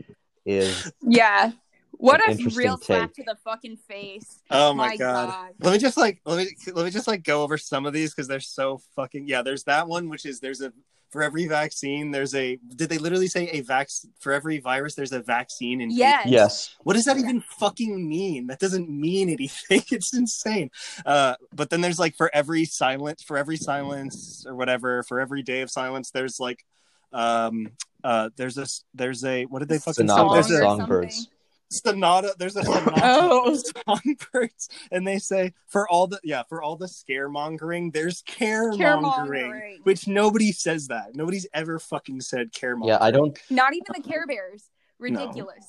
is 0.46 0.90
yeah. 1.02 1.52
What 1.92 2.22
An 2.24 2.30
a 2.30 2.32
interesting 2.32 2.58
real 2.64 2.78
slap 2.78 3.12
to 3.14 3.22
the 3.24 3.36
fucking 3.44 3.76
face. 3.76 4.40
Oh 4.50 4.72
my, 4.72 4.96
god. 4.96 5.50
Let 5.60 5.72
me 5.72 5.78
just 5.78 5.98
like 5.98 6.20
let 6.24 6.38
me 6.38 6.56
let 6.72 6.84
me 6.86 6.90
just 6.90 7.06
like 7.06 7.22
go 7.22 7.42
over 7.42 7.58
some 7.58 7.84
of 7.84 7.92
these 7.92 8.14
because 8.14 8.26
they're 8.26 8.40
so 8.40 8.80
fucking 8.96 9.28
yeah. 9.28 9.42
There's 9.42 9.64
that 9.64 9.86
one 9.86 10.08
which 10.08 10.24
is 10.24 10.40
there's 10.40 10.62
a 10.62 10.72
for 11.10 11.22
every 11.22 11.46
vaccine 11.46 12.10
there's 12.10 12.34
a 12.34 12.58
did 12.76 12.88
they 12.88 12.98
literally 12.98 13.26
say 13.26 13.48
a 13.48 13.60
vac 13.60 13.88
for 14.18 14.32
every 14.32 14.58
virus 14.58 14.94
there's 14.94 15.12
a 15.12 15.20
vaccine 15.20 15.80
in 15.80 15.90
Yes. 15.90 16.26
yes, 16.26 16.76
What 16.82 16.94
does 16.94 17.04
that 17.04 17.18
even 17.18 17.40
fucking 17.40 18.08
mean? 18.08 18.46
That 18.46 18.58
doesn't 18.58 18.88
mean 18.88 19.28
anything. 19.28 19.82
It's 19.90 20.14
insane. 20.14 20.70
Uh, 21.04 21.34
but 21.52 21.70
then 21.70 21.80
there's 21.80 21.98
like 21.98 22.16
for 22.16 22.30
every 22.32 22.64
silence 22.64 23.22
for 23.22 23.36
every 23.36 23.56
silence 23.56 24.44
or 24.46 24.54
whatever, 24.54 25.02
for 25.02 25.20
every 25.20 25.42
day 25.42 25.62
of 25.62 25.70
silence, 25.70 26.10
there's 26.10 26.38
like, 26.38 26.64
um, 27.12 27.72
uh, 28.04 28.30
there's 28.36 28.56
a 28.56 28.66
there's 28.94 29.24
a 29.24 29.44
what 29.46 29.58
did 29.58 29.68
they 29.68 29.78
fucking 29.78 30.08
Sonata 30.08 30.42
say? 30.42 30.50
There's 30.50 30.62
a 30.62 30.64
songbirds. 30.64 31.28
Sonata. 31.70 32.34
There's 32.38 32.56
a 32.56 32.64
sonata 32.64 33.00
Oh. 33.02 33.52
of 33.52 33.62
songbirds, 33.86 34.68
and 34.90 35.06
they 35.06 35.18
say 35.18 35.54
for 35.66 35.88
all 35.88 36.06
the 36.06 36.20
yeah 36.24 36.42
for 36.48 36.62
all 36.62 36.76
the 36.76 36.86
scaremongering, 36.86 37.92
there's 37.92 38.22
caremongering, 38.22 38.78
Caremongering. 38.78 39.76
which 39.84 40.06
nobody 40.06 40.52
says 40.52 40.88
that. 40.88 41.14
Nobody's 41.14 41.46
ever 41.54 41.78
fucking 41.78 42.20
said 42.20 42.52
caremongering. 42.52 42.88
Yeah, 42.88 42.98
I 43.00 43.10
don't. 43.10 43.38
Not 43.50 43.72
even 43.74 43.86
the 44.02 44.02
Care 44.08 44.26
Bears. 44.26 44.64
Ridiculous. 44.98 45.64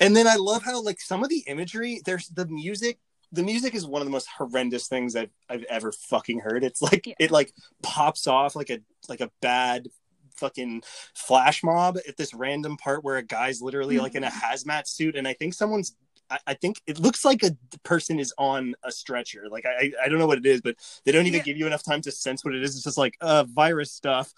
And 0.00 0.14
then 0.14 0.26
I 0.26 0.36
love 0.36 0.62
how 0.62 0.82
like 0.82 1.00
some 1.00 1.22
of 1.24 1.30
the 1.30 1.42
imagery, 1.46 2.02
there's 2.04 2.28
the 2.28 2.46
music. 2.46 2.98
The 3.32 3.42
music 3.42 3.74
is 3.74 3.86
one 3.86 4.02
of 4.02 4.06
the 4.06 4.12
most 4.12 4.28
horrendous 4.36 4.86
things 4.88 5.16
I've 5.16 5.30
I've 5.48 5.64
ever 5.64 5.92
fucking 5.92 6.40
heard. 6.40 6.62
It's 6.62 6.82
like 6.82 7.06
Yeah. 7.06 7.14
it 7.18 7.30
like 7.30 7.52
pops 7.82 8.26
off 8.26 8.54
like 8.54 8.70
a 8.70 8.80
like 9.08 9.20
a 9.20 9.30
bad 9.40 9.88
fucking 10.36 10.82
flash 11.14 11.62
mob 11.62 11.98
at 12.08 12.16
this 12.16 12.34
random 12.34 12.76
part 12.76 13.04
where 13.04 13.16
a 13.16 13.22
guy's 13.22 13.60
literally 13.62 13.98
like 13.98 14.14
in 14.14 14.24
a 14.24 14.30
hazmat 14.30 14.86
suit 14.86 15.16
and 15.16 15.26
I 15.26 15.32
think 15.32 15.54
someone's 15.54 15.94
I, 16.30 16.38
I 16.48 16.54
think 16.54 16.80
it 16.86 16.98
looks 16.98 17.24
like 17.24 17.42
a 17.44 17.56
person 17.84 18.18
is 18.18 18.34
on 18.36 18.74
a 18.82 18.90
stretcher. 18.90 19.44
Like 19.50 19.64
I 19.66 19.92
I 20.02 20.08
don't 20.08 20.18
know 20.18 20.26
what 20.26 20.38
it 20.38 20.46
is, 20.46 20.60
but 20.60 20.76
they 21.04 21.12
don't 21.12 21.26
even 21.26 21.38
Yeah. 21.38 21.44
give 21.44 21.56
you 21.56 21.66
enough 21.66 21.84
time 21.84 22.00
to 22.02 22.10
sense 22.10 22.44
what 22.44 22.54
it 22.54 22.62
is. 22.62 22.74
It's 22.74 22.84
just 22.84 22.98
like 22.98 23.16
uh 23.20 23.44
virus 23.44 23.92
stuff, 23.92 24.32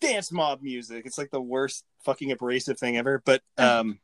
dance 0.00 0.30
mob 0.30 0.62
music. 0.62 1.06
It's 1.06 1.18
like 1.18 1.30
the 1.30 1.40
worst 1.40 1.84
fucking 2.04 2.30
abrasive 2.30 2.78
thing 2.78 2.96
ever. 2.96 3.20
But 3.24 3.42
um 3.58 3.98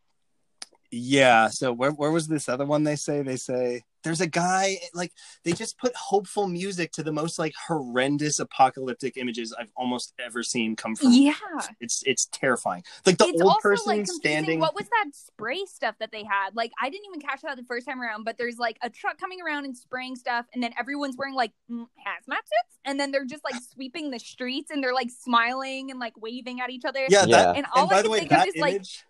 Yeah. 0.91 1.49
So 1.49 1.73
where 1.73 1.91
where 1.93 2.11
was 2.11 2.29
this 2.29 2.49
other 2.49 2.67
one? 2.67 2.85
They 2.85 2.97
say 2.97 3.23
they 3.23 3.37
say 3.37 3.85
there's 4.03 4.21
a 4.21 4.27
guy 4.27 4.79
like 4.95 5.13
they 5.45 5.53
just 5.53 5.79
put 5.79 5.95
hopeful 5.95 6.49
music 6.49 6.91
to 6.93 7.03
the 7.03 7.13
most 7.13 7.39
like 7.39 7.53
horrendous 7.69 8.39
apocalyptic 8.41 9.17
images 9.17 9.55
I've 9.59 9.71
almost 9.77 10.15
ever 10.19 10.43
seen 10.43 10.75
come 10.75 10.97
from. 10.97 11.13
Yeah. 11.13 11.35
It's 11.81 12.03
it's 12.07 12.27
terrifying. 12.33 12.83
Like 13.07 13.19
the 13.19 13.27
it's 13.27 13.43
old 13.43 13.53
also 13.53 13.61
person 13.69 13.99
like 13.99 14.07
standing. 14.07 14.59
What 14.59 14.75
was 14.75 14.89
that 14.89 15.11
spray 15.13 15.65
stuff 15.67 15.97
that 16.01 16.11
they 16.13 16.25
had? 16.25 16.55
Like 16.55 16.73
I 16.81 16.89
didn't 16.91 17.07
even 17.07 17.21
catch 17.21 17.43
that 17.43 17.57
the 17.57 17.65
first 17.65 17.87
time 17.87 18.01
around. 18.01 18.25
But 18.25 18.39
there's 18.39 18.59
like 18.59 18.79
a 18.83 18.91
truck 18.91 19.19
coming 19.19 19.41
around 19.43 19.65
and 19.67 19.77
spraying 19.77 20.17
stuff, 20.17 20.47
and 20.55 20.63
then 20.63 20.73
everyone's 20.79 21.17
wearing 21.17 21.35
like 21.35 21.53
hazmat 21.71 21.81
suits, 22.29 22.79
and 22.85 22.99
then 22.99 23.13
they're 23.13 23.25
just 23.27 23.45
like 23.45 23.61
sweeping 23.73 24.11
the 24.11 24.19
streets, 24.19 24.71
and 24.71 24.83
they're 24.83 24.95
like 24.95 25.11
smiling 25.11 25.91
and 25.91 26.01
like 26.01 26.15
waving 26.21 26.61
at 26.61 26.71
each 26.71 26.85
other. 26.85 27.07
Yeah, 27.09 27.27
Yeah. 27.27 27.37
that 27.45 27.57
And 27.57 27.67
all 27.75 27.85
and 27.85 27.93
I 27.93 27.97
by 27.97 28.03
the 28.03 28.11
way, 28.11 28.19
think 28.21 28.33
of 28.33 28.39
that 28.39 28.49
is 28.49 28.57
like 28.57 28.75
image, 28.77 29.05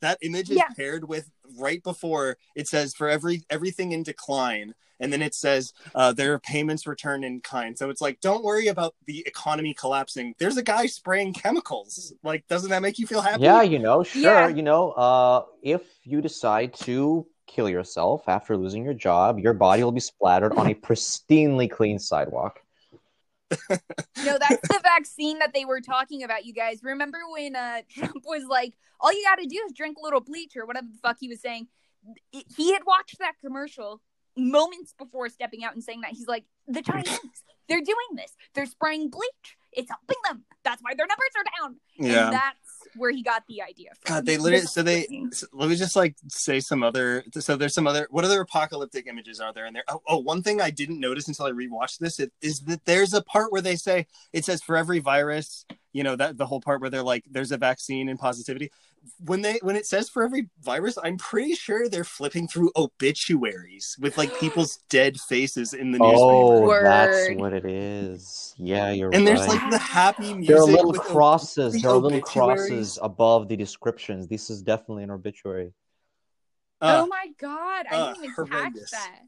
that 0.00 0.18
image 0.22 0.50
is 0.50 0.56
Yeah. 0.56 0.68
paired 0.76 1.08
with 1.08 1.30
right 1.58 1.82
before 1.82 2.36
it 2.54 2.68
says 2.68 2.94
for 2.94 3.08
every 3.08 3.42
everything 3.50 3.92
in 3.92 4.02
decline, 4.02 4.74
and 5.00 5.12
then 5.12 5.22
it 5.22 5.34
says 5.34 5.72
uh, 5.94 6.12
there 6.12 6.32
are 6.32 6.38
payments 6.38 6.86
returned 6.86 7.24
in 7.24 7.40
kind. 7.40 7.76
So 7.76 7.90
it's 7.90 8.00
like, 8.00 8.20
don't 8.20 8.42
worry 8.44 8.68
about 8.68 8.94
the 9.06 9.20
economy 9.26 9.74
collapsing. 9.74 10.34
There's 10.38 10.56
a 10.56 10.62
guy 10.62 10.86
spraying 10.86 11.34
chemicals. 11.34 12.12
Like, 12.22 12.46
doesn't 12.48 12.70
that 12.70 12.82
make 12.82 12.98
you 12.98 13.06
feel 13.06 13.20
happy? 13.20 13.42
Yeah, 13.42 13.62
you 13.62 13.78
know, 13.78 14.02
sure, 14.02 14.22
Yeah. 14.22 14.48
you 14.48 14.62
know, 14.62 14.92
uh, 14.92 15.44
if 15.62 15.82
you 16.04 16.20
decide 16.20 16.74
to 16.74 17.26
kill 17.46 17.68
yourself 17.68 18.28
after 18.28 18.56
losing 18.56 18.84
your 18.84 18.94
job, 18.94 19.38
your 19.38 19.52
body 19.52 19.84
will 19.84 19.92
be 19.92 20.00
splattered 20.00 20.52
on 20.54 20.66
a 20.68 20.74
pristinely 20.74 21.70
clean 21.70 21.98
sidewalk. 21.98 22.60
No, 24.24 24.38
that's 24.38 24.68
the 24.68 24.80
vaccine 24.82 25.38
that 25.38 25.54
they 25.54 25.64
were 25.64 25.80
talking 25.80 26.22
about, 26.22 26.44
you 26.44 26.52
guys. 26.52 26.80
Remember 26.82 27.18
when 27.30 27.54
uh, 27.54 27.82
Trump 27.88 28.24
was 28.24 28.44
like, 28.44 28.74
all 29.00 29.12
you 29.12 29.24
got 29.24 29.40
to 29.40 29.46
do 29.46 29.62
is 29.66 29.72
drink 29.72 29.98
a 29.98 30.02
little 30.02 30.20
bleach 30.20 30.56
or 30.56 30.66
whatever 30.66 30.86
the 30.90 30.98
fuck 31.02 31.18
he 31.20 31.28
was 31.28 31.40
saying? 31.40 31.68
He 32.30 32.72
had 32.72 32.82
watched 32.86 33.18
that 33.18 33.34
commercial 33.40 34.00
moments 34.36 34.94
before 34.98 35.28
stepping 35.28 35.64
out 35.64 35.74
and 35.74 35.82
saying 35.82 36.02
that. 36.02 36.10
He's 36.12 36.28
like, 36.28 36.44
the 36.66 36.82
Chinese, 36.82 37.18
they're 37.68 37.80
doing 37.80 38.14
this. 38.14 38.32
They're 38.54 38.66
spraying 38.66 39.10
bleach. 39.10 39.56
It's 39.72 39.90
helping 39.90 40.16
them. 40.28 40.44
That's 40.64 40.82
why 40.82 40.94
their 40.94 41.06
numbers 41.06 41.30
are 41.36 41.44
down. 41.60 41.76
Yeah. 41.98 42.24
And 42.24 42.32
that's 42.34 42.65
where 42.96 43.10
he 43.10 43.22
got 43.22 43.44
the 43.46 43.62
idea 43.62 43.90
from. 44.00 44.14
God, 44.16 44.26
they 44.26 44.38
literally. 44.38 44.66
So 44.66 44.82
they. 44.82 45.06
so 45.32 45.46
let 45.52 45.68
me 45.68 45.76
just 45.76 45.96
like 45.96 46.16
say 46.28 46.60
some 46.60 46.82
other. 46.82 47.24
So 47.38 47.56
there's 47.56 47.74
some 47.74 47.86
other. 47.86 48.06
What 48.10 48.24
other 48.24 48.40
apocalyptic 48.40 49.06
images 49.06 49.40
are 49.40 49.52
there 49.52 49.66
in 49.66 49.74
there? 49.74 49.84
Oh, 49.88 50.02
oh, 50.06 50.18
one 50.18 50.42
thing 50.42 50.60
I 50.60 50.70
didn't 50.70 51.00
notice 51.00 51.28
until 51.28 51.46
I 51.46 51.50
rewatched 51.52 51.98
this 51.98 52.20
it, 52.20 52.32
is 52.42 52.60
that 52.62 52.84
there's 52.84 53.14
a 53.14 53.22
part 53.22 53.52
where 53.52 53.62
they 53.62 53.76
say 53.76 54.06
it 54.32 54.44
says 54.44 54.62
for 54.62 54.76
every 54.76 54.98
virus. 54.98 55.64
You 55.92 56.02
know 56.02 56.16
that 56.16 56.36
the 56.36 56.46
whole 56.46 56.60
part 56.60 56.80
where 56.80 56.90
they're 56.90 57.02
like, 57.02 57.24
there's 57.30 57.52
a 57.52 57.56
vaccine 57.56 58.08
and 58.08 58.18
positivity. 58.18 58.70
When 59.24 59.42
they 59.42 59.58
when 59.62 59.76
it 59.76 59.86
says 59.86 60.08
for 60.08 60.22
every 60.22 60.48
virus, 60.62 60.98
I'm 61.02 61.16
pretty 61.16 61.54
sure 61.54 61.88
they're 61.88 62.04
flipping 62.04 62.48
through 62.48 62.70
obituaries 62.76 63.96
with 64.00 64.16
like 64.18 64.36
people's 64.40 64.78
dead 64.88 65.20
faces 65.20 65.72
in 65.72 65.92
the 65.92 65.98
newspaper. 65.98 66.16
Oh, 66.16 66.82
that's 66.82 67.28
what 67.38 67.52
it 67.52 67.66
is. 67.66 68.54
Yeah, 68.58 68.90
you're 68.90 69.08
right. 69.10 69.16
and 69.18 69.26
there's 69.26 69.46
like 69.46 69.70
the 69.70 69.78
happy 69.78 70.34
music. 70.34 70.48
there 70.48 70.58
are 70.62 70.66
little 70.66 70.92
crosses. 70.92 71.74
the 71.74 71.80
There 71.80 71.90
are 71.90 71.96
little 71.96 72.18
obituaries. 72.18 72.60
crosses 72.68 72.98
above 73.02 73.48
the 73.48 73.56
descriptions. 73.56 74.28
This 74.28 74.50
is 74.50 74.62
definitely 74.62 75.04
an 75.04 75.10
obituary. 75.10 75.72
Uh, 76.80 77.02
oh 77.02 77.06
my 77.06 77.28
god, 77.40 77.86
I 77.90 77.96
uh, 77.96 78.12
didn't 78.12 78.24
even 78.24 78.34
horrendous. 78.34 78.90
catch 78.90 79.00
that. 79.00 79.20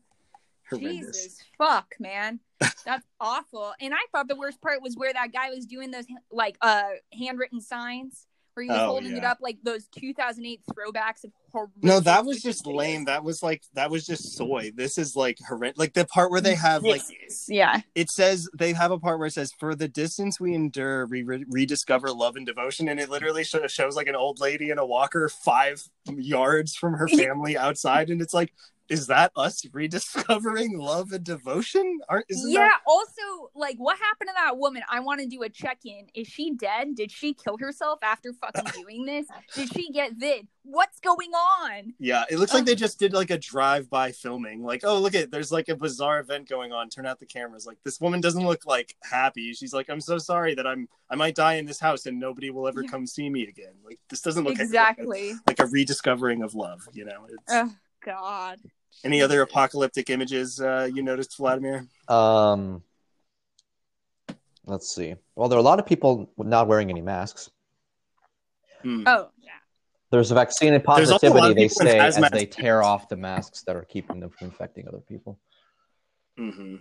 horrendous. 0.70 1.22
Jesus 1.22 1.38
fuck, 1.56 1.94
man. 1.98 2.40
That's 2.84 3.06
awful. 3.20 3.72
And 3.80 3.94
I 3.94 3.98
thought 4.12 4.28
the 4.28 4.36
worst 4.36 4.60
part 4.60 4.82
was 4.82 4.96
where 4.96 5.12
that 5.12 5.32
guy 5.32 5.50
was 5.50 5.66
doing 5.66 5.90
those 5.90 6.04
like 6.30 6.56
uh 6.60 6.82
handwritten 7.18 7.60
signs 7.60 8.26
where 8.58 8.64
he 8.64 8.70
was 8.70 8.78
Oh, 8.78 8.86
holding 8.86 9.16
it 9.16 9.24
up 9.24 9.38
like 9.40 9.58
those 9.62 9.86
2008 9.86 10.60
throwbacks 10.70 11.24
of 11.24 11.30
horror. 11.52 11.70
No, 11.82 12.00
that 12.00 12.24
was 12.24 12.42
just 12.42 12.66
lame. 12.66 13.04
That 13.04 13.22
was 13.22 13.42
like 13.42 13.62
that 13.74 13.90
was 13.90 14.04
just 14.04 14.36
soy. 14.36 14.72
This 14.74 14.98
is 14.98 15.14
like 15.14 15.38
horrendous. 15.46 15.78
Like 15.78 15.94
the 15.94 16.04
part 16.06 16.30
where 16.30 16.40
they 16.40 16.54
have 16.56 16.82
like 16.82 17.02
yeah. 17.48 17.80
it 17.94 18.10
says 18.10 18.48
they 18.58 18.72
have 18.72 18.90
a 18.90 18.98
part 18.98 19.18
where 19.18 19.28
it 19.28 19.32
says 19.32 19.52
for 19.58 19.74
the 19.74 19.88
distance 19.88 20.40
we 20.40 20.54
endure 20.54 21.06
we 21.06 21.22
re- 21.22 21.44
rediscover 21.48 22.10
love 22.10 22.36
and 22.36 22.46
devotion 22.46 22.88
and 22.88 22.98
it 22.98 23.08
literally 23.08 23.44
sho- 23.44 23.66
shows 23.68 23.94
like 23.94 24.08
an 24.08 24.16
old 24.16 24.40
lady 24.40 24.70
in 24.70 24.78
a 24.78 24.86
walker 24.86 25.28
5 25.28 25.82
yards 26.16 26.74
from 26.74 26.94
her 26.94 27.08
family 27.08 27.56
outside 27.56 28.10
and 28.10 28.20
it's 28.20 28.34
like 28.34 28.52
is 28.88 29.06
that 29.08 29.32
us 29.36 29.64
rediscovering 29.72 30.78
love 30.78 31.12
and 31.12 31.24
devotion? 31.24 32.00
Aren't 32.08 32.26
isn't 32.28 32.50
Yeah, 32.50 32.60
that 32.60 32.80
also 32.86 33.50
like 33.54 33.76
what 33.76 33.98
happened 33.98 34.28
to 34.28 34.34
that 34.36 34.56
woman? 34.58 34.82
I 34.90 35.00
want 35.00 35.20
to 35.20 35.26
do 35.26 35.42
a 35.42 35.48
check-in. 35.48 36.06
Is 36.14 36.26
she 36.26 36.52
dead? 36.54 36.94
Did 36.94 37.10
she 37.12 37.34
kill 37.34 37.58
herself 37.58 37.98
after 38.02 38.32
fucking 38.32 38.64
doing 38.82 39.04
this? 39.06 39.26
Did 39.54 39.72
she 39.72 39.90
get 39.90 40.12
vid? 40.14 40.46
What's 40.64 41.00
going 41.00 41.30
on? 41.32 41.94
Yeah, 41.98 42.24
it 42.30 42.38
looks 42.38 42.52
like 42.52 42.66
they 42.66 42.74
just 42.74 42.98
did 42.98 43.14
like 43.14 43.30
a 43.30 43.38
drive-by 43.38 44.12
filming. 44.12 44.62
Like, 44.62 44.82
oh, 44.84 44.98
look 44.98 45.14
at 45.14 45.30
there's 45.30 45.50
like 45.50 45.68
a 45.70 45.76
bizarre 45.76 46.20
event 46.20 46.48
going 46.48 46.72
on. 46.72 46.90
Turn 46.90 47.06
out 47.06 47.18
the 47.20 47.26
cameras. 47.26 47.66
Like 47.66 47.78
this 47.84 48.00
woman 48.00 48.20
doesn't 48.20 48.44
look 48.46 48.66
like 48.66 48.94
happy. 49.02 49.52
She's 49.54 49.72
like, 49.72 49.88
I'm 49.88 50.00
so 50.00 50.18
sorry 50.18 50.54
that 50.54 50.66
I'm 50.66 50.88
I 51.10 51.14
might 51.16 51.34
die 51.34 51.54
in 51.54 51.64
this 51.66 51.80
house 51.80 52.04
and 52.06 52.20
nobody 52.20 52.50
will 52.50 52.68
ever 52.68 52.82
Yeah. 52.82 52.90
come 52.90 53.06
see 53.06 53.30
me 53.30 53.44
again. 53.48 53.72
Like 53.84 53.98
this 54.10 54.20
doesn't 54.20 54.44
look 54.44 54.54
like- 54.54 54.60
Exactly. 54.62 55.32
like 55.46 55.58
a 55.58 55.66
rediscovering 55.66 56.42
of 56.42 56.54
love. 56.54 56.80
You 56.92 57.06
know. 57.06 57.26
It's, 57.30 57.42
Oh 57.48 57.70
god. 58.04 58.58
Any 59.04 59.22
other 59.22 59.42
apocalyptic 59.42 60.10
images 60.10 60.60
uh, 60.60 60.88
you 60.92 61.02
noticed, 61.02 61.36
Vladimir? 61.36 61.86
Um, 62.08 62.82
let's 64.66 64.92
see. 64.92 65.14
Well, 65.36 65.48
there 65.48 65.56
are 65.56 65.60
a 65.60 65.64
lot 65.64 65.78
of 65.78 65.86
people 65.86 66.30
not 66.36 66.66
wearing 66.66 66.90
any 66.90 67.02
masks. 67.02 67.50
Hmm. 68.82 69.04
Oh, 69.06 69.30
yeah. 69.40 69.50
There's 70.10 70.30
a 70.30 70.34
vaccine 70.34 70.72
and 70.72 70.82
There's 70.96 71.10
also 71.10 71.28
a 71.28 71.30
lot 71.30 71.40
positivity, 71.40 71.62
they 71.62 71.68
say, 71.68 71.98
as 71.98 72.30
they 72.30 72.46
tear 72.46 72.82
off 72.82 73.08
the 73.08 73.16
masks 73.16 73.62
that 73.64 73.76
are 73.76 73.84
keeping 73.84 74.20
them 74.20 74.30
from 74.30 74.48
infecting 74.48 74.88
other 74.88 75.00
people. 75.00 75.38
hmm 76.36 76.76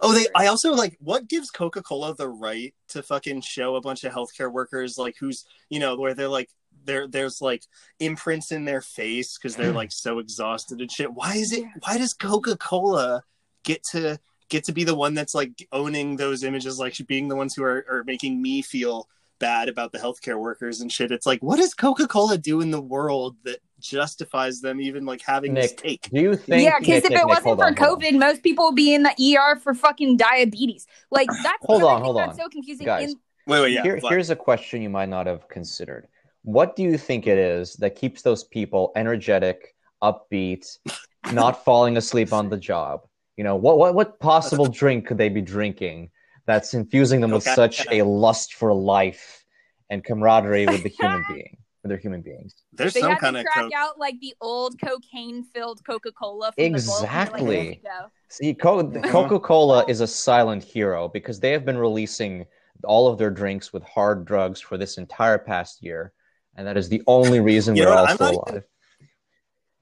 Oh, 0.00 0.12
they. 0.12 0.26
I 0.34 0.48
also 0.48 0.74
like. 0.74 0.96
What 1.00 1.28
gives 1.28 1.50
Coca 1.50 1.82
Cola 1.82 2.14
the 2.14 2.28
right 2.28 2.74
to 2.88 3.02
fucking 3.02 3.42
show 3.42 3.76
a 3.76 3.80
bunch 3.80 4.02
of 4.02 4.12
healthcare 4.12 4.50
workers 4.50 4.98
like 4.98 5.16
who's 5.20 5.44
you 5.70 5.78
know 5.78 5.96
where 5.96 6.14
they're 6.14 6.28
like 6.28 6.50
there 6.84 7.06
there's 7.06 7.40
like 7.40 7.62
imprints 8.00 8.52
in 8.52 8.64
their 8.64 8.80
face 8.80 9.38
because 9.38 9.56
they're 9.56 9.72
like 9.72 9.92
so 9.92 10.18
exhausted 10.18 10.80
and 10.80 10.90
shit. 10.90 11.12
Why 11.12 11.34
is 11.34 11.52
it? 11.52 11.64
Why 11.80 11.98
does 11.98 12.14
Coca 12.14 12.56
Cola 12.56 13.22
get 13.64 13.82
to 13.92 14.18
get 14.48 14.64
to 14.64 14.72
be 14.72 14.84
the 14.84 14.94
one 14.94 15.14
that's 15.14 15.34
like 15.34 15.66
owning 15.72 16.16
those 16.16 16.44
images, 16.44 16.78
like 16.78 16.96
being 17.06 17.28
the 17.28 17.36
ones 17.36 17.54
who 17.54 17.62
are, 17.64 17.84
are 17.90 18.04
making 18.04 18.40
me 18.40 18.62
feel 18.62 19.08
bad 19.38 19.68
about 19.68 19.90
the 19.92 19.98
healthcare 19.98 20.38
workers 20.38 20.80
and 20.80 20.92
shit? 20.92 21.10
It's 21.10 21.26
like, 21.26 21.42
what 21.42 21.56
does 21.56 21.74
Coca 21.74 22.06
Cola 22.06 22.38
do 22.38 22.60
in 22.60 22.70
the 22.70 22.80
world 22.80 23.36
that 23.44 23.58
justifies 23.80 24.60
them 24.60 24.80
even 24.80 25.04
like 25.04 25.22
having 25.22 25.54
this 25.54 25.70
Nick, 25.70 25.78
take? 25.78 26.10
do 26.10 26.20
you 26.20 26.36
think? 26.36 26.62
yeah, 26.64 26.78
because 26.78 26.98
if 26.98 27.04
Nick, 27.04 27.12
it 27.12 27.16
Nick, 27.16 27.26
wasn't 27.26 27.46
hold 27.46 27.58
for 27.58 27.64
on, 27.66 27.76
hold 27.76 28.02
on. 28.04 28.10
COVID, 28.12 28.18
most 28.18 28.42
people 28.42 28.66
would 28.66 28.76
be 28.76 28.94
in 28.94 29.02
the 29.02 29.36
ER 29.36 29.56
for 29.58 29.74
fucking 29.74 30.16
diabetes. 30.18 30.86
Like 31.10 31.28
that's 31.42 31.64
Hold 31.64 31.82
on, 31.82 32.02
hold 32.02 32.18
on. 32.18 32.34
so 32.36 32.48
confusing. 32.48 32.86
Guys. 32.86 33.10
In- 33.12 33.20
Wait, 33.44 33.60
wait, 33.60 33.72
yeah. 33.72 33.82
Here, 33.82 33.98
here's 34.08 34.30
a 34.30 34.36
question 34.36 34.82
you 34.82 34.88
might 34.90 35.08
not 35.08 35.26
have 35.26 35.48
considered. 35.48 36.06
What 36.42 36.76
do 36.76 36.82
you 36.82 36.98
think 36.98 37.26
it 37.26 37.38
is 37.38 37.74
that 37.74 37.94
keeps 37.96 38.22
those 38.22 38.44
people 38.44 38.92
energetic, 38.96 39.74
upbeat, 40.02 40.66
not 41.32 41.64
falling 41.64 41.96
asleep 41.96 42.32
on 42.32 42.48
the 42.48 42.56
job? 42.56 43.02
You 43.36 43.44
know, 43.44 43.56
what 43.56 43.78
what 43.78 43.94
what 43.94 44.18
possible 44.20 44.66
drink 44.66 45.06
could 45.06 45.18
they 45.18 45.28
be 45.28 45.40
drinking 45.40 46.10
that's 46.46 46.74
infusing 46.74 47.20
them 47.20 47.30
with 47.30 47.44
such 47.44 47.86
a 47.90 48.02
lust 48.02 48.54
for 48.54 48.72
life 48.74 49.44
and 49.90 50.02
camaraderie 50.04 50.66
with 50.66 50.82
the 50.82 50.88
human 50.88 51.24
being, 51.28 51.56
with 51.82 51.90
their 51.90 51.98
human 51.98 52.22
beings? 52.22 52.54
There's 52.72 52.94
they 52.94 53.00
some 53.00 53.16
kind 53.16 53.36
to 53.36 53.40
of 53.40 53.46
crack 53.46 53.64
coke. 53.64 53.72
out 53.74 53.98
like 53.98 54.18
the 54.20 54.34
old 54.40 54.80
cocaine-filled 54.80 55.84
Coca-Cola. 55.86 56.52
From 56.52 56.64
Exactly. 56.64 57.80
The 57.82 57.88
vault, 57.90 58.02
like, 58.02 58.10
See, 58.28 58.54
Co- 58.54 58.82
Mhm. 58.84 59.10
Coca 59.10 59.38
Cola 59.40 59.84
is 59.88 60.00
a 60.00 60.06
silent 60.06 60.64
hero 60.64 61.08
because 61.08 61.38
they 61.38 61.52
have 61.52 61.64
been 61.64 61.76
releasing 61.78 62.46
all 62.84 63.06
of 63.06 63.18
their 63.18 63.30
drinks 63.30 63.72
with 63.72 63.82
hard 63.84 64.24
drugs 64.24 64.60
for 64.60 64.76
this 64.76 64.98
entire 64.98 65.38
past 65.38 65.82
year, 65.82 66.12
and 66.56 66.66
that 66.66 66.76
is 66.76 66.88
the 66.88 67.02
only 67.06 67.40
reason 67.40 67.74
we're 67.76 67.84
know 67.84 67.92
all 67.92 68.06
I'm 68.06 68.14
still 68.16 68.26
not 68.26 68.34
even- 68.48 68.54
alive. 68.54 68.64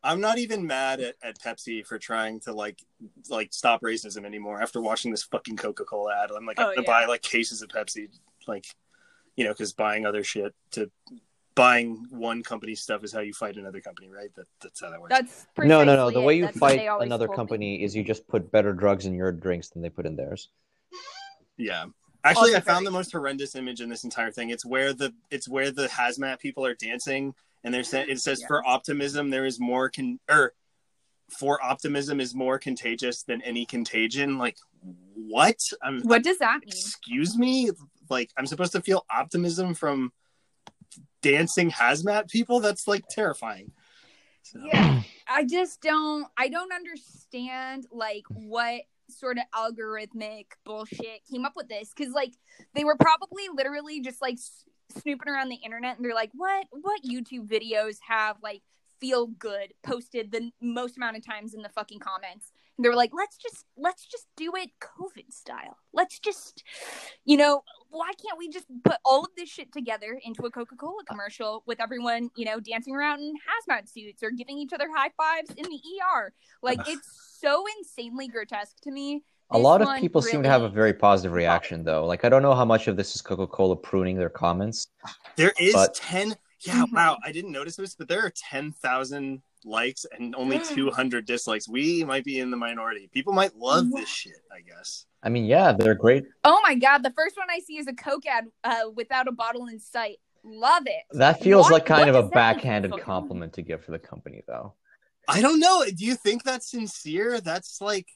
I'm 0.02 0.20
not 0.22 0.38
even 0.38 0.66
mad 0.66 1.00
at, 1.00 1.16
at 1.22 1.38
Pepsi 1.40 1.84
for 1.86 1.98
trying 1.98 2.40
to 2.40 2.54
like 2.54 2.78
like 3.28 3.52
stop 3.52 3.82
racism 3.82 4.24
anymore 4.24 4.62
after 4.62 4.80
watching 4.80 5.10
this 5.10 5.24
fucking 5.24 5.58
Coca 5.58 5.84
Cola 5.84 6.14
ad. 6.24 6.30
I'm 6.30 6.46
like, 6.46 6.58
I'm 6.58 6.66
Oh, 6.66 6.68
gonna 6.70 6.82
yeah. 6.86 7.00
buy 7.02 7.04
like 7.04 7.20
cases 7.20 7.60
of 7.60 7.68
Pepsi, 7.68 8.08
like 8.48 8.64
you 9.36 9.44
know, 9.44 9.50
because 9.52 9.74
buying 9.74 10.06
other 10.06 10.24
shit 10.24 10.54
to 10.72 10.90
buying 11.54 12.06
one 12.08 12.42
company's 12.42 12.80
stuff 12.80 13.04
is 13.04 13.12
how 13.12 13.20
you 13.20 13.34
fight 13.34 13.56
another 13.58 13.82
company, 13.82 14.08
right? 14.08 14.34
That 14.36 14.46
that's 14.62 14.80
how 14.80 14.88
that 14.88 15.00
works. 15.02 15.10
That's 15.14 15.46
No, 15.58 15.84
no, 15.84 15.94
no. 15.96 16.10
The 16.10 16.20
it. 16.20 16.24
way 16.24 16.34
you 16.36 16.44
That's 16.46 16.58
fight 16.58 16.80
another 16.80 17.26
told 17.26 17.30
me. 17.30 17.36
company 17.36 17.82
is 17.84 17.94
you 17.94 18.02
just 18.02 18.26
put 18.26 18.50
better 18.50 18.72
drugs 18.72 19.04
in 19.04 19.12
your 19.12 19.32
drinks 19.32 19.68
than 19.68 19.82
they 19.82 19.90
put 19.90 20.06
in 20.06 20.16
theirs. 20.16 20.48
Yeah. 21.58 21.84
Actually, 22.24 22.54
I 22.54 22.60
found 22.60 22.78
very 22.78 22.84
the 22.86 22.90
most 22.90 23.12
horrendous 23.12 23.54
image 23.54 23.80
in 23.80 23.88
this 23.88 24.04
entire 24.04 24.30
thing. 24.30 24.50
It's 24.50 24.64
where 24.64 24.92
the 24.92 25.14
it's 25.30 25.48
where 25.48 25.70
the 25.70 25.86
hazmat 25.88 26.38
people 26.38 26.64
are 26.66 26.74
dancing, 26.74 27.34
and 27.64 27.72
they're 27.72 27.84
saying 27.84 28.06
it 28.08 28.20
says 28.20 28.42
for 28.46 28.66
optimism 28.66 29.30
there 29.30 29.46
is 29.46 29.58
more 29.58 29.88
con 29.88 30.18
or 30.30 30.52
for 31.30 31.62
optimism 31.62 32.20
is 32.20 32.34
more 32.34 32.58
contagious 32.58 33.22
than 33.22 33.40
any 33.42 33.64
contagion. 33.64 34.38
Like 34.38 34.56
what? 35.14 35.60
I'm 35.82 36.02
What 36.02 36.22
does 36.22 36.38
that 36.38 36.60
mean? 36.60 36.68
excuse 36.68 37.36
me. 37.36 37.70
Like 38.08 38.30
I'm 38.36 38.46
supposed 38.46 38.72
to 38.72 38.82
feel 38.82 39.04
optimism 39.10 39.74
from 39.74 40.12
dancing 41.22 41.70
hazmat 41.70 42.28
people? 42.28 42.60
That's 42.60 42.86
like 42.88 43.04
terrifying. 43.08 43.72
So. 44.42 44.58
yeah 44.64 45.02
i 45.28 45.44
just 45.44 45.80
don't 45.82 46.26
i 46.36 46.48
don't 46.48 46.72
understand 46.72 47.86
like 47.92 48.24
what 48.30 48.80
sort 49.10 49.38
of 49.38 49.44
algorithmic 49.54 50.46
bullshit 50.64 51.24
came 51.30 51.44
up 51.44 51.52
with 51.56 51.68
this 51.68 51.90
because 51.96 52.12
like 52.12 52.32
they 52.74 52.84
were 52.84 52.96
probably 52.96 53.44
literally 53.54 54.00
just 54.00 54.20
like 54.22 54.38
snooping 54.90 55.28
around 55.32 55.48
the 55.48 55.56
internet 55.56 55.96
and 55.96 56.04
they're 56.04 56.14
like 56.14 56.30
what 56.34 56.66
what 56.70 57.00
youtube 57.04 57.46
videos 57.46 57.96
have 58.06 58.36
like 58.42 58.62
feel 59.00 59.26
good 59.26 59.72
posted 59.82 60.30
the 60.30 60.50
most 60.60 60.96
amount 60.96 61.16
of 61.16 61.26
times 61.26 61.54
in 61.54 61.62
the 61.62 61.68
fucking 61.68 61.98
comments? 61.98 62.52
And 62.76 62.84
they 62.84 62.88
were 62.88 62.96
like 62.96 63.10
let's 63.12 63.36
just 63.36 63.64
let's 63.76 64.06
just 64.06 64.26
do 64.36 64.52
it 64.54 64.70
covid 64.80 65.32
style. 65.32 65.78
Let's 65.92 66.18
just 66.18 66.62
you 67.24 67.36
know 67.36 67.62
why 67.90 68.10
can't 68.22 68.38
we 68.38 68.48
just 68.48 68.66
put 68.84 68.96
all 69.04 69.20
of 69.20 69.30
this 69.36 69.48
shit 69.48 69.72
together 69.72 70.18
into 70.24 70.42
a 70.46 70.50
coca-cola 70.50 71.02
commercial 71.08 71.62
with 71.66 71.80
everyone 71.80 72.30
you 72.36 72.44
know 72.44 72.60
dancing 72.60 72.94
around 72.94 73.20
in 73.20 73.34
hazmat 73.34 73.88
suits 73.88 74.22
or 74.22 74.30
giving 74.30 74.56
each 74.58 74.72
other 74.72 74.88
high 74.94 75.10
fives 75.16 75.50
in 75.50 75.64
the 75.64 75.80
er 76.14 76.32
like 76.62 76.78
it's 76.86 77.36
so 77.40 77.64
insanely 77.78 78.28
grotesque 78.28 78.80
to 78.82 78.90
me 78.90 79.22
A 79.50 79.58
lot 79.58 79.80
of 79.82 79.88
one 79.88 80.00
people 80.00 80.22
seem 80.22 80.42
to 80.42 80.48
have 80.48 80.62
a 80.62 80.68
very 80.68 80.92
positive 80.92 81.32
reaction, 81.32 81.82
though. 81.82 82.04
Like, 82.06 82.24
I 82.24 82.28
don't 82.28 82.42
know 82.42 82.54
how 82.54 82.64
much 82.64 82.86
of 82.86 82.96
this 82.96 83.16
is 83.16 83.20
Coca 83.20 83.48
Cola 83.48 83.74
pruning 83.74 84.16
their 84.16 84.30
comments. 84.30 84.86
There 85.34 85.52
is 85.58 85.74
But- 85.74 85.94
10. 85.94 86.36
Yeah, 86.60 86.84
Mhm. 86.84 86.92
wow. 86.92 87.18
I 87.24 87.32
didn't 87.32 87.50
notice 87.50 87.74
this, 87.74 87.96
but 87.96 88.06
there 88.06 88.20
are 88.24 88.30
10,000 88.30 89.42
likes 89.64 90.06
and 90.18 90.34
only 90.36 90.58
200 90.64 91.24
dislikes. 91.26 91.68
We 91.68 92.04
might 92.04 92.24
be 92.24 92.38
in 92.40 92.50
the 92.50 92.56
minority. 92.56 93.08
People 93.12 93.32
might 93.32 93.56
love 93.56 93.90
this 93.90 94.08
shit, 94.08 94.42
I 94.52 94.60
guess. 94.60 95.06
I 95.22 95.28
mean, 95.28 95.44
yeah, 95.44 95.72
they're 95.72 95.94
great. 95.94 96.24
oh 96.44 96.60
my 96.62 96.74
god 96.74 96.98
the 97.02 97.12
first 97.12 97.36
one 97.36 97.46
i 97.50 97.58
see 97.60 97.76
is 97.76 97.86
a 97.86 97.92
coke 97.92 98.24
ad 98.26 98.46
uh, 98.64 98.88
without 98.94 99.28
a 99.28 99.32
bottle 99.32 99.66
in 99.66 99.78
sight 99.78 100.16
love 100.42 100.84
it 100.86 101.02
That 101.12 101.42
feels 101.42 101.64
What- 101.64 101.72
like 101.72 101.86
kind 101.86 102.00
what 102.00 102.08
of 102.08 102.14
a 102.14 102.22
does 102.22 102.30
that 102.30 102.50
even 102.52 102.56
backhanded 102.56 102.92
compliment 103.02 103.52
to 103.54 103.62
give 103.62 103.84
for 103.84 103.90
the 103.92 103.98
company, 103.98 104.42
though. 104.46 104.72
I 105.28 105.42
don't 105.42 105.60
know. 105.60 105.84
Do 105.84 106.04
you 106.06 106.14
think 106.14 106.42
that's 106.42 106.70
sincere? 106.70 107.40
That's 107.40 107.80
like, 107.82 108.06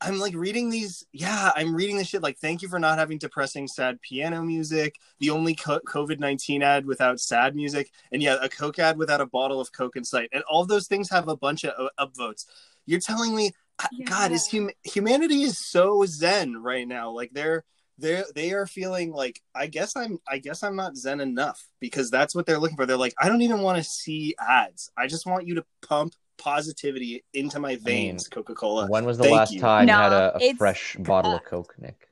I'm 0.00 0.18
like 0.18 0.34
reading 0.34 0.68
these. 0.68 1.06
Yeah, 1.12 1.52
I'm 1.56 1.74
reading 1.74 1.96
this 1.96 2.08
shit. 2.08 2.22
Like, 2.22 2.38
thank 2.38 2.60
you 2.60 2.68
for 2.68 2.78
not 2.78 2.98
having 2.98 3.18
depressing, 3.18 3.66
sad 3.66 4.00
piano 4.02 4.42
music. 4.42 4.96
The 5.20 5.30
only 5.30 5.54
COVID 5.54 6.18
19 6.18 6.62
ad 6.62 6.86
without 6.86 7.18
sad 7.18 7.56
music. 7.56 7.90
And 8.12 8.22
yeah, 8.22 8.36
a 8.40 8.48
Coke 8.48 8.78
ad 8.78 8.98
without 8.98 9.22
a 9.22 9.26
bottle 9.26 9.60
of 9.60 9.72
Coke 9.72 9.96
in 9.96 10.04
sight. 10.04 10.28
And 10.32 10.42
all 10.44 10.66
those 10.66 10.86
things 10.86 11.08
have 11.10 11.28
a 11.28 11.36
bunch 11.36 11.64
of 11.64 11.72
uh, 11.78 12.06
upvotes. 12.06 12.44
You're 12.84 13.00
telling 13.00 13.34
me, 13.34 13.52
uh, 13.78 13.86
God, 14.04 14.32
is 14.32 14.46
hum- 14.50 14.70
humanity 14.84 15.42
is 15.42 15.58
so 15.58 16.04
zen 16.06 16.62
right 16.62 16.86
now. 16.86 17.10
Like, 17.10 17.32
they're. 17.32 17.64
They're, 17.98 18.26
they 18.34 18.52
are 18.52 18.66
feeling 18.66 19.10
like 19.10 19.40
I 19.54 19.68
guess 19.68 19.96
I'm 19.96 20.18
I 20.28 20.36
guess 20.36 20.62
I'm 20.62 20.76
not 20.76 20.98
zen 20.98 21.18
enough 21.18 21.66
because 21.80 22.10
that's 22.10 22.34
what 22.34 22.44
they're 22.44 22.58
looking 22.58 22.76
for. 22.76 22.84
They're 22.84 22.98
like 22.98 23.14
I 23.18 23.30
don't 23.30 23.40
even 23.40 23.60
want 23.60 23.78
to 23.78 23.84
see 23.84 24.34
ads. 24.38 24.90
I 24.98 25.06
just 25.06 25.24
want 25.24 25.46
you 25.46 25.54
to 25.54 25.64
pump 25.80 26.12
positivity 26.38 27.24
into 27.34 27.58
my 27.58 27.76
veins, 27.76 28.28
Coca 28.28 28.54
Cola. 28.54 28.86
When 28.88 29.04
was 29.04 29.18
the 29.18 29.24
Thank 29.24 29.36
last 29.36 29.52
you. 29.54 29.60
time 29.60 29.88
you 29.88 29.94
had 29.94 30.12
a, 30.12 30.36
a 30.36 30.54
fresh 30.54 30.96
bottle 30.98 31.34
of 31.34 31.44
Coke, 31.44 31.74
Nick? 31.78 32.08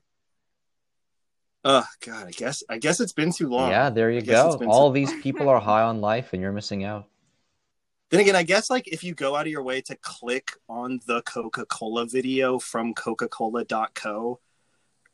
Oh 1.64 1.84
God, 2.04 2.26
I 2.26 2.30
guess 2.30 2.62
I 2.68 2.78
guess 2.78 3.00
it's 3.00 3.12
been 3.12 3.32
too 3.32 3.48
long. 3.48 3.70
Yeah, 3.70 3.88
there 3.88 4.10
you 4.10 4.20
guess 4.20 4.56
go. 4.56 4.66
All 4.66 4.90
too- 4.90 4.94
these 4.94 5.12
people 5.22 5.48
are 5.48 5.60
high 5.60 5.82
on 5.82 6.00
life, 6.00 6.32
and 6.32 6.42
you're 6.42 6.52
missing 6.52 6.84
out. 6.84 7.06
Then 8.10 8.20
again, 8.20 8.36
I 8.36 8.42
guess 8.42 8.68
like 8.68 8.86
if 8.86 9.02
you 9.02 9.14
go 9.14 9.34
out 9.34 9.46
of 9.46 9.52
your 9.52 9.62
way 9.62 9.80
to 9.82 9.96
click 9.96 10.52
on 10.68 11.00
the 11.06 11.22
Coca 11.22 11.64
Cola 11.66 12.06
video 12.06 12.58
from 12.58 12.92
Coca-Cola.co, 12.94 14.40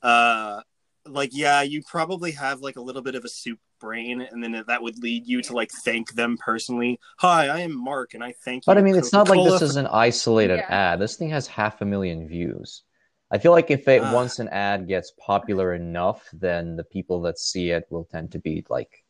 uh, 0.02 0.60
like 1.06 1.30
yeah, 1.32 1.62
you 1.62 1.82
probably 1.82 2.32
have 2.32 2.60
like 2.60 2.76
a 2.76 2.80
little 2.82 3.00
bit 3.02 3.14
of 3.14 3.24
a 3.24 3.28
soup 3.28 3.60
brain, 3.80 4.20
and 4.20 4.42
then 4.42 4.62
that 4.66 4.82
would 4.82 4.98
lead 5.02 5.26
you 5.26 5.42
to 5.42 5.52
like 5.52 5.70
thank 5.72 6.12
them 6.14 6.36
personally. 6.38 7.00
Hi, 7.18 7.48
I 7.48 7.60
am 7.60 7.76
Mark, 7.76 8.14
and 8.14 8.22
I 8.22 8.32
thank 8.44 8.64
you. 8.64 8.70
But 8.70 8.78
I 8.78 8.82
mean, 8.82 8.96
it's 8.96 9.12
not 9.12 9.28
like 9.28 9.42
this 9.44 9.62
is 9.62 9.76
an 9.76 9.86
isolated 9.86 10.58
Yeah. 10.58 10.92
ad. 10.92 11.00
This 11.00 11.16
thing 11.16 11.30
has 11.30 11.46
half 11.46 11.80
a 11.80 11.84
million 11.84 12.28
views. 12.28 12.82
I 13.30 13.38
feel 13.38 13.52
like 13.52 13.70
if 13.70 13.88
it 13.88 14.02
Ah. 14.02 14.12
once 14.12 14.38
an 14.38 14.48
ad 14.48 14.86
gets 14.86 15.12
popular 15.12 15.74
enough, 15.74 16.28
then 16.32 16.76
the 16.76 16.84
people 16.84 17.22
that 17.22 17.38
see 17.38 17.70
it 17.70 17.86
will 17.90 18.04
tend 18.04 18.32
to 18.32 18.38
be 18.38 18.64
like, 18.68 19.04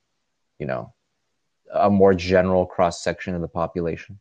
you 0.59 0.67
know, 0.67 0.93
a 1.73 1.89
more 1.91 2.15
general 2.15 2.67
cross 2.67 3.03
section 3.03 3.35
of 3.35 3.41
the 3.41 3.49
population. 3.49 4.21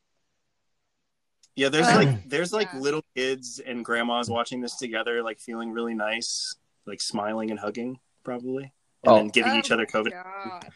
Yeah, 1.56 1.70
there's 1.70 1.88
Uh, 1.88 1.96
like 1.96 2.24
there's 2.30 2.54
like 2.54 2.72
yeah. 2.74 2.80
little 2.80 3.04
kids 3.16 3.60
and 3.60 3.84
grandmas 3.84 4.30
watching 4.30 4.62
this 4.62 4.78
together, 4.78 5.22
like 5.22 5.40
feeling 5.40 5.72
really 5.72 5.94
nice, 5.94 6.56
like 6.86 7.02
smiling 7.02 7.52
and 7.52 7.60
hugging, 7.60 8.00
probably, 8.24 8.72
and 9.04 9.12
Oh. 9.12 9.16
then 9.16 9.28
giving 9.30 9.56
each 9.56 9.72
Oh 9.72 9.76
other 9.76 9.86
COVID. 9.86 10.12
God. 10.12 10.72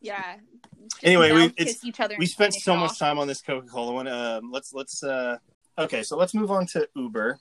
Yeah. 0.00 0.36
Anyway, 1.02 1.32
we 1.32 1.52
it's 1.56 1.84
each 1.84 2.00
other 2.00 2.16
we 2.18 2.26
spent 2.26 2.54
so 2.54 2.74
off. 2.74 2.80
much 2.80 2.98
time 2.98 3.18
on 3.18 3.28
this 3.28 3.40
Coca 3.40 3.66
Cola 3.68 3.92
one. 3.92 4.08
Um, 4.08 4.50
let's 4.50 4.72
let's 4.72 5.02
uh, 5.02 5.38
okay, 5.78 6.02
so 6.02 6.16
let's 6.16 6.34
move 6.34 6.50
on 6.50 6.66
to 6.68 6.88
Uber. 6.96 7.38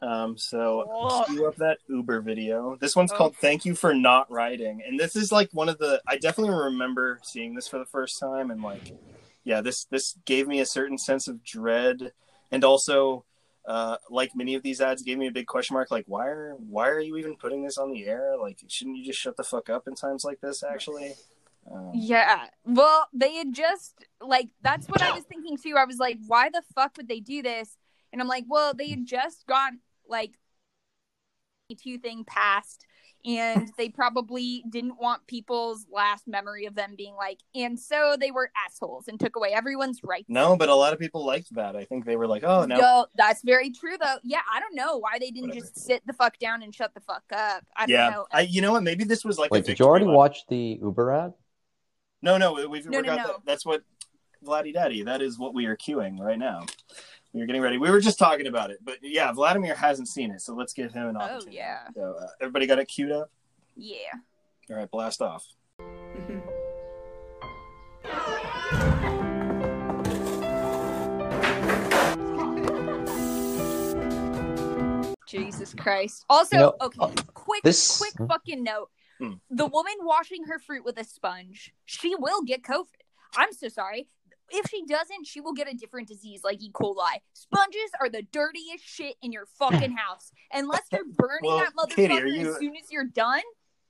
Um, 0.00 0.36
so 0.38 0.84
Oh. 0.88 1.24
cue 1.26 1.46
up 1.46 1.56
that 1.56 1.78
Uber 1.88 2.20
video. 2.20 2.76
This 2.76 2.94
one's 2.94 3.12
Oh. 3.12 3.16
called 3.16 3.36
"Thank 3.36 3.64
You 3.64 3.74
for 3.74 3.94
Not 3.94 4.30
Riding," 4.30 4.82
and 4.86 4.98
this 4.98 5.16
is 5.16 5.32
like 5.32 5.50
one 5.52 5.68
of 5.68 5.78
the. 5.78 6.00
I 6.06 6.16
definitely 6.18 6.54
remember 6.54 7.18
seeing 7.24 7.54
this 7.54 7.66
for 7.66 7.78
the 7.78 7.86
first 7.86 8.20
time, 8.20 8.50
and 8.52 8.62
like, 8.62 8.92
yeah, 9.42 9.60
this 9.60 9.84
this 9.86 10.16
gave 10.24 10.46
me 10.46 10.60
a 10.60 10.66
certain 10.66 10.98
sense 10.98 11.26
of 11.26 11.42
dread, 11.42 12.12
and 12.52 12.62
also. 12.64 13.24
Uh, 13.66 13.96
like 14.10 14.36
many 14.36 14.54
of 14.54 14.62
these 14.62 14.80
ads 14.80 15.02
gave 15.02 15.16
me 15.16 15.26
a 15.26 15.32
big 15.32 15.46
question 15.46 15.72
mark 15.72 15.90
like 15.90 16.04
why 16.06 16.26
are 16.26 16.54
why 16.68 16.86
are 16.86 17.00
you 17.00 17.16
even 17.16 17.34
putting 17.34 17.64
this 17.64 17.78
on 17.78 17.90
the 17.90 18.04
air 18.04 18.34
like 18.38 18.58
shouldn't 18.68 18.94
you 18.94 19.02
just 19.06 19.18
shut 19.18 19.38
the 19.38 19.42
fuck 19.42 19.70
up 19.70 19.88
in 19.88 19.94
times 19.94 20.22
like 20.22 20.38
this 20.42 20.62
actually 20.62 21.14
um, 21.70 21.92
Yeah. 21.94 22.46
Well, 22.64 23.08
they 23.12 23.34
had 23.34 23.54
just 23.54 24.04
like 24.20 24.48
that's 24.62 24.86
what 24.88 25.02
I 25.02 25.12
was 25.12 25.24
thinking 25.24 25.56
too. 25.56 25.76
I 25.78 25.84
was 25.84 25.98
like, 25.98 26.18
why 26.26 26.50
the 26.50 26.62
fuck 26.74 26.96
would 26.96 27.08
they 27.08 27.20
do 27.20 27.42
this? 27.42 27.76
And 28.12 28.20
I'm 28.20 28.28
like, 28.28 28.44
well, 28.48 28.74
they 28.74 28.90
had 28.90 29.06
just 29.06 29.46
gone 29.46 29.80
like 30.08 30.38
two 31.82 31.98
thing 31.98 32.24
passed 32.24 32.86
and 33.24 33.70
they 33.78 33.88
probably 33.88 34.64
didn't 34.70 35.00
want 35.00 35.26
people's 35.26 35.86
last 35.90 36.26
memory 36.26 36.66
of 36.66 36.74
them 36.74 36.94
being 36.96 37.14
like 37.14 37.38
and 37.54 37.78
so 37.78 38.16
they 38.18 38.30
were 38.30 38.50
assholes 38.66 39.08
and 39.08 39.18
took 39.18 39.36
away 39.36 39.52
everyone's 39.52 40.00
rights. 40.04 40.26
No, 40.28 40.56
but 40.56 40.68
a 40.68 40.74
lot 40.74 40.92
of 40.92 40.98
people 40.98 41.24
liked 41.24 41.54
that. 41.54 41.76
I 41.76 41.84
think 41.84 42.04
they 42.04 42.16
were 42.16 42.26
like, 42.26 42.44
"Oh, 42.44 42.64
no." 42.64 42.76
Yo, 42.78 43.06
that's 43.16 43.42
very 43.42 43.70
true 43.70 43.96
though. 44.00 44.16
Yeah, 44.22 44.40
I 44.52 44.60
don't 44.60 44.74
know 44.74 44.98
why 44.98 45.18
they 45.18 45.30
didn't 45.30 45.50
Whatever. 45.50 45.66
just 45.66 45.78
sit 45.78 46.06
the 46.06 46.12
fuck 46.12 46.38
down 46.38 46.62
and 46.62 46.74
shut 46.74 46.92
the 46.94 47.00
fuck 47.00 47.24
up. 47.32 47.64
I 47.76 47.86
don't 47.86 47.90
yeah, 47.90 48.10
know. 48.10 48.26
I. 48.32 48.42
You 48.42 48.60
know 48.60 48.72
what? 48.72 48.82
Maybe 48.82 49.04
this 49.04 49.24
was 49.24 49.38
like. 49.38 49.50
a 49.50 49.54
Wait, 49.54 49.64
did 49.64 49.78
you 49.78 49.86
already 49.86 50.06
lap. 50.06 50.14
watch 50.14 50.46
the 50.48 50.78
Uber 50.82 51.12
ad? 51.12 51.34
No, 52.22 52.38
no. 52.38 52.68
We've 52.68 52.86
No, 52.86 53.00
no, 53.00 53.16
no. 53.16 53.26
that. 53.26 53.36
That's 53.44 53.66
what 53.66 53.82
Vladdy 54.44 54.72
Daddy. 54.72 55.02
That 55.02 55.22
is 55.22 55.38
what 55.38 55.54
we 55.54 55.66
are 55.66 55.76
queuing 55.76 56.18
right 56.18 56.38
now. 56.38 56.66
We 57.34 57.42
are 57.42 57.46
getting 57.46 57.62
ready. 57.62 57.78
We 57.78 57.90
were 57.90 58.00
just 58.00 58.16
talking 58.18 58.46
about 58.46 58.70
it, 58.70 58.78
but 58.84 58.98
yeah, 59.02 59.32
Vladimir 59.32 59.74
hasn't 59.74 60.06
seen 60.06 60.30
it, 60.30 60.40
so 60.40 60.54
let's 60.54 60.72
give 60.72 60.92
him 60.92 61.08
an 61.08 61.16
opportunity. 61.16 61.26
Oh 61.26 61.34
opportunity. 61.36 61.56
yeah. 61.56 61.78
So 61.94 62.14
uh, 62.22 62.26
everybody 62.40 62.66
got 62.68 62.78
it 62.78 62.86
queued 62.86 63.10
up. 63.10 63.28
Yeah. 63.76 63.96
All 64.70 64.76
right, 64.76 64.88
blast 64.88 65.20
off. 65.20 65.44
Jesus 75.26 75.74
Christ. 75.74 76.24
Also, 76.28 76.56
You 76.56 76.62
know, 76.62 76.74
okay, 76.80 76.98
uh, 77.00 77.10
quick, 77.32 77.62
this- 77.62 77.98
quick 77.98 78.28
fucking 78.28 78.62
note. 78.62 78.90
Hmm. 79.18 79.34
The 79.50 79.66
woman 79.66 79.94
washing 80.00 80.44
her 80.44 80.58
fruit 80.58 80.84
with 80.84 80.98
a 80.98 81.04
sponge, 81.04 81.72
she 81.84 82.14
will 82.16 82.42
get 82.42 82.62
COVID. 82.62 82.86
I'm 83.36 83.52
so 83.52 83.68
sorry. 83.68 84.08
If 84.50 84.70
she 84.70 84.84
doesn't, 84.84 85.26
she 85.26 85.40
will 85.40 85.52
get 85.54 85.68
a 85.72 85.74
different 85.74 86.08
disease 86.08 86.42
like 86.44 86.62
E. 86.62 86.70
coli. 86.72 87.20
Sponges 87.32 87.90
are 88.00 88.08
the 88.08 88.22
dirtiest 88.22 88.84
shit 88.84 89.16
in 89.22 89.32
your 89.32 89.46
fucking 89.58 89.92
house. 89.96 90.32
Unless 90.52 90.82
you're 90.92 91.04
burning 91.04 91.40
Well, 91.42 91.58
that 91.58 91.72
motherfucker 91.74 91.94
Katie, 91.96 92.30
you- 92.30 92.50
as 92.50 92.58
soon 92.58 92.76
as 92.76 92.90
you're 92.90 93.04
done, 93.06 93.42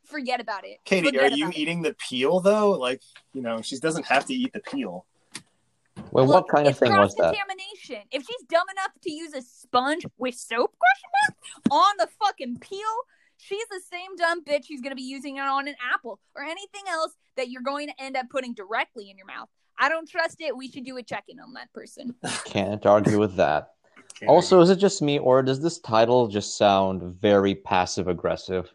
forget 0.04 0.40
about 0.40 0.64
it. 0.64 0.78
Katie, 0.84 1.06
Forget 1.08 1.32
are 1.32 1.36
you 1.36 1.48
it. 1.48 1.56
eating 1.56 1.82
the 1.82 1.94
peel 1.94 2.40
though? 2.40 2.72
Like, 2.72 3.02
you 3.32 3.42
know, 3.42 3.62
she 3.62 3.78
doesn't 3.78 4.06
have 4.06 4.26
to 4.26 4.34
eat 4.34 4.52
the 4.52 4.60
peel. 4.60 5.06
Well, 6.10 6.26
Look, 6.26 6.46
what 6.46 6.48
kind 6.48 6.68
of 6.68 6.76
thing 6.78 6.92
was 6.92 7.14
that? 7.16 7.34
cross-contamination. 7.34 8.06
If 8.12 8.24
she's 8.26 8.42
dumb 8.48 8.66
enough 8.72 8.90
to 9.02 9.12
use 9.12 9.32
a 9.32 9.42
sponge 9.42 10.04
with 10.18 10.34
soap 10.34 10.74
question 10.78 11.10
mark 11.70 11.82
on 11.82 11.94
the 11.98 12.08
fucking 12.22 12.58
peel, 12.58 12.80
she's 13.38 13.66
the 13.70 13.80
same 13.90 14.14
dumb 14.16 14.44
bitch 14.44 14.66
who's 14.68 14.80
going 14.80 14.90
to 14.92 14.96
be 14.96 15.02
using 15.02 15.36
it 15.36 15.40
on 15.40 15.66
an 15.68 15.74
apple 15.92 16.20
or 16.36 16.42
anything 16.42 16.82
else 16.88 17.12
that 17.36 17.48
you're 17.48 17.62
going 17.62 17.88
to 17.88 17.94
end 18.02 18.16
up 18.16 18.26
putting 18.30 18.54
directly 18.54 19.08
in 19.10 19.16
your 19.16 19.26
mouth. 19.26 19.48
I 19.78 19.88
don't 19.88 20.08
trust 20.08 20.40
it. 20.40 20.56
We 20.56 20.70
should 20.70 20.84
do 20.84 20.96
a 20.96 21.02
check-in 21.02 21.40
on 21.40 21.52
that 21.54 21.72
person. 21.72 22.14
Can't 22.44 22.84
argue 22.86 23.18
with 23.18 23.36
that. 23.36 23.70
Can't 24.18 24.30
Also, 24.30 24.60
is 24.60 24.70
it 24.70 24.76
just 24.76 25.02
me, 25.02 25.18
or 25.18 25.42
does 25.42 25.60
this 25.60 25.78
title 25.80 26.28
just 26.28 26.56
sound 26.56 27.02
very 27.20 27.54
passive 27.56 28.06
aggressive? 28.06 28.72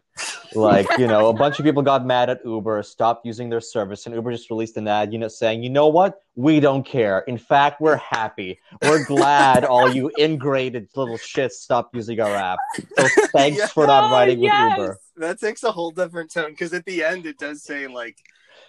Like, 0.54 0.86
you 0.98 1.06
know, 1.06 1.28
a 1.28 1.32
bunch 1.32 1.58
of 1.58 1.64
people 1.64 1.80
got 1.80 2.04
mad 2.04 2.28
at 2.28 2.40
Uber, 2.44 2.82
stopped 2.82 3.24
using 3.24 3.48
their 3.48 3.60
service, 3.60 4.04
and 4.04 4.14
Uber 4.14 4.32
just 4.32 4.50
released 4.50 4.76
an 4.76 4.86
ad, 4.86 5.12
you 5.14 5.18
know, 5.18 5.28
saying, 5.28 5.62
you 5.62 5.70
know 5.70 5.86
what? 5.86 6.20
We 6.34 6.60
don't 6.60 6.84
care. 6.84 7.20
In 7.20 7.38
fact, 7.38 7.80
we're 7.80 7.96
happy. 7.96 8.58
We're 8.82 9.04
glad 9.06 9.64
all 9.64 9.88
you 9.94 10.10
ingrated 10.18 10.88
little 10.94 11.16
shits 11.16 11.52
stopped 11.52 11.94
using 11.94 12.20
our 12.20 12.34
app. 12.34 12.58
So 12.98 13.06
thanks 13.32 13.58
Yeah. 13.58 13.66
for 13.68 13.86
not 13.86 14.10
Oh, 14.10 14.12
riding 14.12 14.40
yes. 14.40 14.76
with 14.76 14.78
Uber. 14.88 14.98
that 15.18 15.40
takes 15.40 15.62
a 15.62 15.72
whole 15.72 15.90
different 15.92 16.30
tone 16.30 16.50
because 16.50 16.74
at 16.74 16.84
the 16.84 17.02
end 17.02 17.24
it 17.24 17.38
does 17.38 17.62
say 17.62 17.86
like 17.86 18.18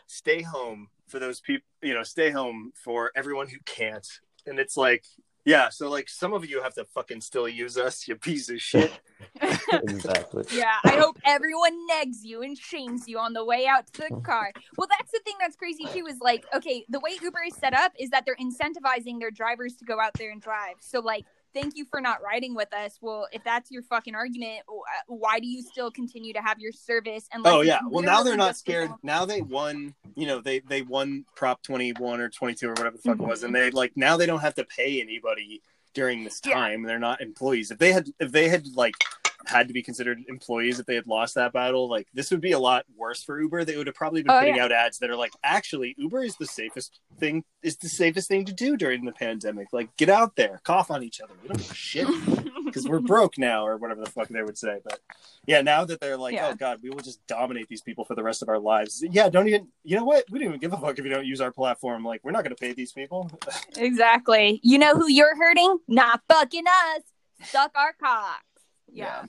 stay 0.08 0.42
home 0.44 0.88
for 1.12 1.20
those 1.20 1.42
people, 1.42 1.68
you 1.84 1.94
know, 1.94 2.04
stay 2.04 2.32
home 2.32 2.72
for 2.74 3.12
everyone 3.16 3.48
who 3.48 3.58
can't. 3.66 4.08
And 4.48 4.58
it's 4.58 4.78
like, 4.78 5.06
yeah, 5.46 5.70
so 5.70 5.90
like 5.90 6.08
some 6.08 6.34
of 6.34 6.48
you 6.48 6.62
have 6.62 6.74
to 6.76 6.86
fucking 6.86 7.22
still 7.22 7.48
use 7.48 7.78
us, 7.78 8.08
you 8.08 8.16
piece 8.16 8.50
of 8.50 8.62
shit. 8.62 8.92
exactly. 9.72 10.46
Yeah, 10.54 10.76
I 10.84 10.98
hope 10.98 11.18
everyone 11.26 11.88
negs 11.90 12.18
you 12.24 12.44
and 12.44 12.58
shames 12.58 13.08
you 13.08 13.18
on 13.18 13.34
the 13.34 13.44
way 13.44 13.66
out 13.66 13.92
to 13.94 14.06
the 14.10 14.22
car. 14.24 14.52
Well, 14.78 14.88
that's 14.90 15.12
the 15.12 15.20
thing 15.26 15.36
that's 15.40 15.56
crazy 15.56 15.86
too 15.86 16.06
is 16.08 16.20
like, 16.22 16.46
okay, 16.56 16.86
the 16.90 17.00
way 17.00 17.18
Uber 17.22 17.44
is 17.48 17.56
set 17.56 17.74
up 17.74 17.92
is 18.00 18.12
that 18.12 18.26
they're 18.26 18.38
incentivizing 18.38 19.20
their 19.20 19.32
drivers 19.32 19.76
to 19.78 19.86
go 19.86 20.00
out 20.00 20.14
there 20.14 20.32
and 20.32 20.42
drive. 20.42 20.76
So, 20.80 21.00
like, 21.00 21.26
thank 21.54 21.76
you 21.76 21.86
for 21.90 22.02
not 22.02 22.22
riding 22.22 22.56
with 22.56 22.74
us. 22.74 22.98
Well, 23.02 23.28
if 23.32 23.44
that's 23.44 23.72
your 23.72 23.84
fucking 23.84 24.16
argument, 24.16 24.62
uh, 24.70 24.74
why 25.08 25.40
do 25.40 25.48
you 25.48 25.62
still 25.62 25.92
continue 25.92 26.34
to 26.34 26.42
have 26.42 26.60
your 26.60 26.72
service? 26.72 27.28
And 27.32 27.46
Oh 27.46 27.62
yeah. 27.62 27.80
Well, 27.90 28.04
now 28.04 28.24
they're 28.24 28.38
not 28.38 28.58
scared. 28.58 28.92
Now 29.04 29.26
they 29.26 29.42
won. 29.42 29.94
You 30.16 30.28
know, 30.28 30.42
they 30.42 30.60
they 30.60 30.82
won 30.82 31.26
Prop 31.36 31.62
twenty 31.64 31.92
one 31.94 32.20
or 32.20 32.30
twenty 32.30 32.56
two 32.56 32.68
or 32.68 32.72
whatever 32.72 32.98
the 32.98 33.04
fuck 33.04 33.20
it 33.20 33.26
was, 33.28 33.44
and 33.44 33.54
they 33.54 33.72
like 33.72 33.94
now 33.96 34.18
they 34.18 34.26
don't 34.26 34.42
have 34.42 34.56
to 34.56 34.64
pay 34.66 35.02
anybody 35.02 35.62
during 35.94 36.24
this 36.24 36.42
Yeah. 36.46 36.54
time. 36.56 36.84
They're 36.84 37.00
not 37.00 37.22
employees. 37.22 37.72
If 37.72 37.78
they 37.78 37.92
had 37.92 38.10
if 38.20 38.32
they 38.32 38.50
had 38.50 38.68
like 38.76 38.96
had 39.46 39.68
to 39.68 39.74
be 39.74 39.82
considered 39.84 40.20
employees 40.28 40.80
if 40.80 40.86
they 40.86 40.96
had 40.96 41.08
lost 41.08 41.36
that 41.36 41.52
battle 41.54 41.90
like 41.90 42.08
this 42.14 42.30
would 42.32 42.42
be 42.42 42.52
a 42.52 42.60
lot 42.60 42.86
worse 42.96 43.24
for 43.24 43.40
uber 43.42 43.64
they 43.66 43.76
would 43.78 43.88
have 43.88 43.96
probably 43.96 44.22
been 44.24 44.32
Oh, 44.32 44.40
putting 44.40 44.56
yeah. 44.58 44.66
out 44.66 44.72
ads 44.72 45.00
that 45.00 45.10
are 45.10 45.16
like 45.16 45.32
actually 45.44 45.96
uber 45.98 46.24
is 46.24 46.36
the 46.38 46.46
safest 46.46 47.00
thing 47.20 47.44
is 47.64 47.78
the 47.78 47.90
safest 47.90 48.28
thing 48.28 48.46
to 48.46 48.54
do 48.54 48.78
during 48.78 49.06
the 49.06 49.12
pandemic 49.12 49.68
like 49.72 49.96
get 49.98 50.10
out 50.10 50.36
there 50.36 50.60
cough 50.64 50.92
on 50.92 51.04
each 51.04 51.22
other 51.22 51.34
we 51.42 51.48
don't 51.48 51.58
give 51.58 51.72
a 51.72 51.74
shit 51.74 52.08
because 52.66 52.88
we're 52.88 53.00
broke 53.00 53.38
now 53.38 53.66
or 53.66 53.78
whatever 53.78 54.02
the 54.02 54.10
fuck 54.10 54.28
they 54.30 54.42
would 54.44 54.58
say 54.58 54.78
but 54.84 55.00
yeah 55.46 55.62
now 55.62 55.84
that 55.84 56.00
they're 56.00 56.18
like 56.18 56.34
oh, 56.34 56.38
Yeah. 56.38 56.50
oh 56.52 56.56
god 56.56 56.80
we 56.82 56.90
will 56.90 57.00
just 57.02 57.26
dominate 57.28 57.68
these 57.68 57.82
people 57.82 58.06
for 58.06 58.16
the 58.16 58.24
rest 58.24 58.42
of 58.42 58.50
our 58.50 58.60
lives 58.60 59.04
yeah 59.12 59.28
don't 59.30 59.48
even 59.48 59.68
you 59.84 59.98
know 59.98 60.06
what 60.06 60.24
we 60.32 60.40
don't 60.40 60.48
even 60.50 60.60
give 60.60 60.74
a 60.74 60.78
fuck 60.78 60.98
if 60.98 61.04
you 61.06 61.12
don't 61.12 61.26
use 61.26 61.42
our 61.42 61.52
platform 61.52 62.04
like 62.06 62.22
we're 62.24 62.32
not 62.32 62.44
going 62.44 62.56
to 62.56 62.60
pay 62.62 62.74
these 62.74 62.92
people 62.92 63.30
Exactly. 63.78 64.60
You 64.64 64.78
know 64.78 64.94
who 64.96 65.10
you're 65.10 65.36
hurting? 65.36 65.78
Not 65.88 66.22
fucking 66.30 66.66
us. 66.68 67.02
Suck 67.44 67.72
our 67.76 67.94
cocks. 67.94 68.44
Yeah. 68.92 69.26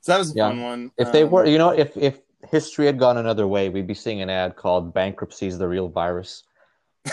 so 0.00 0.12
that 0.12 0.18
was 0.18 0.32
a 0.32 0.36
Yeah. 0.36 0.48
fun 0.48 0.60
one 0.62 0.90
If 0.98 1.12
they 1.12 1.22
Um, 1.22 1.30
were, 1.30 1.46
you 1.46 1.58
know, 1.58 1.70
if 1.70 1.96
if 1.96 2.20
history 2.50 2.86
had 2.86 2.98
gone 2.98 3.16
another 3.18 3.46
way, 3.46 3.68
we'd 3.68 3.86
be 3.86 3.94
seeing 3.94 4.20
an 4.20 4.28
ad 4.30 4.56
called 4.56 4.92
"Bankruptcy 4.92 5.46
is 5.46 5.58
the 5.58 5.68
real 5.68 5.88
virus." 5.88 6.42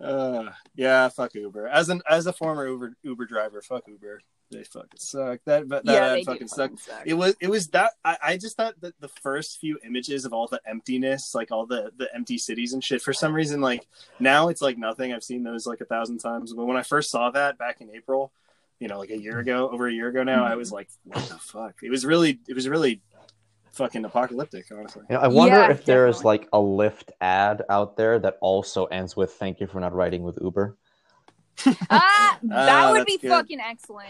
Uh, 0.00 0.50
yeah, 0.76 1.08
fuck 1.08 1.34
Uber. 1.34 1.66
As 1.68 1.88
an 1.88 2.02
as 2.08 2.26
a 2.26 2.32
former 2.34 2.68
Uber 2.68 2.94
Uber 3.02 3.24
driver, 3.26 3.62
fuck 3.62 3.88
Uber. 3.88 4.20
They 4.50 4.62
fucking 4.62 4.98
suck. 4.98 5.40
That 5.46 5.68
that, 5.70 5.84
that 5.86 5.92
yeah, 5.92 6.12
ad 6.18 6.24
fucking 6.26 6.48
suck. 6.48 6.58
fucking 6.70 6.76
suck. 6.76 7.02
It 7.06 7.14
was 7.14 7.34
it 7.40 7.48
was 7.48 7.68
that 7.68 7.92
I, 8.04 8.16
I 8.22 8.36
just 8.36 8.56
thought 8.56 8.74
that 8.82 8.94
the 9.00 9.08
first 9.08 9.58
few 9.58 9.78
images 9.84 10.24
of 10.26 10.32
all 10.34 10.46
the 10.48 10.60
emptiness, 10.66 11.34
like 11.34 11.50
all 11.50 11.64
the 11.66 11.90
the 11.96 12.14
empty 12.14 12.36
cities 12.38 12.74
and 12.74 12.84
shit, 12.84 13.00
for 13.02 13.12
some 13.14 13.32
reason, 13.34 13.60
like 13.62 13.88
now 14.20 14.48
it's 14.48 14.60
like 14.62 14.76
nothing. 14.78 15.12
I've 15.12 15.24
seen 15.24 15.42
those 15.42 15.66
like 15.66 15.80
a 15.80 15.86
thousand 15.86 16.18
times, 16.18 16.52
but 16.52 16.66
when 16.66 16.76
I 16.76 16.82
first 16.82 17.10
saw 17.10 17.30
that 17.30 17.56
back 17.58 17.80
in 17.80 17.90
April, 17.90 18.30
you 18.80 18.88
know, 18.88 18.98
like 18.98 19.10
a 19.10 19.18
year 19.18 19.38
ago, 19.40 19.68
over 19.70 19.88
a 19.88 19.92
year 19.92 20.08
ago 20.08 20.22
now, 20.22 20.44
I 20.44 20.54
was 20.54 20.70
like, 20.72 20.88
what 21.04 21.24
the 21.28 21.38
fuck? 21.38 21.74
It 21.82 21.90
was 21.90 22.04
really 22.04 22.38
it 22.48 22.54
was 22.54 22.68
really 22.68 23.02
fucking 23.72 24.04
apocalyptic, 24.04 24.66
honestly. 24.72 25.02
You 25.10 25.16
know, 25.16 25.22
I 25.22 25.28
wonder 25.28 25.56
Yeah, 25.56 25.70
if 25.70 25.84
there 25.84 26.06
is 26.06 26.16
definitely. 26.16 26.38
like 26.38 26.48
a 26.52 26.58
Lyft 26.58 27.10
ad 27.20 27.62
out 27.68 27.96
there 27.96 28.18
that 28.20 28.36
also 28.40 28.86
ends 28.86 29.16
with 29.16 29.32
"Thank 29.32 29.60
you 29.60 29.66
for 29.66 29.80
not 29.80 29.94
riding 29.94 30.22
with 30.22 30.38
Uber." 30.40 30.76
Ah, 31.90 32.38
that 32.42 32.68
Ah, 32.68 32.92
would 32.92 33.06
be 33.06 33.18
good. 33.18 33.30
fucking 33.30 33.60
excellent. 33.60 34.08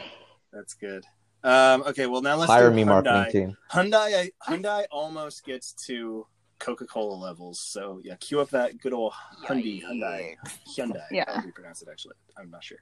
That's 0.53 0.75
good. 0.75 1.05
Um, 1.45 1.83
okay, 1.87 2.07
well 2.07 2.21
now 2.21 2.37
let's 2.37 2.51
Hire 2.51 2.69
do 2.71 2.77
me, 2.77 2.83
Hyundai. 2.83 3.05
marketing 3.05 3.27
team. 3.33 3.57
Hyundai, 3.71 4.31
Hyundai 4.47 4.85
almost 4.91 5.45
gets 5.45 5.73
to 5.87 6.27
Coca-Cola 6.59 7.15
levels. 7.15 7.61
So 7.61 8.01
yeah, 8.03 8.17
cue 8.17 8.41
up 8.41 8.51
that 8.51 8.79
good 8.79 8.93
old 8.93 9.13
Hyundai, 9.47 9.83
Hyundai, 9.83 10.37
Hyundai. 10.77 11.01
Yeah. 11.11 11.25
How 11.27 11.41
do 11.41 11.47
you 11.47 11.53
pronounce 11.53 11.81
it? 11.81 11.89
Actually, 11.91 12.17
I'm 12.37 12.51
not 12.51 12.65
sure. 12.65 12.79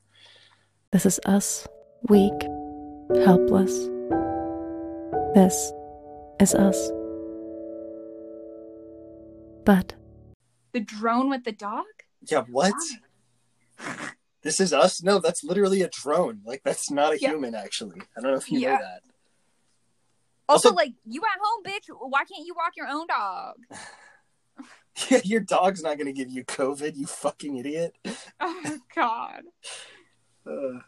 This 0.92 1.04
is 1.04 1.20
us, 1.26 1.68
weak, 2.08 2.32
helpless. 3.24 3.72
This 5.34 5.72
is 6.40 6.54
us. 6.54 6.90
But 9.64 9.94
The 10.72 10.80
drone 10.80 11.30
with 11.30 11.44
the 11.44 11.52
dog? 11.52 11.84
Yeah, 12.30 12.42
what? 12.50 12.74
This 14.42 14.60
is 14.60 14.72
us? 14.72 15.02
No, 15.02 15.18
that's 15.18 15.42
literally 15.42 15.82
a 15.82 15.88
drone. 15.88 16.42
Like 16.44 16.62
that's 16.64 16.90
not 16.90 17.14
a 17.14 17.18
Yeah. 17.20 17.30
human. 17.30 17.54
Actually, 17.54 18.00
I 18.16 18.20
don't 18.20 18.30
know 18.32 18.36
if 18.36 18.50
you 18.50 18.60
Yeah. 18.60 18.76
know 18.76 18.78
that. 18.82 19.02
Also, 20.48 20.68
Also- 20.68 20.76
like, 20.76 20.92
you 21.04 21.20
at 21.22 21.40
home, 21.42 21.64
bitch. 21.64 21.88
Why 21.88 22.24
can't 22.24 22.46
you 22.46 22.54
walk 22.54 22.76
your 22.76 22.88
own 22.88 23.06
dog? 23.06 23.56
Yeah, 25.10 25.20
your 25.24 25.40
dog's 25.40 25.82
not 25.82 25.98
gonna 25.98 26.12
give 26.14 26.30
you 26.30 26.42
COVID. 26.42 26.96
You 26.96 27.06
fucking 27.06 27.56
idiot. 27.58 27.96
Oh, 28.40 28.78
God. 28.94 29.42
Uh, 30.46 30.78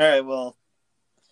all 0.00 0.06
right, 0.08 0.24
well. 0.24 0.56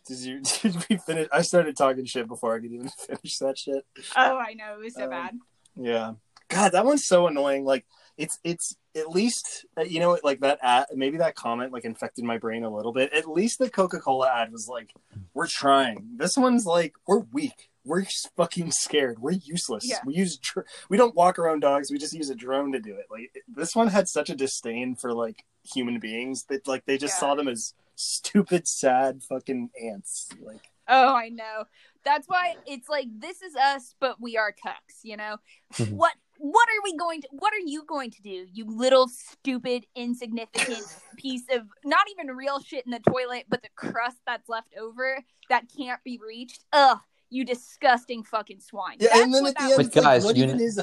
Did 0.06 0.18
you 0.20 0.40
did 0.62 0.74
we 0.88 0.96
finish? 0.96 1.28
I 1.32 1.42
started 1.42 1.76
talking 1.76 2.06
shit 2.06 2.28
before 2.28 2.54
I 2.56 2.60
could 2.60 2.72
even 2.72 2.88
finish 3.06 3.38
that 3.38 3.58
shit. 3.58 3.84
Oh, 4.16 4.38
I 4.38 4.54
know. 4.54 4.74
It 4.80 4.84
was 4.84 4.94
so 4.94 5.04
Um, 5.04 5.10
bad. 5.10 5.38
Yeah. 5.76 6.12
God, 6.48 6.72
that 6.72 6.86
one's 6.86 7.06
so 7.06 7.26
annoying. 7.26 7.64
Like 7.66 7.84
it's 8.16 8.38
it's 8.42 8.74
at 8.96 9.10
least 9.10 9.66
uh, 9.76 9.82
you 9.82 10.00
know 10.00 10.18
like 10.24 10.40
that 10.40 10.58
ad, 10.62 10.86
maybe 10.94 11.18
that 11.18 11.34
comment 11.34 11.74
like 11.74 11.84
infected 11.84 12.24
my 12.24 12.38
brain 12.38 12.64
a 12.64 12.74
little 12.74 12.92
bit. 12.94 13.12
At 13.12 13.28
least 13.28 13.58
the 13.58 13.68
Coca-Cola 13.68 14.30
ad 14.32 14.50
was 14.50 14.66
like 14.66 14.94
we're 15.34 15.46
trying. 15.46 16.08
This 16.16 16.38
one's 16.38 16.64
like 16.64 16.94
we're 17.06 17.18
weak. 17.32 17.68
We're 17.84 18.06
fucking 18.34 18.70
scared. 18.70 19.18
We're 19.18 19.32
useless. 19.32 19.86
Yeah. 19.86 19.98
We 20.06 20.14
use 20.14 20.38
dr- 20.38 20.66
we 20.88 20.96
don't 20.96 21.14
walk 21.14 21.38
our 21.38 21.48
own 21.50 21.60
dogs. 21.60 21.90
We 21.90 21.98
just 21.98 22.14
use 22.14 22.30
a 22.30 22.34
drone 22.34 22.72
to 22.72 22.80
do 22.80 22.94
it. 22.94 23.06
Like 23.10 23.30
this 23.46 23.76
one 23.76 23.88
had 23.88 24.08
such 24.08 24.30
a 24.30 24.34
disdain 24.34 24.94
for 24.96 25.12
like 25.12 25.44
human 25.70 25.98
beings 26.00 26.44
that 26.48 26.66
like 26.66 26.86
they 26.86 26.96
just 26.96 27.16
Yeah. 27.16 27.20
saw 27.20 27.34
them 27.34 27.48
as 27.48 27.74
stupid 27.98 28.66
sad 28.68 29.22
fucking 29.22 29.70
ants. 29.82 30.28
Like 30.40 30.62
Oh, 30.90 31.14
I 31.14 31.28
know. 31.28 31.64
That's 32.04 32.26
why 32.28 32.54
it's 32.66 32.88
like 32.88 33.08
this 33.18 33.42
is 33.42 33.54
us, 33.54 33.94
but 34.00 34.20
we 34.20 34.38
are 34.38 34.52
cucks. 34.52 35.00
You 35.02 35.16
know 35.18 35.36
Mhm. 35.74 35.92
what? 35.92 36.14
What 36.38 36.68
are 36.68 36.82
we 36.84 36.96
going 36.96 37.20
to? 37.22 37.28
What 37.32 37.52
are 37.52 37.58
you 37.58 37.82
going 37.84 38.10
to 38.12 38.22
do? 38.22 38.46
You 38.52 38.64
little 38.64 39.08
stupid, 39.08 39.84
insignificant 39.96 40.86
piece 41.16 41.42
of 41.50 41.66
not 41.84 42.06
even 42.12 42.34
real 42.34 42.60
shit 42.60 42.86
in 42.86 42.92
the 42.92 43.00
toilet, 43.00 43.46
but 43.48 43.60
the 43.62 43.68
crust 43.74 44.18
that's 44.24 44.48
left 44.48 44.72
over 44.80 45.22
that 45.50 45.64
can't 45.76 46.02
be 46.04 46.18
reached. 46.24 46.64
Ugh, 46.72 46.98
you 47.30 47.44
disgusting 47.44 48.22
fucking 48.24 48.60
swine. 48.60 48.96
Yeah, 49.00 49.08
That's 49.12 49.20
and 49.24 49.34
then 49.34 49.46
at 49.46 49.54
the 49.56 49.62
end, 49.64 49.72
But 49.76 49.84
like, 49.96 50.04
guys, 50.04 50.24
what 50.24 50.36
you 50.36 50.44
even 50.44 50.58
kn- 50.58 50.66
is 50.68 50.80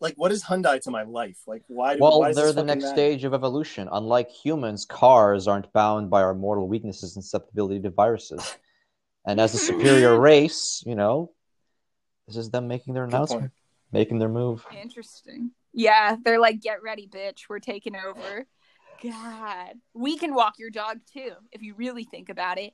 like 0.00 0.14
what 0.16 0.32
is 0.32 0.42
Hyundai 0.44 0.80
to 0.82 0.90
my 0.90 1.02
life? 1.02 1.38
Like 1.46 1.62
why? 1.68 1.94
Do, 1.94 2.00
Well, 2.02 2.20
why 2.20 2.32
they're 2.32 2.52
the 2.52 2.64
next 2.64 2.82
matter? 2.84 2.94
stage 2.94 3.24
of 3.24 3.32
evolution. 3.34 3.88
Unlike 3.92 4.30
humans, 4.30 4.84
cars 4.84 5.46
aren't 5.46 5.72
bound 5.72 6.10
by 6.10 6.22
our 6.22 6.34
mortal 6.34 6.66
weaknesses 6.68 7.14
and 7.16 7.24
susceptibility 7.24 7.80
to 7.80 7.90
viruses. 7.90 8.56
And 9.26 9.40
as 9.40 9.54
a 9.54 9.58
superior 9.70 10.18
race, 10.18 10.82
you 10.86 10.94
know, 10.94 11.30
this 12.26 12.36
is 12.36 12.50
them 12.50 12.66
making 12.68 12.94
their 12.94 13.06
Good 13.06 13.14
announcement, 13.14 13.40
point. 13.42 13.52
making 13.92 14.18
their 14.18 14.28
move. 14.28 14.66
Interesting. 14.82 15.50
Yeah, 15.72 16.16
they're 16.24 16.38
like, 16.40 16.60
get 16.60 16.82
ready, 16.82 17.06
bitch. 17.08 17.48
We're 17.48 17.58
taking 17.58 17.96
over. 17.96 18.46
God, 19.02 19.74
we 19.92 20.16
can 20.16 20.34
walk 20.34 20.58
your 20.58 20.70
dog 20.70 20.98
too 21.12 21.32
if 21.52 21.62
you 21.62 21.74
really 21.74 22.04
think 22.04 22.28
about 22.28 22.58
it. 22.58 22.72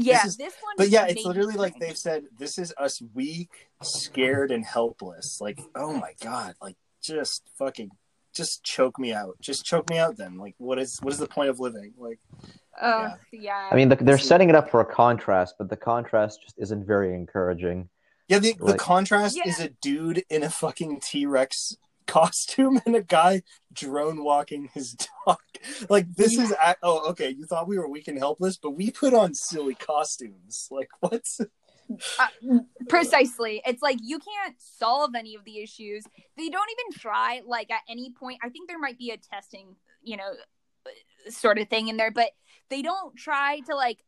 Yeah, 0.00 0.22
This 0.24 0.36
this, 0.36 0.54
one. 0.62 0.74
But 0.76 0.88
yeah, 0.88 1.06
it's 1.06 1.24
literally 1.24 1.54
like 1.54 1.78
they've 1.78 1.96
said, 1.96 2.24
this 2.38 2.58
is 2.58 2.72
us 2.78 3.02
weak, 3.14 3.68
scared, 3.82 4.50
and 4.50 4.64
helpless. 4.64 5.40
Like, 5.40 5.60
oh 5.74 5.92
my 5.94 6.14
god, 6.22 6.54
like 6.60 6.76
just 7.02 7.42
fucking, 7.58 7.90
just 8.34 8.62
choke 8.64 8.98
me 8.98 9.12
out. 9.12 9.36
Just 9.40 9.64
choke 9.64 9.88
me 9.90 9.98
out. 9.98 10.16
Then, 10.16 10.36
like, 10.38 10.54
what 10.58 10.78
is 10.78 10.98
what 11.02 11.12
is 11.12 11.18
the 11.18 11.26
point 11.28 11.50
of 11.50 11.60
living? 11.60 11.92
Like, 11.98 12.18
Ugh, 12.80 13.18
yeah. 13.32 13.68
I 13.70 13.74
mean, 13.74 13.88
the, 13.90 13.96
they're 13.96 14.18
setting 14.18 14.48
it 14.48 14.54
up 14.54 14.70
for 14.70 14.80
a 14.80 14.84
contrast, 14.86 15.54
but 15.58 15.68
the 15.68 15.76
contrast 15.76 16.40
just 16.42 16.54
isn't 16.58 16.86
very 16.86 17.14
encouraging. 17.14 17.88
yeah, 18.28 18.38
the 18.38 18.54
the 18.58 18.76
contrast 18.76 19.36
Yeah. 19.36 19.48
is 19.48 19.60
a 19.60 19.68
dude 19.68 20.24
in 20.30 20.42
a 20.42 20.50
fucking 20.50 21.00
T 21.00 21.26
Rex 21.26 21.76
costume 22.10 22.80
and 22.84 22.96
a 22.96 23.02
guy 23.02 23.42
drone 23.72 24.24
walking 24.24 24.68
his 24.74 24.96
dog. 25.26 25.38
Like, 25.88 26.14
this 26.14 26.38
is 26.38 26.52
ac 26.52 26.76
oh 26.82 27.10
okay. 27.10 27.30
You 27.30 27.46
thought 27.46 27.68
we 27.68 27.78
were 27.78 27.88
weak 27.88 28.08
and 28.08 28.18
helpless, 28.18 28.56
but 28.56 28.72
we 28.72 28.90
put 28.90 29.14
on 29.14 29.34
silly 29.34 29.74
costumes. 29.74 30.68
Like, 30.70 30.90
what's 31.00 31.40
Uh, 32.18 32.58
precisely. 32.88 33.62
It's 33.66 33.82
like 33.82 33.98
you 34.02 34.18
can't 34.18 34.54
solve 34.58 35.14
any 35.16 35.34
of 35.34 35.44
the 35.44 35.58
issues. 35.58 36.04
They 36.36 36.48
don't 36.48 36.70
even 36.70 37.00
try. 37.00 37.42
Like 37.44 37.70
at 37.70 37.82
any 37.88 38.12
point, 38.12 38.38
I 38.42 38.48
think 38.48 38.68
there 38.68 38.78
might 38.78 38.98
be 38.98 39.10
a 39.10 39.16
testing, 39.16 39.76
you 40.02 40.16
know, 40.16 40.32
sort 41.28 41.58
of 41.58 41.68
thing 41.68 41.88
in 41.88 41.96
there, 41.96 42.10
but 42.10 42.30
they 42.68 42.82
don't 42.82 43.16
try 43.16 43.60
to 43.66 43.74
like 43.74 43.98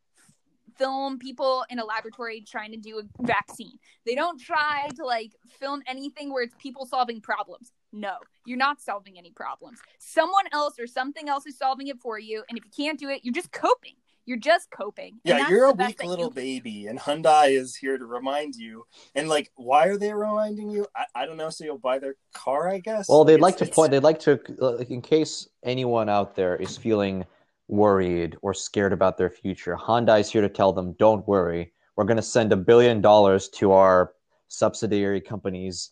film 0.78 1.18
people 1.18 1.64
in 1.68 1.78
a 1.78 1.84
laboratory 1.84 2.44
trying 2.46 2.70
to 2.72 2.78
do 2.78 3.00
a 3.00 3.26
vaccine. 3.26 3.78
They 4.06 4.14
don't 4.14 4.40
try 4.40 4.88
to 4.96 5.04
like 5.04 5.32
film 5.60 5.82
anything 5.86 6.32
where 6.32 6.44
it's 6.44 6.54
people 6.58 6.86
solving 6.86 7.20
problems. 7.20 7.72
No, 7.92 8.14
you're 8.46 8.58
not 8.58 8.80
solving 8.80 9.18
any 9.18 9.30
problems. 9.30 9.78
Someone 9.98 10.44
else 10.52 10.78
or 10.78 10.86
something 10.86 11.28
else 11.28 11.46
is 11.46 11.58
solving 11.58 11.88
it 11.88 12.00
for 12.00 12.18
you, 12.18 12.42
and 12.48 12.56
if 12.58 12.64
you 12.64 12.70
can't 12.84 12.98
do 12.98 13.08
it, 13.10 13.20
you're 13.22 13.34
just 13.34 13.52
coping. 13.52 13.94
You're 14.24 14.38
just 14.38 14.70
coping. 14.70 15.18
Yeah, 15.24 15.48
you're 15.48 15.64
a 15.64 15.72
weak 15.72 16.02
little 16.04 16.26
you- 16.26 16.30
baby, 16.30 16.86
and 16.86 16.98
Hyundai 16.98 17.50
is 17.58 17.74
here 17.74 17.98
to 17.98 18.06
remind 18.06 18.54
you. 18.54 18.86
And 19.16 19.28
like, 19.28 19.50
why 19.56 19.88
are 19.88 19.96
they 19.98 20.12
reminding 20.14 20.70
you? 20.70 20.86
I, 20.96 21.04
I 21.14 21.26
don't 21.26 21.36
know. 21.36 21.50
So 21.50 21.64
you'll 21.64 21.78
buy 21.78 21.98
their 21.98 22.14
car, 22.32 22.68
I 22.68 22.78
guess. 22.78 23.08
Well, 23.08 23.24
they'd 23.24 23.34
It's- 23.34 23.42
like 23.42 23.56
to 23.58 23.64
it's- 23.64 23.74
point. 23.74 23.90
They'd 23.90 24.02
like 24.04 24.20
to, 24.20 24.40
like, 24.58 24.90
in 24.90 25.02
case 25.02 25.48
anyone 25.64 26.08
out 26.08 26.36
there 26.36 26.54
is 26.56 26.76
feeling 26.76 27.24
worried 27.68 28.36
or 28.42 28.54
scared 28.54 28.92
about 28.92 29.18
their 29.18 29.30
future. 29.30 29.76
Hyundai's 29.76 30.30
here 30.30 30.42
to 30.42 30.48
tell 30.48 30.72
them, 30.72 30.92
"Don't 30.94 31.26
worry. 31.26 31.72
We're 31.96 32.04
going 32.04 32.16
to 32.16 32.22
send 32.22 32.52
a 32.52 32.56
billion 32.56 33.00
dollars 33.00 33.48
to 33.50 33.72
our 33.72 34.14
subsidiary 34.48 35.20
companies, 35.20 35.90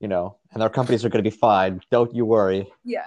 you 0.00 0.08
know, 0.08 0.36
and 0.52 0.62
our 0.62 0.70
companies 0.70 1.04
are 1.04 1.08
going 1.08 1.22
to 1.22 1.30
be 1.30 1.36
fine. 1.36 1.80
Don't 1.90 2.14
you 2.14 2.24
worry." 2.24 2.70
Yeah. 2.84 3.06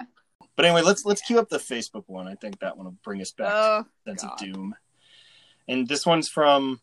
But 0.56 0.64
anyway, 0.66 0.82
let's 0.82 1.04
let's 1.04 1.20
cue 1.20 1.38
up 1.38 1.48
the 1.48 1.58
Facebook 1.58 2.04
one. 2.06 2.28
I 2.28 2.34
think 2.36 2.60
that 2.60 2.76
one 2.76 2.86
will 2.86 2.96
bring 3.02 3.20
us 3.20 3.32
back 3.32 3.50
Oh, 3.52 3.82
to 3.82 4.10
sense 4.10 4.22
God. 4.22 4.32
of 4.32 4.38
doom. 4.38 4.74
And 5.68 5.88
this 5.88 6.06
one's 6.06 6.28
from 6.28 6.80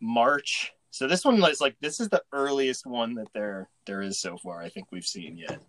March. 0.00 0.72
So 0.90 1.06
this 1.06 1.24
one 1.24 1.42
is 1.44 1.60
like 1.60 1.76
this 1.80 2.00
is 2.00 2.08
the 2.08 2.22
earliest 2.32 2.86
one 2.86 3.14
that 3.14 3.28
there 3.32 3.68
there 3.86 4.02
is 4.02 4.18
so 4.18 4.36
far. 4.36 4.60
I 4.60 4.68
think 4.68 4.88
we've 4.90 5.06
seen 5.06 5.36
yet. 5.38 5.60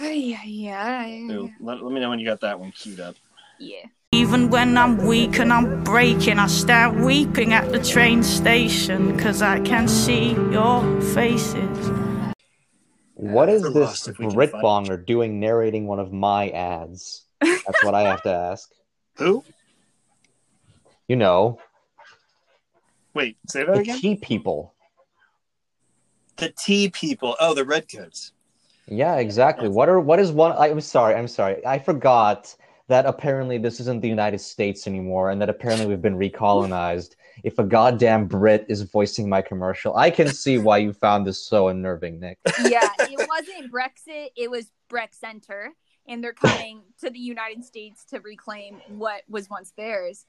Yeah, 0.00 0.42
yeah. 0.44 1.28
So 1.28 1.50
let, 1.60 1.82
let 1.82 1.92
me 1.92 2.00
know 2.00 2.10
when 2.10 2.18
you 2.18 2.26
got 2.26 2.40
that 2.40 2.58
one 2.58 2.72
queued 2.72 3.00
up. 3.00 3.16
Yeah. 3.58 3.86
Even 4.12 4.50
when 4.50 4.76
I'm 4.76 4.98
weak 5.06 5.38
and 5.38 5.52
I'm 5.52 5.82
breaking, 5.84 6.38
I 6.38 6.46
start 6.46 6.96
weeping 6.96 7.54
at 7.54 7.72
the 7.72 7.82
train 7.82 8.22
station 8.22 9.14
because 9.16 9.40
I 9.40 9.60
can 9.60 9.88
see 9.88 10.32
your 10.32 11.00
faces. 11.00 11.88
What 13.22 13.48
is 13.48 13.62
this 13.62 13.74
Rust, 13.74 14.08
if 14.08 14.18
we 14.18 14.26
can 14.26 14.34
Brit 14.34 14.52
bonger 14.52 15.06
doing 15.06 15.38
narrating 15.38 15.86
one 15.86 16.00
of 16.00 16.12
my 16.12 16.48
ads? 16.48 17.24
That's 17.40 17.84
what 17.84 17.94
I 17.94 18.00
have 18.02 18.22
to 18.24 18.30
ask. 18.30 18.68
Who? 19.18 19.44
You 21.06 21.14
know, 21.14 21.60
Wait, 23.14 23.36
say 23.48 23.62
that 23.62 23.74
the 23.74 23.80
again. 23.80 24.00
tea 24.00 24.16
people. 24.16 24.74
The 26.38 26.52
tea 26.58 26.88
people. 26.90 27.36
Oh, 27.38 27.54
the 27.54 27.64
redcoats. 27.64 28.32
Yeah, 28.88 29.16
exactly. 29.16 29.68
What 29.68 29.88
are 29.88 30.00
what 30.00 30.18
is 30.18 30.32
one? 30.32 30.56
I'm 30.58 30.80
sorry, 30.80 31.14
I'm 31.14 31.28
sorry. 31.28 31.64
I 31.64 31.78
forgot 31.78 32.56
that 32.88 33.06
apparently 33.06 33.56
this 33.56 33.78
isn't 33.78 34.00
the 34.02 34.08
United 34.08 34.40
States 34.40 34.88
anymore, 34.88 35.30
and 35.30 35.40
that 35.40 35.48
apparently 35.48 35.86
we've 35.86 36.02
been 36.02 36.18
recolonized. 36.18 37.14
If 37.42 37.58
a 37.58 37.64
goddamn 37.64 38.26
Brit 38.26 38.66
is 38.68 38.82
voicing 38.82 39.28
my 39.28 39.42
commercial, 39.42 39.96
I 39.96 40.10
can 40.10 40.28
see 40.28 40.58
why 40.58 40.78
you 40.78 40.92
found 40.92 41.26
this 41.26 41.44
so 41.44 41.68
unnerving, 41.68 42.20
Nick. 42.20 42.38
yeah, 42.64 42.88
it 43.00 43.28
wasn't 43.28 43.72
Brexit, 43.72 44.28
it 44.36 44.50
was 44.50 44.70
Brex 44.90 45.14
Center. 45.16 45.70
And 46.08 46.22
they're 46.22 46.32
coming 46.32 46.82
to 47.00 47.10
the 47.10 47.18
United 47.20 47.64
States 47.64 48.04
to 48.06 48.18
reclaim 48.20 48.80
what 48.88 49.22
was 49.28 49.48
once 49.48 49.72
theirs. 49.76 50.26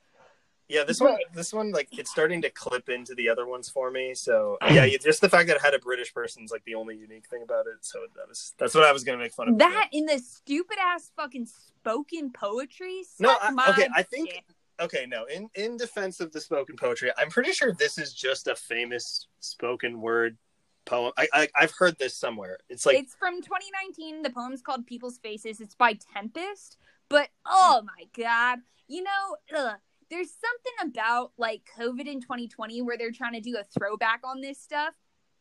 Yeah, 0.69 0.83
this 0.83 1.01
one, 1.01 1.17
this 1.33 1.51
one, 1.51 1.71
like 1.71 1.89
it's 1.91 2.09
starting 2.11 2.41
to 2.43 2.49
clip 2.49 2.89
into 2.89 3.15
the 3.15 3.27
other 3.27 3.45
ones 3.47 3.69
for 3.69 3.91
me. 3.91 4.13
So 4.13 4.57
yeah, 4.69 4.87
just 4.97 5.19
the 5.19 5.29
fact 5.29 5.47
that 5.47 5.55
it 5.57 5.61
had 5.61 5.73
a 5.73 5.79
British 5.79 6.13
person 6.13 6.43
is 6.43 6.51
like 6.51 6.63
the 6.65 6.75
only 6.75 6.95
unique 6.95 7.27
thing 7.27 7.41
about 7.43 7.65
it. 7.67 7.77
So 7.81 7.99
that 8.15 8.29
was 8.29 8.53
that's 8.57 8.73
what 8.75 8.83
I 8.83 8.91
was 8.91 9.03
gonna 9.03 9.17
make 9.17 9.33
fun 9.33 9.49
of. 9.49 9.57
That 9.57 9.89
in 9.91 10.05
the 10.05 10.19
stupid 10.19 10.77
ass 10.79 11.11
fucking 11.15 11.47
spoken 11.47 12.31
poetry. 12.31 13.01
No, 13.19 13.35
I- 13.41 13.51
my 13.51 13.67
okay, 13.69 13.87
I 13.95 14.03
think- 14.03 14.29
dick. 14.29 14.43
Okay, 14.79 15.05
no. 15.07 15.25
In 15.25 15.49
in 15.55 15.77
defense 15.77 16.19
of 16.19 16.31
the 16.31 16.41
spoken 16.41 16.75
poetry, 16.75 17.11
I'm 17.17 17.29
pretty 17.29 17.51
sure 17.51 17.73
this 17.73 17.97
is 17.97 18.13
just 18.13 18.47
a 18.47 18.55
famous 18.55 19.27
spoken 19.39 20.01
word 20.01 20.37
poem. 20.85 21.11
I, 21.17 21.27
I 21.33 21.49
I've 21.55 21.73
heard 21.77 21.97
this 21.97 22.15
somewhere. 22.15 22.57
It's 22.69 22.85
like 22.85 22.97
it's 22.97 23.15
from 23.15 23.41
2019. 23.41 24.21
The 24.21 24.29
poem's 24.29 24.61
called 24.61 24.85
People's 24.85 25.17
Faces. 25.17 25.59
It's 25.59 25.75
by 25.75 25.97
Tempest. 26.13 26.77
But 27.09 27.29
oh 27.45 27.81
my 27.85 28.05
god, 28.17 28.59
you 28.87 29.03
know, 29.03 29.37
ugh, 29.55 29.75
there's 30.09 30.31
something 30.31 30.91
about 30.91 31.31
like 31.37 31.69
COVID 31.77 32.07
in 32.07 32.21
2020 32.21 32.81
where 32.81 32.97
they're 32.97 33.11
trying 33.11 33.33
to 33.33 33.41
do 33.41 33.57
a 33.57 33.63
throwback 33.63 34.21
on 34.23 34.41
this 34.41 34.59
stuff. 34.59 34.93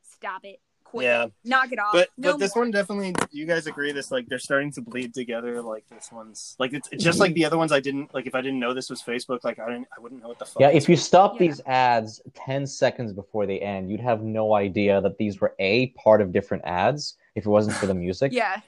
Stop 0.02 0.44
it. 0.44 0.60
Quit. 0.92 1.04
Yeah. 1.06 1.26
Knock 1.44 1.72
it 1.72 1.78
off. 1.78 1.92
but 1.92 2.08
no 2.16 2.32
but 2.32 2.38
this 2.38 2.54
more. 2.54 2.64
one 2.64 2.70
definitely 2.70 3.14
you 3.32 3.46
guys 3.46 3.66
agree 3.66 3.90
this 3.92 4.10
like 4.10 4.26
they're 4.28 4.38
starting 4.38 4.70
to 4.72 4.80
bleed 4.80 5.12
together 5.14 5.60
like 5.60 5.84
this 5.88 6.10
one's 6.12 6.54
like 6.58 6.72
it's 6.72 6.88
it's 6.92 7.02
just 7.02 7.18
like 7.18 7.32
the 7.34 7.44
other 7.44 7.56
ones 7.58 7.72
i 7.72 7.80
didn't 7.80 8.12
like 8.14 8.26
if 8.26 8.34
i 8.34 8.40
didn't 8.40 8.60
know 8.60 8.72
this 8.74 8.88
was 8.90 9.02
facebook 9.02 9.40
like 9.42 9.58
i 9.58 9.66
didn't 9.68 9.88
i 9.96 10.00
wouldn't 10.00 10.20
know 10.22 10.28
what 10.28 10.38
the 10.38 10.44
fuck 10.44 10.60
Yeah, 10.60 10.68
if 10.68 10.88
you 10.88 10.96
stop 10.96 11.34
Yeah. 11.34 11.46
these 11.48 11.60
ads 11.66 12.20
10 12.34 12.66
seconds 12.66 13.12
before 13.12 13.46
they 13.46 13.58
end, 13.60 13.90
you'd 13.90 14.00
have 14.00 14.22
no 14.22 14.54
idea 14.54 15.00
that 15.00 15.16
these 15.18 15.40
were 15.40 15.54
A, 15.58 15.88
part 16.04 16.20
of 16.20 16.30
different 16.32 16.62
ads, 16.66 17.16
if 17.34 17.46
it 17.46 17.48
wasn't 17.48 17.76
for 17.76 17.86
the 17.86 17.94
music, 17.94 18.32
Yes. 18.32 18.62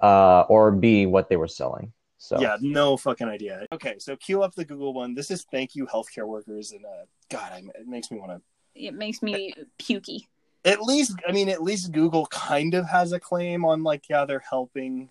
uh, 0.00 0.42
or 0.48 0.70
B, 0.72 1.06
what 1.06 1.28
they 1.28 1.36
were 1.36 1.48
selling. 1.48 1.92
So, 2.18 2.38
Yeah, 2.40 2.56
no 2.60 2.96
fucking 2.96 3.26
idea. 3.28 3.66
Okay, 3.72 3.96
so 3.98 4.14
cue 4.16 4.42
up 4.42 4.54
the 4.54 4.64
Google 4.64 4.92
one. 4.94 5.14
This 5.14 5.30
is 5.30 5.44
thank 5.50 5.74
you 5.74 5.86
healthcare 5.86 6.26
workers, 6.26 6.70
and 6.72 6.84
uh, 6.84 7.04
God, 7.30 7.50
I, 7.52 7.58
it 7.80 7.88
makes 7.88 8.10
me 8.12 8.18
want 8.20 8.30
to. 8.32 8.40
It 8.74 8.94
makes 8.94 9.22
me 9.22 9.52
pukey. 9.80 10.26
At 10.64 10.80
least, 10.80 11.16
I 11.26 11.32
mean, 11.32 11.48
at 11.48 11.60
least 11.62 11.90
Google 11.90 12.26
kind 12.26 12.74
of 12.74 12.88
has 12.88 13.12
a 13.12 13.18
claim 13.18 13.64
on 13.64 13.82
like, 13.82 14.08
yeah, 14.08 14.24
they're 14.26 14.44
helping 14.48 15.10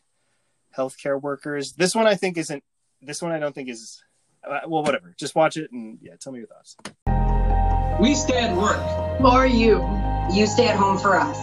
healthcare 0.75 1.21
workers. 1.21 1.73
This 1.73 1.93
one, 1.93 2.07
I 2.07 2.15
think, 2.15 2.37
isn't. 2.37 2.63
This 3.01 3.21
one, 3.21 3.31
I 3.33 3.39
don't 3.39 3.53
think 3.53 3.67
is. 3.67 4.01
Uh, 4.43 4.61
well, 4.67 4.81
whatever. 4.83 5.13
Just 5.17 5.35
watch 5.35 5.57
it 5.57 5.71
and 5.71 5.99
yeah, 6.01 6.13
tell 6.19 6.31
me 6.31 6.39
your 6.39 6.47
thoughts. 6.47 6.77
We 7.99 8.15
stay 8.15 8.39
at 8.39 8.55
work. 8.55 8.79
Or 9.21 9.45
you. 9.45 9.79
You 10.31 10.47
stay 10.47 10.67
at 10.69 10.77
home 10.77 10.97
for 10.97 11.19
us. 11.19 11.37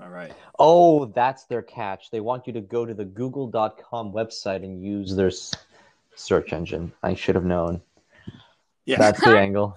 All 0.00 0.08
right. 0.08 0.32
Oh, 0.58 1.06
that's 1.06 1.44
their 1.44 1.62
catch. 1.62 2.10
They 2.12 2.20
want 2.20 2.46
you 2.46 2.52
to 2.52 2.60
go 2.60 2.86
to 2.86 2.94
the 2.94 3.04
google.com 3.04 4.12
website 4.12 4.62
and 4.62 4.82
use 4.82 5.16
their 5.16 5.26
s- 5.28 5.52
search 6.14 6.52
engine. 6.52 6.92
I 7.02 7.14
should 7.14 7.34
have 7.34 7.44
known. 7.44 7.82
Yeah. 8.86 8.98
That's 8.98 9.20
the 9.20 9.30
angle. 9.38 9.76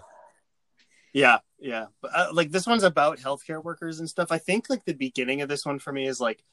Yeah, 1.17 1.39
yeah. 1.57 1.87
But 1.99 2.11
uh, 2.15 2.27
like 2.31 2.51
this 2.51 2.67
one's 2.67 2.83
about 2.83 3.17
healthcare 3.17 3.63
workers 3.63 3.99
and 3.99 4.07
stuff. 4.07 4.31
I 4.31 4.37
think 4.37 4.69
like 4.69 4.85
the 4.85 4.93
beginning 4.93 5.41
of 5.41 5.49
this 5.49 5.65
one 5.65 5.79
for 5.79 5.91
me 5.91 6.07
is 6.07 6.19
like, 6.21 6.43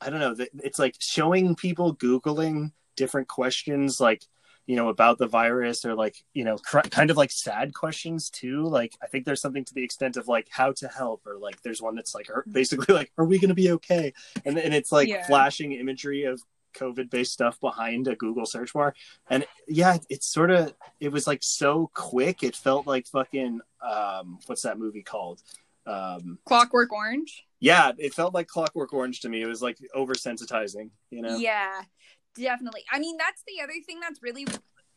I 0.00 0.10
don't 0.10 0.20
know. 0.20 0.36
It's 0.62 0.78
like 0.78 0.94
showing 1.00 1.56
people 1.56 1.96
googling 1.96 2.70
different 2.94 3.26
questions, 3.26 4.00
like 4.00 4.22
you 4.66 4.76
know 4.76 4.90
about 4.90 5.18
the 5.18 5.26
virus, 5.26 5.84
or 5.84 5.96
like 5.96 6.22
you 6.34 6.44
know 6.44 6.56
cr- 6.56 6.80
kind 6.82 7.10
of 7.10 7.16
like 7.16 7.32
sad 7.32 7.74
questions 7.74 8.30
too. 8.30 8.62
Like 8.62 8.96
I 9.02 9.08
think 9.08 9.24
there's 9.24 9.40
something 9.40 9.64
to 9.64 9.74
the 9.74 9.82
extent 9.82 10.16
of 10.16 10.28
like 10.28 10.46
how 10.50 10.70
to 10.74 10.86
help, 10.86 11.26
or 11.26 11.36
like 11.36 11.60
there's 11.62 11.82
one 11.82 11.96
that's 11.96 12.14
like 12.14 12.30
are, 12.30 12.44
basically 12.50 12.94
like, 12.94 13.10
are 13.18 13.24
we 13.24 13.40
going 13.40 13.48
to 13.48 13.54
be 13.56 13.72
okay? 13.72 14.12
And 14.44 14.56
and 14.56 14.72
it's 14.72 14.92
like 14.92 15.08
Yeah. 15.08 15.26
flashing 15.26 15.72
imagery 15.72 16.24
of 16.24 16.40
COVID 16.72 17.10
based 17.10 17.32
stuff 17.32 17.60
behind 17.60 18.08
a 18.08 18.16
Google 18.16 18.46
search 18.46 18.72
bar. 18.72 18.94
And 19.28 19.46
yeah, 19.68 19.98
it's 20.08 20.26
sort 20.26 20.50
of 20.50 20.74
it 21.00 21.10
was 21.10 21.26
like 21.26 21.42
so 21.42 21.90
quick. 21.94 22.42
It 22.42 22.56
felt 22.56 22.86
like 22.86 23.06
fucking 23.06 23.60
um 23.80 24.38
what's 24.46 24.62
that 24.62 24.78
movie 24.78 25.02
called? 25.02 25.40
Um 25.86 26.38
Clockwork 26.44 26.92
Orange. 26.92 27.44
yeah, 27.60 27.92
it 27.98 28.14
felt 28.14 28.34
like 28.34 28.48
Clockwork 28.48 28.92
Orange 28.92 29.20
to 29.20 29.28
me. 29.28 29.42
It 29.42 29.46
was 29.46 29.62
like 29.62 29.78
oversensitizing, 29.96 30.90
you 31.10 31.22
know. 31.22 31.36
Yeah, 31.36 31.82
definitely. 32.36 32.84
I 32.90 32.98
mean, 32.98 33.16
that's 33.16 33.42
the 33.46 33.62
other 33.62 33.74
thing 33.86 34.00
that's 34.00 34.22
really 34.22 34.46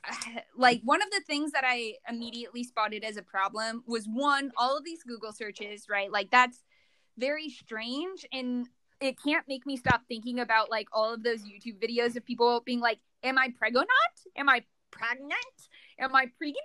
like 0.58 0.82
one 0.84 1.02
of 1.02 1.10
the 1.12 1.22
things 1.28 1.52
that 1.52 1.64
I 1.66 1.96
immediately 2.10 2.64
spotted 2.64 3.04
as 3.04 3.18
a 3.18 3.24
problem 3.24 3.84
was 3.88 4.06
one, 4.06 4.52
all 4.58 4.78
of 4.78 4.84
these 4.84 5.04
Google 5.04 5.32
searches, 5.32 5.88
right? 5.90 6.12
Like 6.12 6.32
that's 6.32 6.64
very 7.18 7.50
strange 7.50 8.26
and 8.32 8.68
it 9.06 9.22
can't 9.22 9.48
make 9.48 9.66
me 9.66 9.78
stop 9.78 10.02
thinking 10.08 10.40
about 10.40 10.70
like 10.70 10.88
all 10.92 11.14
of 11.14 11.24
those 11.24 11.44
YouTube 11.44 11.82
videos 11.82 12.16
of 12.16 12.26
people 12.26 12.62
being 12.66 12.80
like, 12.80 13.00
Am 13.24 13.38
I 13.38 13.50
pregnant? 13.58 13.88
Am 14.36 14.50
I 14.50 14.64
pregnant? 14.92 15.34
Am 16.00 16.16
I 16.16 16.28
pregnant? 16.38 16.60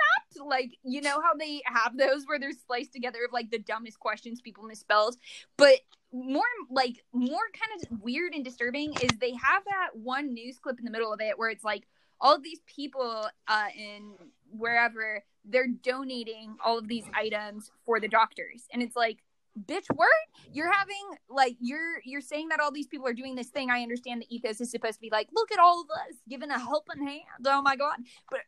Like, 0.45 0.77
you 0.83 1.01
know 1.01 1.21
how 1.21 1.35
they 1.39 1.63
have 1.65 1.97
those 1.97 2.25
where 2.27 2.39
they're 2.39 2.53
spliced 2.53 2.93
together 2.93 3.21
of 3.27 3.33
like 3.33 3.51
the 3.51 3.59
dumbest 3.59 3.99
questions 3.99 4.41
people 4.41 4.65
misspelled. 4.65 5.17
But 5.57 5.81
more 6.13 6.43
like 6.71 7.05
more 7.13 7.39
kind 7.59 7.83
of 7.83 8.03
weird 8.03 8.35
and 8.35 8.45
disturbing 8.45 8.93
is 9.03 9.11
they 9.21 9.33
have 9.33 9.63
that 9.65 9.91
one 9.95 10.35
news 10.35 10.59
clip 10.59 10.79
in 10.79 10.85
the 10.85 10.91
middle 10.91 11.13
of 11.13 11.21
it 11.21 11.39
where 11.39 11.51
it's 11.51 11.65
like 11.65 11.87
all 12.21 12.35
of 12.35 12.43
these 12.43 12.61
people 12.67 13.29
uh 13.47 13.67
in 13.77 14.15
wherever 14.51 15.23
they're 15.45 15.69
donating 15.69 16.57
all 16.65 16.79
of 16.79 16.89
these 16.89 17.05
items 17.15 17.71
for 17.87 18.01
the 18.01 18.09
doctors 18.09 18.67
and 18.73 18.83
it's 18.83 18.97
like 18.97 19.19
bitch 19.67 19.89
word 19.95 20.09
you're 20.53 20.73
having 20.73 20.97
like 21.29 21.57
you're 21.61 22.01
you're 22.05 22.21
saying 22.21 22.49
that 22.49 22.61
all 22.61 22.71
these 22.73 22.87
people 22.87 23.07
are 23.07 23.13
doing 23.15 23.35
this 23.35 23.49
thing 23.49 23.71
i 23.71 23.83
understand 23.83 24.23
the 24.23 24.35
ethos 24.35 24.61
is 24.61 24.71
supposed 24.71 24.95
to 24.95 25.01
be 25.01 25.11
like 25.11 25.29
look 25.35 25.51
at 25.53 25.59
all 25.59 25.81
of 25.83 25.87
us 25.91 26.17
giving 26.29 26.51
a 26.51 26.59
helping 26.59 27.03
hand 27.07 27.21
oh 27.47 27.63
my 27.63 27.77
god 27.77 27.97
but 28.31 28.41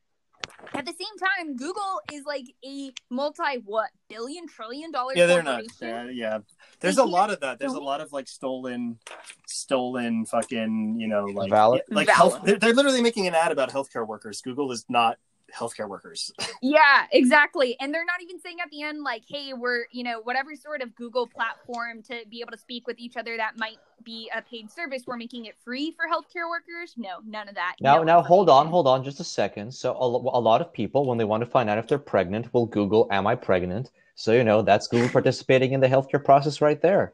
at 0.74 0.84
the 0.86 0.92
same 0.92 1.18
time 1.18 1.56
google 1.56 2.00
is 2.12 2.24
like 2.24 2.46
a 2.64 2.92
multi 3.10 3.58
what 3.64 3.90
billion 4.08 4.46
trillion 4.46 4.90
dollar 4.90 5.12
Yeah, 5.14 5.26
they're 5.26 5.42
not. 5.42 5.62
corporation. 5.62 6.08
Yeah, 6.08 6.32
yeah. 6.32 6.38
There's 6.80 6.96
They 6.96 7.02
a 7.02 7.04
lot 7.04 7.30
of 7.30 7.40
that. 7.40 7.58
There's 7.60 7.74
a 7.74 7.80
lot 7.80 8.00
of 8.00 8.12
like 8.12 8.26
stolen, 8.26 8.98
stolen 9.46 10.26
fucking, 10.26 10.96
you 10.98 11.06
know, 11.06 11.26
like 11.26 11.50
Valid? 11.50 11.82
like 11.90 12.08
Valid. 12.08 12.32
health. 12.32 12.40
They're, 12.44 12.58
they're 12.58 12.74
literally 12.74 13.02
making 13.02 13.26
an 13.28 13.34
ad 13.34 13.52
about 13.52 13.70
healthcare 13.70 14.06
workers. 14.06 14.40
Google 14.42 14.72
is 14.72 14.84
not 14.88 15.18
healthcare 15.56 15.88
workers. 15.88 16.32
Yeah, 16.62 17.06
exactly. 17.10 17.76
And 17.80 17.92
they're 17.92 18.04
not 18.04 18.22
even 18.22 18.40
saying 18.40 18.58
at 18.62 18.70
the 18.70 18.82
end, 18.82 19.02
like, 19.02 19.24
hey, 19.28 19.52
we're, 19.52 19.86
you 19.90 20.04
know, 20.04 20.20
whatever 20.22 20.54
sort 20.54 20.80
of 20.80 20.94
Google 20.94 21.26
platform 21.26 22.02
to 22.04 22.20
be 22.30 22.40
able 22.40 22.52
to 22.52 22.58
speak 22.58 22.86
with 22.86 22.98
each 22.98 23.16
other 23.16 23.36
that 23.36 23.58
might 23.58 23.78
be 24.04 24.30
a 24.34 24.42
paid 24.42 24.70
service, 24.70 25.02
we're 25.06 25.16
making 25.16 25.46
it 25.46 25.56
free 25.64 25.90
for 25.90 26.04
healthcare 26.06 26.48
workers. 26.48 26.94
No, 26.96 27.18
none 27.26 27.48
of 27.48 27.56
that. 27.56 27.76
Now, 27.80 27.98
No 27.98 28.04
now 28.04 28.22
hold 28.22 28.48
on, 28.48 28.68
hold 28.68 28.86
on, 28.86 29.02
just 29.02 29.20
a 29.20 29.24
second. 29.24 29.72
So, 29.74 29.92
a, 29.92 30.06
a 30.06 30.40
lot 30.40 30.60
of 30.60 30.72
people, 30.72 31.06
when 31.06 31.18
they 31.18 31.24
want 31.24 31.42
to 31.42 31.50
find 31.50 31.68
out 31.68 31.78
if 31.78 31.88
they're 31.88 31.98
pregnant, 31.98 32.52
will 32.54 32.66
Google, 32.66 33.08
"Am 33.10 33.26
I 33.26 33.34
pregnant?" 33.34 33.90
So 34.14 34.32
you 34.32 34.44
know 34.44 34.62
that's 34.62 34.86
Google 34.86 35.08
participating 35.08 35.72
in 35.72 35.80
the 35.80 35.88
healthcare 35.88 36.22
process 36.22 36.60
right 36.60 36.80
there. 36.80 37.12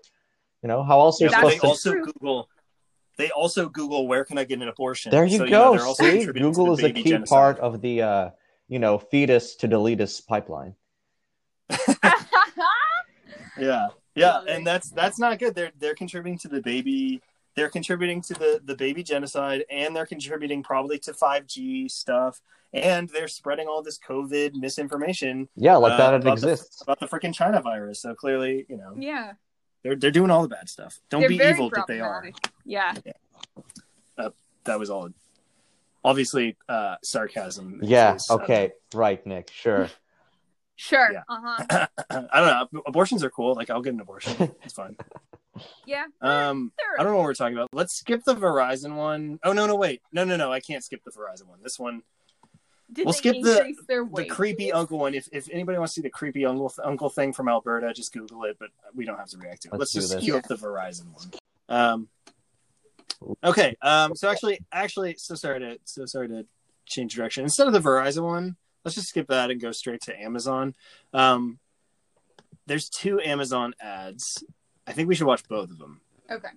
You 0.62 0.68
know 0.68 0.82
how 0.82 1.00
else 1.00 1.20
are 1.20 1.24
you 1.24 1.30
Yeah, 1.30 1.36
supposed 1.38 1.60
to? 1.62 1.68
also 1.68 1.94
Google. 1.94 2.48
They 3.18 3.30
also 3.30 3.68
Google 3.68 4.06
where 4.08 4.24
can 4.24 4.38
I 4.38 4.44
get 4.44 4.62
an 4.62 4.68
abortion. 4.68 5.10
There 5.10 5.26
you 5.26 5.38
So, 5.38 5.46
go. 5.46 5.74
know, 5.74 5.82
also 5.84 6.04
See, 6.04 6.24
Google 6.26 6.72
is 6.72 6.82
a 6.82 6.90
key 6.92 7.02
genocide. 7.02 7.28
part 7.28 7.58
of 7.58 7.80
the 7.82 8.00
uh, 8.02 8.30
you 8.68 8.78
know 8.78 8.98
fetus 8.98 9.56
to 9.56 9.68
deletus 9.68 10.24
pipeline. 10.26 10.74
Yeah, 13.58 13.88
yeah, 14.14 14.40
and 14.48 14.64
that's 14.64 14.90
that's 14.90 15.18
not 15.18 15.38
good. 15.40 15.54
They're 15.54 15.72
they're 15.80 15.94
contributing 15.96 16.38
to 16.40 16.48
the 16.48 16.60
baby. 16.62 17.20
They're 17.56 17.68
contributing 17.68 18.22
to 18.22 18.34
the 18.34 18.60
the 18.64 18.76
baby 18.76 19.02
genocide, 19.02 19.64
and 19.68 19.96
they're 19.96 20.06
contributing 20.06 20.62
probably 20.62 20.98
to 21.00 21.12
five 21.12 21.44
G 21.48 21.88
stuff, 21.88 22.40
and 22.72 23.08
they're 23.08 23.26
spreading 23.26 23.66
all 23.66 23.82
this 23.82 23.98
COVID 23.98 24.54
misinformation. 24.54 25.48
Yeah, 25.56 25.74
like 25.74 25.98
that 25.98 26.14
it 26.14 26.20
about 26.20 26.38
the- 26.40 26.50
exists. 26.50 26.82
about 26.82 27.00
the 27.00 27.06
freaking 27.08 27.34
China 27.34 27.60
virus. 27.60 28.00
So 28.00 28.14
clearly, 28.14 28.64
you 28.68 28.76
know, 28.76 28.94
Yeah. 28.96 29.32
They're 29.82 29.96
they're 29.96 30.10
doing 30.10 30.30
all 30.30 30.42
the 30.42 30.48
bad 30.48 30.68
stuff. 30.68 30.98
Don't 31.10 31.20
They're 31.20 31.28
be 31.28 31.36
evil, 31.36 31.70
but 31.70 31.86
they 31.86 32.00
are. 32.00 32.20
problematic. 32.20 32.50
Yeah. 32.64 32.94
Uh, 34.16 34.30
that 34.64 34.78
was 34.78 34.90
all. 34.90 35.08
Obviously, 36.04 36.56
uh, 36.68 36.96
sarcasm. 37.02 37.80
Yeah. 37.82 38.14
is, 38.14 38.30
uh, 38.30 38.34
Okay. 38.34 38.72
Right, 38.94 39.24
Nick. 39.26 39.50
Sure. 39.52 39.88
Sure. 40.80 41.12
Yeah. 41.12 41.22
Uh 41.28 41.40
huh. 41.42 41.86
I 42.30 42.38
don't 42.40 42.72
know. 42.72 42.82
Abortions 42.86 43.24
are 43.24 43.30
cool. 43.30 43.56
Like 43.56 43.68
I'll 43.68 43.82
get 43.82 43.94
an 43.94 44.00
abortion. 44.00 44.54
It's 44.62 44.74
fine. 44.74 44.96
Yeah. 45.86 46.04
Um, 46.20 46.70
I 46.98 47.02
don't 47.02 47.10
know 47.12 47.16
what 47.16 47.24
we're 47.24 47.34
talking 47.34 47.56
about. 47.56 47.70
Let's 47.72 47.92
skip 47.96 48.22
the 48.22 48.36
Verizon 48.36 48.94
one. 48.94 49.40
Oh 49.42 49.52
no, 49.52 49.66
no, 49.66 49.74
wait, 49.74 50.02
no, 50.12 50.22
no, 50.22 50.36
no. 50.36 50.52
I 50.52 50.60
can't 50.60 50.84
skip 50.84 51.02
the 51.02 51.10
Verizon 51.10 51.48
one. 51.48 51.58
This 51.64 51.80
one. 51.80 52.02
Did 52.90 53.04
we'll 53.04 53.12
skip 53.12 53.36
the 53.42 53.74
the 54.14 54.24
creepy 54.26 54.72
uncle 54.72 54.98
one. 54.98 55.14
If 55.14 55.28
if 55.30 55.48
anybody 55.50 55.78
wants 55.78 55.94
to 55.94 56.00
see 56.00 56.02
the 56.02 56.10
creepy 56.10 56.46
uncle 56.46 56.72
uncle 56.82 57.10
thing 57.10 57.34
from 57.34 57.48
Alberta, 57.48 57.92
just 57.92 58.12
Google 58.12 58.44
it. 58.44 58.56
But 58.58 58.70
we 58.94 59.04
don't 59.04 59.18
have 59.18 59.28
to 59.28 59.38
react 59.38 59.62
to 59.62 59.68
it. 59.68 59.72
Let's 59.72 59.94
Let's, 59.94 60.08
just 60.08 60.14
this. 60.14 60.24
queue 60.24 60.36
up 60.36 60.44
the 60.44 60.56
Verizon 60.56 61.06
one. 61.12 61.30
Um. 61.68 62.08
Okay. 63.44 63.76
Um. 63.82 64.14
So 64.14 64.30
actually, 64.30 64.60
actually, 64.72 65.16
so 65.18 65.34
sorry 65.34 65.60
to 65.60 65.78
so 65.84 66.06
sorry 66.06 66.28
to 66.28 66.46
change 66.86 67.14
direction. 67.14 67.44
Instead 67.44 67.66
of 67.66 67.74
the 67.74 67.80
Verizon 67.80 68.24
one, 68.24 68.56
let's 68.84 68.94
just 68.94 69.08
skip 69.08 69.28
that 69.28 69.50
and 69.50 69.60
go 69.60 69.70
straight 69.70 70.00
to 70.02 70.18
Amazon. 70.18 70.74
Um. 71.12 71.58
There's 72.66 72.88
two 72.88 73.20
Amazon 73.20 73.74
ads. 73.80 74.44
I 74.86 74.92
think 74.92 75.08
we 75.08 75.14
should 75.14 75.26
watch 75.26 75.46
both 75.48 75.70
of 75.70 75.78
them. 75.78 76.00
Okay. 76.30 76.48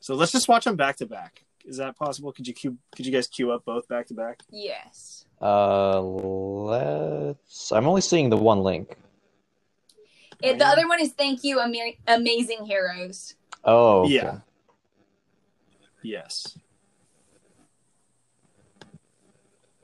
So 0.00 0.14
let's 0.14 0.32
just 0.32 0.48
watch 0.48 0.64
them 0.64 0.76
back 0.76 0.96
to 0.96 1.06
back. 1.06 1.44
Is 1.68 1.76
that 1.76 1.98
possible? 1.98 2.32
Could 2.32 2.48
you 2.48 2.54
queue, 2.54 2.78
could 2.96 3.04
you 3.04 3.12
guys 3.12 3.26
queue 3.28 3.52
up 3.52 3.64
both 3.66 3.86
back 3.88 4.06
to 4.06 4.14
back? 4.14 4.40
Yes. 4.50 5.26
Uh, 5.40 6.00
let's. 6.00 7.70
I'm 7.70 7.86
only 7.86 8.00
seeing 8.00 8.30
the 8.30 8.38
one 8.38 8.60
link. 8.60 8.96
It, 10.42 10.58
the 10.58 10.66
other 10.66 10.88
one 10.88 10.98
is 11.00 11.12
thank 11.12 11.44
you, 11.44 11.60
Ama- 11.60 11.92
amazing 12.06 12.64
heroes. 12.64 13.34
Oh. 13.64 14.04
okay. 14.04 14.14
Yeah. 14.14 14.38
Yes. 16.02 16.56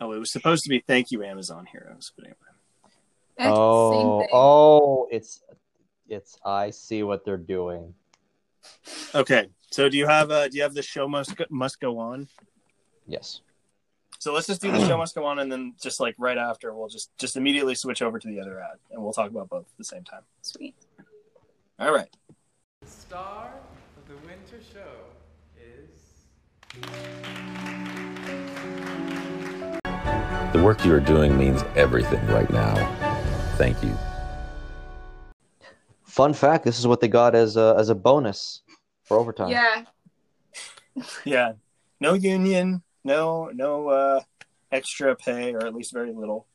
Oh, 0.00 0.12
it 0.12 0.18
was 0.18 0.30
supposed 0.30 0.64
to 0.64 0.70
be 0.70 0.82
thank 0.86 1.10
you, 1.10 1.22
Amazon 1.22 1.66
Heroes, 1.66 2.12
but 2.16 2.24
anyway. 2.24 2.36
That's 3.36 3.50
Oh. 3.50 4.26
Oh. 4.32 5.08
It's. 5.10 5.42
It's. 6.08 6.38
I 6.44 6.70
see 6.70 7.02
what 7.02 7.24
they're 7.24 7.36
doing. 7.36 7.94
Okay, 9.14 9.48
so 9.74 9.88
do 9.88 9.98
you 9.98 10.06
have 10.06 10.30
uh 10.30 10.46
do 10.46 10.56
you 10.56 10.62
have 10.62 10.72
the 10.72 10.82
show 10.82 11.08
must 11.08 11.34
go, 11.34 11.44
must 11.50 11.80
go 11.80 11.98
on? 11.98 12.28
Yes. 13.08 13.40
So 14.20 14.32
let's 14.32 14.46
just 14.46 14.62
do 14.62 14.70
the 14.70 14.86
show 14.86 14.96
must 14.96 15.16
go 15.16 15.24
on, 15.24 15.40
and 15.40 15.50
then 15.50 15.74
just 15.82 15.98
like 15.98 16.14
right 16.16 16.38
after, 16.38 16.72
we'll 16.72 16.86
just 16.86 17.10
just 17.18 17.36
immediately 17.36 17.74
switch 17.74 18.00
over 18.00 18.20
to 18.20 18.28
the 18.28 18.38
other 18.38 18.60
ad, 18.60 18.78
and 18.92 19.02
we'll 19.02 19.12
talk 19.12 19.32
about 19.32 19.48
both 19.48 19.62
at 19.62 19.76
the 19.76 19.82
same 19.82 20.04
time. 20.04 20.20
Sweet. 20.42 20.76
All 21.80 21.92
right. 21.92 22.08
The 22.82 22.86
star 22.86 23.50
of 23.96 24.06
the 24.06 24.14
winter 24.24 24.60
show 24.72 24.92
is. 25.58 25.90
The 30.52 30.62
work 30.62 30.84
you 30.84 30.94
are 30.94 31.00
doing 31.00 31.36
means 31.36 31.64
everything 31.74 32.24
right 32.28 32.48
now. 32.48 32.76
Thank 33.56 33.82
you. 33.82 33.92
Fun 36.04 36.32
fact: 36.32 36.64
This 36.64 36.78
is 36.78 36.86
what 36.86 37.00
they 37.00 37.08
got 37.08 37.34
as 37.34 37.56
a 37.56 37.74
as 37.76 37.88
a 37.88 37.94
bonus 37.96 38.62
for 39.04 39.18
overtime. 39.18 39.48
Yeah. 39.50 39.84
Yeah. 41.24 41.52
No 42.00 42.14
union, 42.14 42.82
no 43.04 43.50
no 43.54 43.88
uh 43.88 44.20
extra 44.72 45.14
pay, 45.16 45.54
or 45.54 45.64
at 45.66 45.74
least 45.74 45.92
very 45.92 46.12
little. 46.12 46.46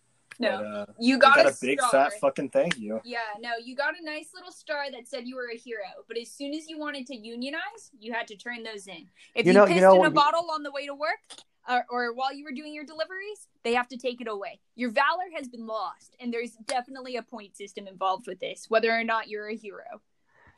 No. 0.42 0.58
But, 0.58 0.66
uh, 0.66 0.86
You 1.00 1.18
got 1.18 1.36
got 1.36 1.46
a 1.48 1.50
a 1.50 1.56
big 1.62 1.80
star. 1.82 1.92
fat 2.10 2.14
fucking 2.22 2.50
thank 2.52 2.78
you. 2.78 3.02
Yeah, 3.04 3.18
no, 3.42 3.52
you 3.62 3.76
got 3.76 3.94
a 4.00 4.06
nice 4.06 4.30
little 4.34 4.52
star 4.54 4.90
that 4.92 5.06
said 5.08 5.28
you 5.28 5.36
were 5.36 5.50
a 5.54 5.58
hero, 5.58 5.84
but 6.08 6.18
as 6.18 6.30
soon 6.32 6.54
as 6.54 6.70
you 6.70 6.80
wanted 6.80 7.06
to 7.08 7.16
unionize, 7.16 7.92
you 8.00 8.14
had 8.14 8.26
to 8.30 8.38
turn 8.38 8.64
those 8.64 8.88
in. 8.88 9.08
If 9.36 9.46
You 9.46 9.52
you, 9.52 9.54
know- 9.58 9.66
you 9.66 9.74
pissed 9.74 9.82
know 9.82 9.92
in 9.96 9.98
a 9.98 10.02
what- 10.04 10.14
bottle 10.14 10.50
on 10.52 10.64
the 10.64 10.72
way 10.72 10.86
to 10.86 10.94
work, 10.96 11.20
or, 11.68 11.86
or 11.90 12.14
while 12.14 12.34
you 12.34 12.46
were 12.46 12.54
doing 12.54 12.74
your 12.74 12.86
deliveries, 12.86 13.48
they 13.64 13.74
have 13.74 13.90
to 13.90 13.98
take 13.98 14.22
it 14.22 14.30
away. 14.30 14.60
Your 14.76 14.92
valor 14.92 15.26
has 15.36 15.50
been 15.50 15.68
lost, 15.68 16.16
and 16.22 16.34
there's 16.34 16.52
definitely 16.68 17.18
a 17.18 17.22
point 17.22 17.58
system 17.58 17.86
involved 17.86 18.26
with 18.26 18.40
this, 18.40 18.68
whether 18.70 18.92
or 18.98 19.04
not 19.04 19.28
you're 19.28 19.50
a 19.50 19.56
hero. 19.58 20.02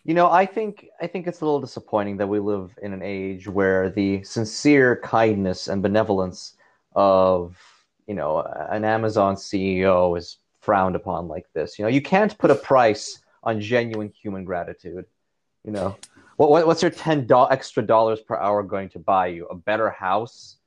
You 0.04 0.16
know, 0.16 0.32
I 0.32 0.46
think 0.46 0.88
I 1.00 1.08
think 1.08 1.28
it's 1.28 1.42
a 1.42 1.46
little 1.46 1.62
disappointing 1.62 2.18
that 2.18 2.28
we 2.28 2.40
live 2.40 2.72
in 2.82 2.92
an 2.92 3.04
age 3.04 3.48
where 3.48 3.90
the 3.90 4.24
sincere 4.24 5.00
kindness 5.04 5.68
and 5.68 5.84
benevolence 5.84 6.56
of 6.96 7.56
you 8.08 8.16
know 8.16 8.42
an 8.42 8.84
Amazon 8.84 9.36
CEO 9.36 10.18
is 10.18 10.38
frowned 10.60 10.96
upon 10.96 11.28
like 11.28 11.46
this. 11.54 11.78
You 11.78 11.86
know, 11.86 11.90
you 11.90 12.02
can't 12.02 12.36
put 12.40 12.50
a 12.50 12.56
price 12.56 13.20
on 13.44 13.62
genuine 13.62 14.12
human 14.20 14.44
gratitude. 14.44 15.06
You 15.64 15.72
know, 15.72 15.96
what, 16.38 16.50
what 16.50 16.66
what's 16.66 16.82
your 16.82 16.92
ten 16.92 17.28
do- 17.28 17.48
extra 17.52 17.84
dollars 17.84 18.22
per 18.22 18.36
hour 18.38 18.64
going 18.64 18.90
to 18.90 19.00
buy 19.00 19.28
you? 19.28 19.46
A 19.48 19.56
better 19.56 19.92
house, 19.92 20.58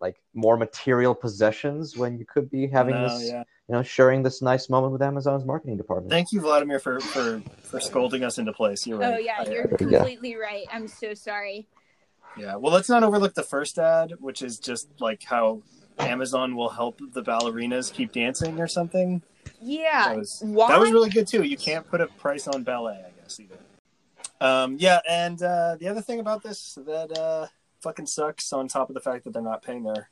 like 0.00 0.16
more 0.34 0.58
material 0.58 1.14
possessions, 1.14 1.96
when 1.96 2.18
you 2.18 2.26
could 2.26 2.50
be 2.50 2.66
having 2.66 2.94
No, 2.94 3.08
this, 3.08 3.30
yeah. 3.30 3.44
You 3.68 3.74
know, 3.74 3.82
sharing 3.82 4.22
this 4.22 4.42
nice 4.42 4.68
moment 4.68 4.92
with 4.92 5.02
Amazon's 5.02 5.44
marketing 5.44 5.76
department. 5.76 6.10
Thank 6.10 6.32
you, 6.32 6.40
Vladimir, 6.40 6.78
for 6.78 7.00
for 7.00 7.40
for 7.62 7.80
scolding 7.80 8.24
us 8.24 8.38
into 8.38 8.52
place. 8.52 8.86
You're 8.86 8.98
right. 8.98 9.14
Oh 9.14 9.18
yeah, 9.18 9.42
you're 9.48 9.68
Yeah. 9.80 9.98
completely 9.98 10.36
right. 10.36 10.66
I'm 10.72 10.88
so 10.88 11.14
sorry. 11.14 11.68
Yeah. 12.36 12.56
Well, 12.56 12.72
let's 12.72 12.88
not 12.88 13.02
overlook 13.02 13.34
the 13.34 13.42
first 13.42 13.78
ad, 13.78 14.14
which 14.20 14.42
is 14.42 14.58
just 14.58 14.88
like 15.00 15.22
how 15.22 15.62
Amazon 15.98 16.56
will 16.56 16.70
help 16.70 17.00
the 17.12 17.22
ballerinas 17.22 17.92
keep 17.92 18.12
dancing 18.12 18.60
or 18.60 18.66
something. 18.66 19.22
Yeah. 19.60 20.08
That 20.08 20.16
was 20.18 20.42
Why? 20.44 20.68
that 20.68 20.80
was 20.80 20.90
really 20.90 21.10
good 21.10 21.26
too. 21.28 21.42
You 21.44 21.56
can't 21.56 21.86
put 21.88 22.00
a 22.00 22.06
price 22.06 22.48
on 22.48 22.64
ballet, 22.64 23.04
I 23.06 23.20
guess 23.22 23.38
either. 23.38 23.58
Um, 24.40 24.76
yeah, 24.80 24.98
and 25.08 25.40
uh, 25.40 25.76
the 25.78 25.86
other 25.88 26.00
thing 26.00 26.18
about 26.18 26.42
this 26.42 26.76
that 26.84 27.16
uh, 27.16 27.46
fucking 27.80 28.06
sucks, 28.06 28.52
on 28.52 28.66
top 28.66 28.88
of 28.90 28.94
the 28.94 29.00
fact 29.00 29.22
that 29.24 29.32
they're 29.32 29.42
not 29.42 29.62
paying 29.62 29.84
their 29.84 30.10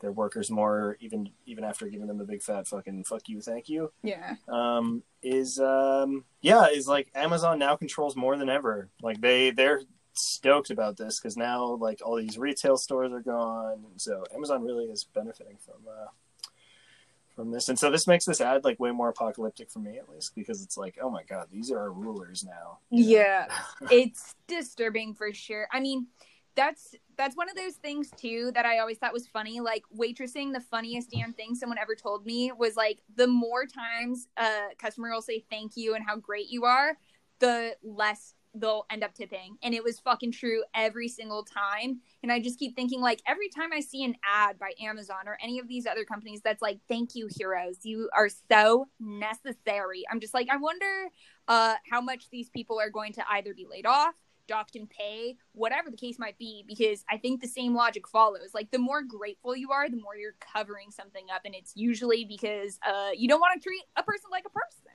their 0.00 0.12
workers 0.12 0.50
more, 0.50 0.96
even 1.00 1.30
even 1.46 1.64
after 1.64 1.88
giving 1.88 2.06
them 2.06 2.20
a 2.20 2.24
big 2.24 2.42
fat 2.42 2.66
fucking 2.66 3.04
fuck 3.04 3.28
you, 3.28 3.40
thank 3.40 3.68
you. 3.68 3.92
Yeah. 4.02 4.36
um, 4.48 5.02
is 5.22 5.58
um, 5.58 6.24
yeah, 6.40 6.66
is 6.66 6.88
like 6.88 7.10
Amazon 7.14 7.58
now 7.58 7.76
controls 7.76 8.16
more 8.16 8.36
than 8.36 8.48
ever. 8.48 8.88
Like 9.02 9.20
they 9.20 9.50
they're 9.50 9.82
stoked 10.12 10.70
about 10.70 10.96
this 10.96 11.20
because 11.20 11.36
now 11.36 11.76
like 11.76 12.00
all 12.04 12.16
these 12.16 12.38
retail 12.38 12.76
stores 12.76 13.12
are 13.12 13.20
gone, 13.20 13.84
and 13.90 14.00
so 14.00 14.24
Amazon 14.34 14.62
really 14.62 14.86
is 14.86 15.04
benefiting 15.04 15.56
from 15.58 15.82
uh, 15.88 16.08
from 17.40 17.50
this. 17.50 17.68
And 17.68 17.78
so 17.78 17.90
this 17.90 18.06
makes 18.06 18.24
this 18.24 18.40
ad 18.40 18.64
like 18.64 18.78
way 18.78 18.90
more 18.90 19.08
apocalyptic 19.08 19.70
for 19.70 19.78
me 19.78 19.98
at 19.98 20.08
least 20.08 20.34
because 20.34 20.62
it's 20.62 20.76
like, 20.76 20.98
oh 21.02 21.10
my 21.10 21.22
god, 21.24 21.48
these 21.50 21.70
are 21.70 21.78
our 21.78 21.92
rulers 21.92 22.44
now. 22.44 22.78
Yeah, 22.90 23.46
it's 23.90 24.34
disturbing 24.46 25.14
for 25.14 25.32
sure. 25.32 25.66
I 25.72 25.80
mean, 25.80 26.06
that's 26.56 26.94
that's 27.16 27.36
one 27.36 27.48
of 27.48 27.56
those 27.56 27.74
things 27.74 28.10
too 28.16 28.50
that 28.54 28.66
I 28.66 28.78
always 28.78 28.98
thought 28.98 29.12
was 29.12 29.26
funny. 29.26 29.60
Like 29.60 29.84
waitressing, 29.96 30.52
the 30.52 30.60
funniest 30.60 31.10
damn 31.10 31.32
thing 31.32 31.54
someone 31.54 31.78
ever 31.78 31.94
told 31.94 32.26
me 32.26 32.52
was 32.52 32.76
like 32.76 33.00
the 33.14 33.26
more 33.26 33.66
times 33.66 34.28
a 34.36 34.74
customer 34.78 35.10
will 35.10 35.22
say 35.22 35.44
thank 35.50 35.76
you 35.76 35.94
and 35.94 36.04
how 36.06 36.16
great 36.16 36.48
you 36.50 36.64
are, 36.64 36.96
the 37.38 37.76
less 37.82 38.34
they'll 38.54 38.84
end 38.90 39.04
up 39.04 39.14
tipping. 39.14 39.56
And 39.62 39.74
it 39.74 39.84
was 39.84 40.00
fucking 40.00 40.32
true 40.32 40.64
every 40.74 41.08
single 41.08 41.44
time. 41.44 42.00
And 42.22 42.32
I 42.32 42.40
just 42.40 42.58
keep 42.58 42.74
thinking 42.74 43.00
like 43.00 43.22
every 43.26 43.48
time 43.48 43.72
I 43.72 43.80
see 43.80 44.02
an 44.02 44.16
ad 44.24 44.58
by 44.58 44.72
Amazon 44.82 45.26
or 45.28 45.38
any 45.42 45.58
of 45.58 45.68
these 45.68 45.86
other 45.86 46.04
companies 46.04 46.40
that's 46.42 46.62
like 46.62 46.78
thank 46.88 47.14
you 47.14 47.28
heroes, 47.38 47.78
you 47.82 48.10
are 48.16 48.28
so 48.50 48.88
necessary. 48.98 50.04
I'm 50.10 50.20
just 50.20 50.34
like 50.34 50.48
I 50.50 50.56
wonder 50.56 51.08
uh 51.48 51.74
how 51.90 52.00
much 52.00 52.28
these 52.30 52.48
people 52.50 52.80
are 52.80 52.90
going 52.90 53.12
to 53.14 53.24
either 53.30 53.54
be 53.54 53.66
laid 53.70 53.86
off 53.86 54.14
docked 54.50 54.74
in 54.74 54.86
pay, 54.86 55.36
whatever 55.52 55.90
the 55.90 55.96
case 55.96 56.18
might 56.18 56.36
be, 56.38 56.64
because 56.66 57.04
I 57.08 57.16
think 57.16 57.40
the 57.40 57.46
same 57.46 57.72
logic 57.74 58.08
follows. 58.08 58.50
Like 58.52 58.70
the 58.70 58.78
more 58.78 59.02
grateful 59.02 59.54
you 59.54 59.70
are, 59.70 59.88
the 59.88 60.02
more 60.06 60.16
you're 60.16 60.34
covering 60.54 60.90
something 60.90 61.26
up, 61.34 61.42
and 61.44 61.54
it's 61.54 61.72
usually 61.76 62.24
because 62.24 62.78
uh, 62.86 63.10
you 63.16 63.28
don't 63.28 63.40
want 63.40 63.52
to 63.58 63.62
treat 63.66 63.84
a 63.96 64.02
person 64.02 64.28
like 64.30 64.44
a 64.44 64.54
person. 64.60 64.92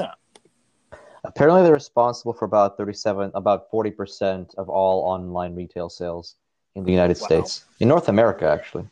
Yeah. 0.00 0.98
Apparently, 1.24 1.62
they're 1.62 1.72
responsible 1.72 2.32
for 2.32 2.44
about 2.44 2.76
thirty-seven, 2.76 3.32
about 3.34 3.70
forty 3.70 3.90
percent 3.90 4.54
of 4.58 4.68
all 4.68 5.02
online 5.14 5.54
retail 5.54 5.88
sales 5.88 6.36
in 6.74 6.84
the 6.84 6.92
United 6.92 7.18
Wow. 7.20 7.26
States, 7.26 7.64
in 7.80 7.88
North 7.88 8.08
America, 8.08 8.48
actually. 8.48 8.86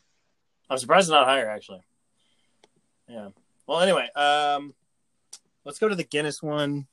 I'm 0.70 0.78
surprised 0.78 1.04
it's 1.04 1.10
not 1.10 1.26
higher, 1.26 1.48
actually. 1.48 1.82
Yeah. 3.08 3.28
Well, 3.66 3.80
anyway, 3.80 4.08
um, 4.16 4.74
let's 5.64 5.78
go 5.78 5.88
to 5.88 5.94
the 5.94 6.04
Guinness 6.04 6.42
one. 6.42 6.86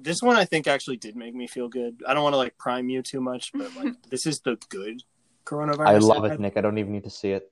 This 0.00 0.22
one 0.22 0.36
I 0.36 0.44
think 0.44 0.66
actually 0.66 0.96
did 0.96 1.16
make 1.16 1.34
me 1.34 1.46
feel 1.46 1.68
good. 1.68 2.02
I 2.06 2.14
don't 2.14 2.22
want 2.22 2.32
to 2.32 2.38
like 2.38 2.56
prime 2.58 2.88
you 2.88 3.02
too 3.02 3.20
much, 3.20 3.52
but 3.52 3.74
like 3.76 3.94
this 4.10 4.26
is 4.26 4.40
the 4.40 4.56
good 4.68 5.02
coronavirus. 5.44 5.86
I 5.86 5.98
love 5.98 6.24
ad. 6.24 6.32
it, 6.32 6.40
Nick. 6.40 6.56
I 6.56 6.60
don't 6.60 6.78
even 6.78 6.92
need 6.92 7.04
to 7.04 7.10
see 7.10 7.30
it. 7.32 7.50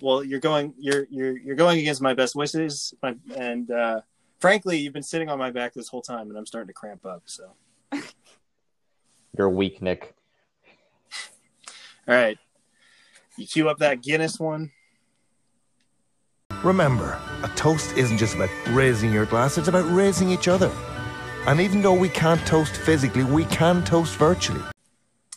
Well, 0.00 0.24
you're 0.24 0.40
going, 0.40 0.74
you're 0.78 1.06
you're 1.10 1.38
you're 1.38 1.56
going 1.56 1.78
against 1.78 2.02
my 2.02 2.12
best 2.12 2.34
wishes, 2.34 2.92
my, 3.02 3.14
and 3.36 3.70
uh, 3.70 4.00
frankly, 4.40 4.78
you've 4.78 4.92
been 4.92 5.02
sitting 5.02 5.28
on 5.28 5.38
my 5.38 5.50
back 5.50 5.74
this 5.74 5.88
whole 5.88 6.02
time, 6.02 6.28
and 6.28 6.36
I'm 6.36 6.46
starting 6.46 6.66
to 6.66 6.72
cramp 6.72 7.06
up. 7.06 7.22
So, 7.26 7.54
You're 9.38 9.48
weak, 9.48 9.80
Nick. 9.80 10.12
all 12.08 12.14
right, 12.14 12.36
you 13.36 13.46
cue 13.46 13.68
up 13.68 13.78
that 13.78 14.02
Guinness 14.02 14.40
one. 14.40 14.72
Remember, 16.64 17.20
a 17.42 17.48
toast 17.56 17.96
isn't 17.96 18.18
just 18.18 18.36
about 18.36 18.48
raising 18.68 19.12
your 19.12 19.26
glass, 19.26 19.58
it's 19.58 19.66
about 19.68 19.84
raising 19.92 20.30
each 20.30 20.46
other. 20.46 20.70
And 21.46 21.60
even 21.60 21.82
though 21.82 21.92
we 21.94 22.08
can't 22.08 22.44
toast 22.46 22.76
physically, 22.76 23.24
we 23.24 23.44
can 23.46 23.82
toast 23.84 24.14
virtually. 24.16 24.62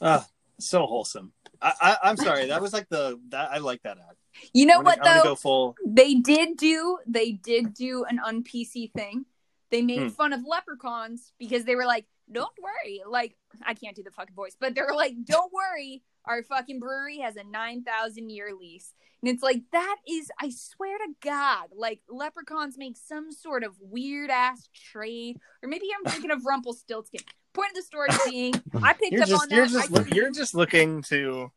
Ah, 0.02 0.28
so 0.60 0.86
wholesome. 0.86 1.34
I, 1.62 1.74
I 1.82 1.98
I'm 2.04 2.18
sorry, 2.18 2.46
that 2.48 2.62
was 2.62 2.74
like 2.74 2.88
the 2.90 3.20
that 3.30 3.50
I 3.52 3.58
like 3.58 3.82
that 3.84 3.98
ad. 3.98 4.16
You 4.54 4.68
know 4.68 4.76
I'm 4.80 4.84
gonna- 4.84 4.98
what 4.98 5.08
I'm 5.08 5.18
though? 5.18 5.24
go 5.24 5.36
full. 5.36 5.76
They 5.84 6.14
did 6.16 6.58
do 6.58 7.00
they 7.08 7.32
did 7.32 7.74
do 7.74 8.04
an 8.04 8.20
un 8.20 8.44
PC 8.44 8.92
thing. 8.94 9.26
They 9.72 9.82
made 9.82 10.02
Hmm. 10.02 10.08
fun 10.10 10.32
of 10.32 10.42
leprechauns 10.46 11.32
because 11.40 11.64
they 11.66 11.76
were 11.76 11.86
like, 11.88 12.06
"Don't 12.32 12.54
worry." 12.62 13.02
Like 13.08 13.36
I 13.64 13.74
can't 13.74 13.96
do 13.96 14.04
the 14.04 14.12
fucking 14.12 14.36
voice, 14.36 14.56
but 14.60 14.76
they're 14.76 14.94
like, 14.96 15.16
"Don't 15.26 15.52
worry, 15.54 16.04
our 16.26 16.44
fucking 16.44 16.80
brewery 16.80 17.20
has 17.20 17.36
a 17.36 17.44
9,000 17.44 18.30
year 18.30 18.54
lease." 18.60 18.94
And 19.22 19.34
it's 19.34 19.42
like 19.42 19.64
that 19.72 19.96
is 20.08 20.30
I 20.40 20.50
swear 20.50 20.98
to 21.00 21.08
god, 21.22 21.70
like 21.76 22.02
leprechauns 22.10 22.78
make 22.78 22.96
some 22.98 23.32
sort 23.32 23.64
of 23.64 23.76
weird 23.80 24.30
ass 24.30 24.70
trade 24.74 25.40
or 25.64 25.70
maybe 25.70 25.88
I'm 25.98 26.12
thinking 26.12 26.32
of 26.32 26.46
Rumpelstiltskin. 26.46 27.22
Point 27.54 27.72
of 27.72 27.76
the 27.76 27.82
story 27.84 28.10
being, 28.30 28.54
I 28.84 28.94
picked 28.94 29.14
You're 29.14 29.24
up 29.24 29.30
just 29.30 29.44
on 29.44 29.50
that. 29.50 29.56
you're 29.56 29.66
just 29.68 29.98
I 29.98 30.16
you're 30.16 30.32
just 30.32 30.54
looking 30.56 31.02
to 31.04 31.52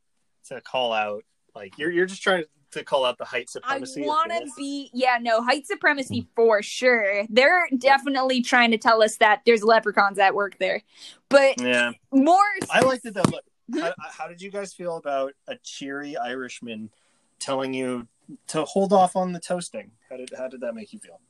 to 0.46 0.60
call 0.62 0.92
out 0.92 1.24
like 1.54 1.76
you're 1.76 1.90
you're 1.90 2.06
just 2.06 2.22
trying 2.22 2.42
to 2.42 2.48
call 2.84 3.04
out 3.04 3.18
the 3.18 3.24
height 3.24 3.50
supremacy. 3.50 4.02
of 4.02 4.06
want 4.06 4.30
to 4.32 4.50
be, 4.56 4.90
yeah, 4.92 5.18
no, 5.20 5.42
height 5.42 5.66
supremacy 5.66 6.28
for 6.34 6.62
sure. 6.62 7.24
They're 7.28 7.68
definitely 7.76 8.42
trying 8.42 8.70
to 8.70 8.78
tell 8.78 9.02
us 9.02 9.16
that 9.16 9.42
there's 9.46 9.62
leprechauns 9.62 10.18
at 10.18 10.34
work 10.34 10.58
there. 10.58 10.82
But 11.28 11.60
Yeah, 11.60 11.92
more, 12.12 12.38
I 12.70 12.80
liked 12.80 13.04
it 13.04 13.14
though. 13.14 13.22
Look, 13.30 13.44
how, 13.80 13.94
how 13.98 14.28
did 14.28 14.40
you 14.40 14.50
guys 14.50 14.72
feel 14.72 14.96
about 14.96 15.32
a 15.46 15.56
cheery 15.62 16.16
Irishman 16.16 16.90
telling 17.38 17.74
you 17.74 18.06
to 18.48 18.64
hold 18.64 18.92
off 18.92 19.16
on 19.16 19.32
the 19.32 19.40
toasting? 19.40 19.90
How 20.10 20.16
did 20.16 20.30
how 20.36 20.48
did 20.48 20.60
that 20.62 20.74
make 20.74 20.92
you 20.92 20.98
feel? 20.98 21.20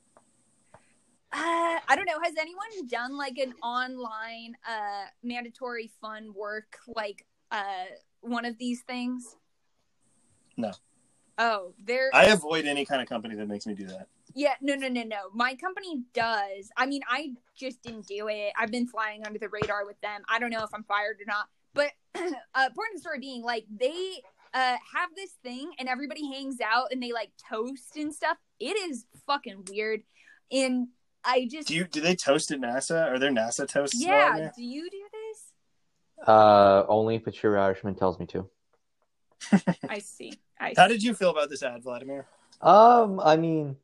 uh, 1.33 1.79
I 1.87 1.95
don't 1.95 2.07
know. 2.07 2.21
Has 2.23 2.35
anyone 2.41 2.87
done 2.87 3.17
like 3.17 3.39
an 3.39 3.53
online 3.63 4.55
uh, 4.67 5.07
mandatory 5.23 5.91
fun 6.01 6.33
work, 6.35 6.79
like 6.89 7.27
uh, 7.51 7.85
one 8.21 8.45
of 8.45 8.57
these 8.59 8.81
things? 8.83 9.37
No, 10.57 10.73
Oh, 11.39 11.73
there. 11.85 12.11
I 12.13 12.27
avoid 12.27 12.67
any 12.67 12.85
kind 12.85 13.01
of 13.01 13.09
company 13.09 13.37
that 13.37 13.47
makes 13.47 13.67
me 13.67 13.75
do 13.75 13.87
that. 13.87 14.09
Yeah, 14.35 14.55
no, 14.61 14.75
no, 14.75 14.89
no, 14.89 15.03
no. 15.05 15.31
My 15.33 15.55
company 15.55 16.03
does. 16.13 16.71
I 16.77 16.87
mean, 16.87 17.03
I 17.09 17.35
just 17.57 17.81
didn't 17.83 18.07
do 18.07 18.29
it. 18.29 18.53
I've 18.59 18.71
been 18.71 18.89
flying 18.89 19.25
under 19.25 19.39
the 19.39 19.49
radar 19.49 19.87
with 19.87 20.01
them. 20.01 20.23
I 20.29 20.39
don't 20.39 20.51
know 20.51 20.65
if 20.65 20.71
I'm 20.75 20.85
fired 20.85 21.19
or 21.21 21.27
not. 21.27 21.47
But 21.75 21.93
uh, 22.15 22.21
point 22.21 22.89
of 22.91 22.95
the 22.95 23.01
story 23.01 23.21
being, 23.21 23.43
like, 23.43 23.65
they 23.71 24.21
uh, 24.53 24.77
have 24.95 25.11
this 25.15 25.31
thing 25.43 25.71
and 25.79 25.89
everybody 25.89 26.27
hangs 26.27 26.59
out 26.61 26.89
and 26.91 27.03
they 27.03 27.13
like 27.13 27.31
toast 27.49 27.97
and 27.97 28.13
stuff. 28.13 28.37
It 28.59 28.77
is 28.91 29.07
fucking 29.27 29.67
weird. 29.71 30.03
And 30.51 30.89
I 31.25 31.49
just, 31.51 31.69
Do 31.69 31.75
you 31.75 31.85
do 31.85 32.01
they 32.01 32.17
toast 32.17 32.51
at 32.51 32.61
NASA? 32.61 33.11
Are 33.11 33.19
there 33.19 33.31
NASA 33.31 33.69
toasts? 33.69 34.01
yeah. 34.01 34.51
Do 34.57 34.63
you 34.63 34.89
do 34.91 35.03
this? 35.13 36.27
Uh, 36.27 36.85
only 36.89 37.17
if 37.17 37.27
a 37.27 37.31
cheery 37.31 37.59
Irishman 37.59 37.95
tells 37.95 38.19
me 38.19 38.27
to. 38.27 38.49
I 39.89 39.99
see. 39.99 40.33
I 40.59 40.71
see. 40.71 40.81
How 40.81 40.89
did 40.89 41.03
you 41.03 41.15
feel 41.15 41.31
about 41.31 41.49
this 41.49 41.63
ad, 41.63 41.83
Vladimir? 41.83 42.27
Um, 42.61 43.21
I 43.21 43.37
mean, 43.37 43.77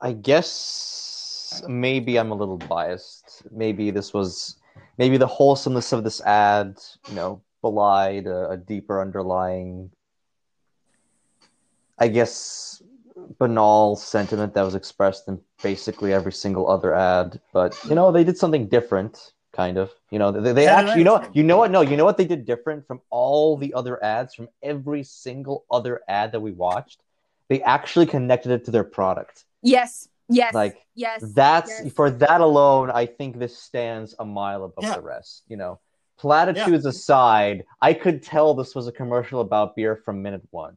I 0.00 0.12
guess 0.12 1.62
maybe 1.68 2.18
I'm 2.18 2.30
a 2.30 2.34
little 2.34 2.58
biased. 2.58 3.42
Maybe 3.50 3.90
this 3.90 4.12
was, 4.14 4.56
maybe 4.98 5.16
the 5.16 5.26
wholesomeness 5.26 5.92
of 5.92 6.04
this 6.04 6.20
ad, 6.22 6.78
you 7.08 7.14
know, 7.14 7.42
belied 7.62 8.26
a, 8.26 8.50
a 8.50 8.56
deeper 8.56 9.00
underlying, 9.00 9.90
I 11.98 12.08
guess, 12.08 12.82
banal 13.38 13.96
sentiment 13.96 14.54
that 14.54 14.62
was 14.62 14.74
expressed 14.74 15.28
in 15.28 15.40
basically 15.62 16.12
every 16.12 16.32
single 16.32 16.68
other 16.68 16.94
ad. 16.94 17.40
But 17.52 17.78
you 17.88 17.94
know, 17.94 18.12
they 18.12 18.24
did 18.24 18.38
something 18.38 18.68
different, 18.68 19.32
kind 19.52 19.78
of. 19.78 19.90
You 20.10 20.18
know, 20.18 20.30
they, 20.30 20.52
they 20.52 20.66
actually, 20.66 20.98
you 20.98 21.04
know, 21.04 21.28
you 21.32 21.42
know 21.42 21.56
what? 21.58 21.70
No, 21.70 21.80
you 21.80 21.96
know 21.96 22.04
what 22.04 22.16
they 22.16 22.24
did 22.24 22.44
different 22.44 22.86
from 22.86 23.00
all 23.10 23.56
the 23.56 23.74
other 23.74 24.02
ads, 24.02 24.34
from 24.34 24.48
every 24.62 25.02
single 25.02 25.64
other 25.70 26.00
ad 26.08 26.32
that 26.32 26.40
we 26.40 26.52
watched. 26.52 27.02
They 27.48 27.62
actually 27.62 28.06
connected 28.06 28.52
it 28.52 28.64
to 28.64 28.70
their 28.70 28.84
product. 28.84 29.44
Yes. 29.62 30.08
Yes. 30.28 30.54
Like 30.54 30.78
yes. 30.94 31.22
that's 31.34 31.70
yes. 31.84 31.92
for 31.92 32.10
that 32.10 32.40
alone. 32.40 32.90
I 32.90 33.06
think 33.06 33.38
this 33.38 33.58
stands 33.58 34.14
a 34.18 34.24
mile 34.24 34.64
above 34.64 34.84
Yeah. 34.84 34.94
the 34.94 35.02
rest. 35.02 35.42
You 35.48 35.58
know, 35.58 35.80
platitudes 36.16 36.86
aside, 36.86 37.64
I 37.80 37.92
could 37.92 38.22
tell 38.22 38.54
this 38.54 38.74
was 38.74 38.86
a 38.88 38.92
commercial 38.92 39.40
about 39.40 39.76
beer 39.76 39.96
from 39.96 40.22
minute 40.22 40.42
one. 40.50 40.76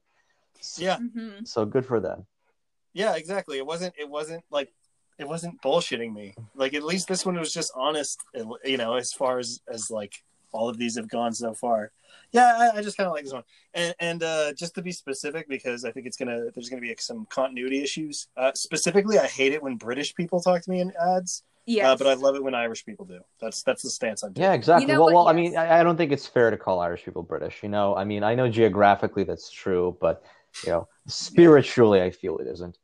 Yeah. 0.77 0.97
So 1.43 1.65
good 1.65 1.85
for 1.85 1.99
them. 1.99 2.19
Mm-hmm. 2.19 2.99
yeah, 2.99 3.15
exactly. 3.15 3.57
It 3.57 3.65
wasn't. 3.65 3.93
It 3.97 4.09
wasn't 4.09 4.43
like 4.49 4.73
it 5.17 5.27
wasn't 5.27 5.61
bullshitting 5.61 6.13
me. 6.13 6.33
Like 6.55 6.73
at 6.73 6.83
least 6.83 7.07
this 7.07 7.25
one 7.25 7.37
was 7.37 7.53
just 7.53 7.71
honest. 7.75 8.19
You 8.63 8.77
know, 8.77 8.95
as 8.95 9.13
far 9.13 9.39
as 9.39 9.61
as 9.67 9.89
like 9.89 10.23
all 10.51 10.69
of 10.69 10.77
these 10.77 10.95
have 10.95 11.09
gone 11.09 11.33
so 11.33 11.53
far. 11.53 11.91
Yeah, 12.31 12.71
I, 12.73 12.77
I 12.77 12.81
just 12.81 12.97
kind 12.97 13.07
of 13.07 13.13
like 13.13 13.23
this 13.23 13.33
one. 13.33 13.43
And 13.73 13.95
and 13.99 14.23
uh, 14.23 14.53
just 14.53 14.75
to 14.75 14.81
be 14.81 14.91
specific, 14.91 15.47
because 15.47 15.85
I 15.85 15.91
think 15.91 16.05
it's 16.05 16.17
gonna 16.17 16.51
there's 16.53 16.69
gonna 16.69 16.81
be 16.81 16.95
some 16.99 17.25
continuity 17.29 17.81
issues. 17.81 18.27
Uh, 18.35 18.51
specifically, 18.55 19.19
I 19.19 19.27
hate 19.27 19.53
it 19.53 19.61
when 19.61 19.75
British 19.75 20.15
people 20.15 20.39
talk 20.41 20.61
to 20.63 20.69
me 20.69 20.79
in 20.79 20.91
ads. 20.99 21.43
Yeah, 21.67 21.91
Uh, 21.91 21.97
but 21.97 22.05
I 22.05 22.13
love 22.13 22.35
it 22.35 22.43
when 22.43 22.53
Irish 22.53 22.85
people 22.85 23.05
do. 23.05 23.21
That's 23.41 23.63
that's 23.63 23.81
the 23.81 23.89
stance 23.89 24.21
I'm 24.23 24.33
taking. 24.33 24.43
Yeah, 24.43 24.53
exactly. 24.53 24.85
know 24.85 24.99
well, 24.99 25.05
what? 25.05 25.13
well, 25.13 25.27
I 25.27 25.33
mean, 25.33 25.57
I, 25.57 25.79
I 25.79 25.83
don't 25.83 25.97
think 25.97 26.11
it's 26.11 26.27
fair 26.27 26.51
to 26.51 26.57
call 26.57 26.79
Irish 26.79 27.03
people 27.03 27.23
British. 27.23 27.63
You 27.63 27.69
know, 27.69 27.95
I 27.95 28.03
mean, 28.03 28.23
I 28.23 28.35
know 28.35 28.49
geographically 28.49 29.23
that's 29.23 29.49
true, 29.49 29.97
but 29.99 30.23
you 30.63 30.71
know, 30.71 30.87
spiritually, 31.07 32.01
I 32.01 32.11
feel 32.11 32.37
it 32.37 32.47
isn't. 32.47 32.77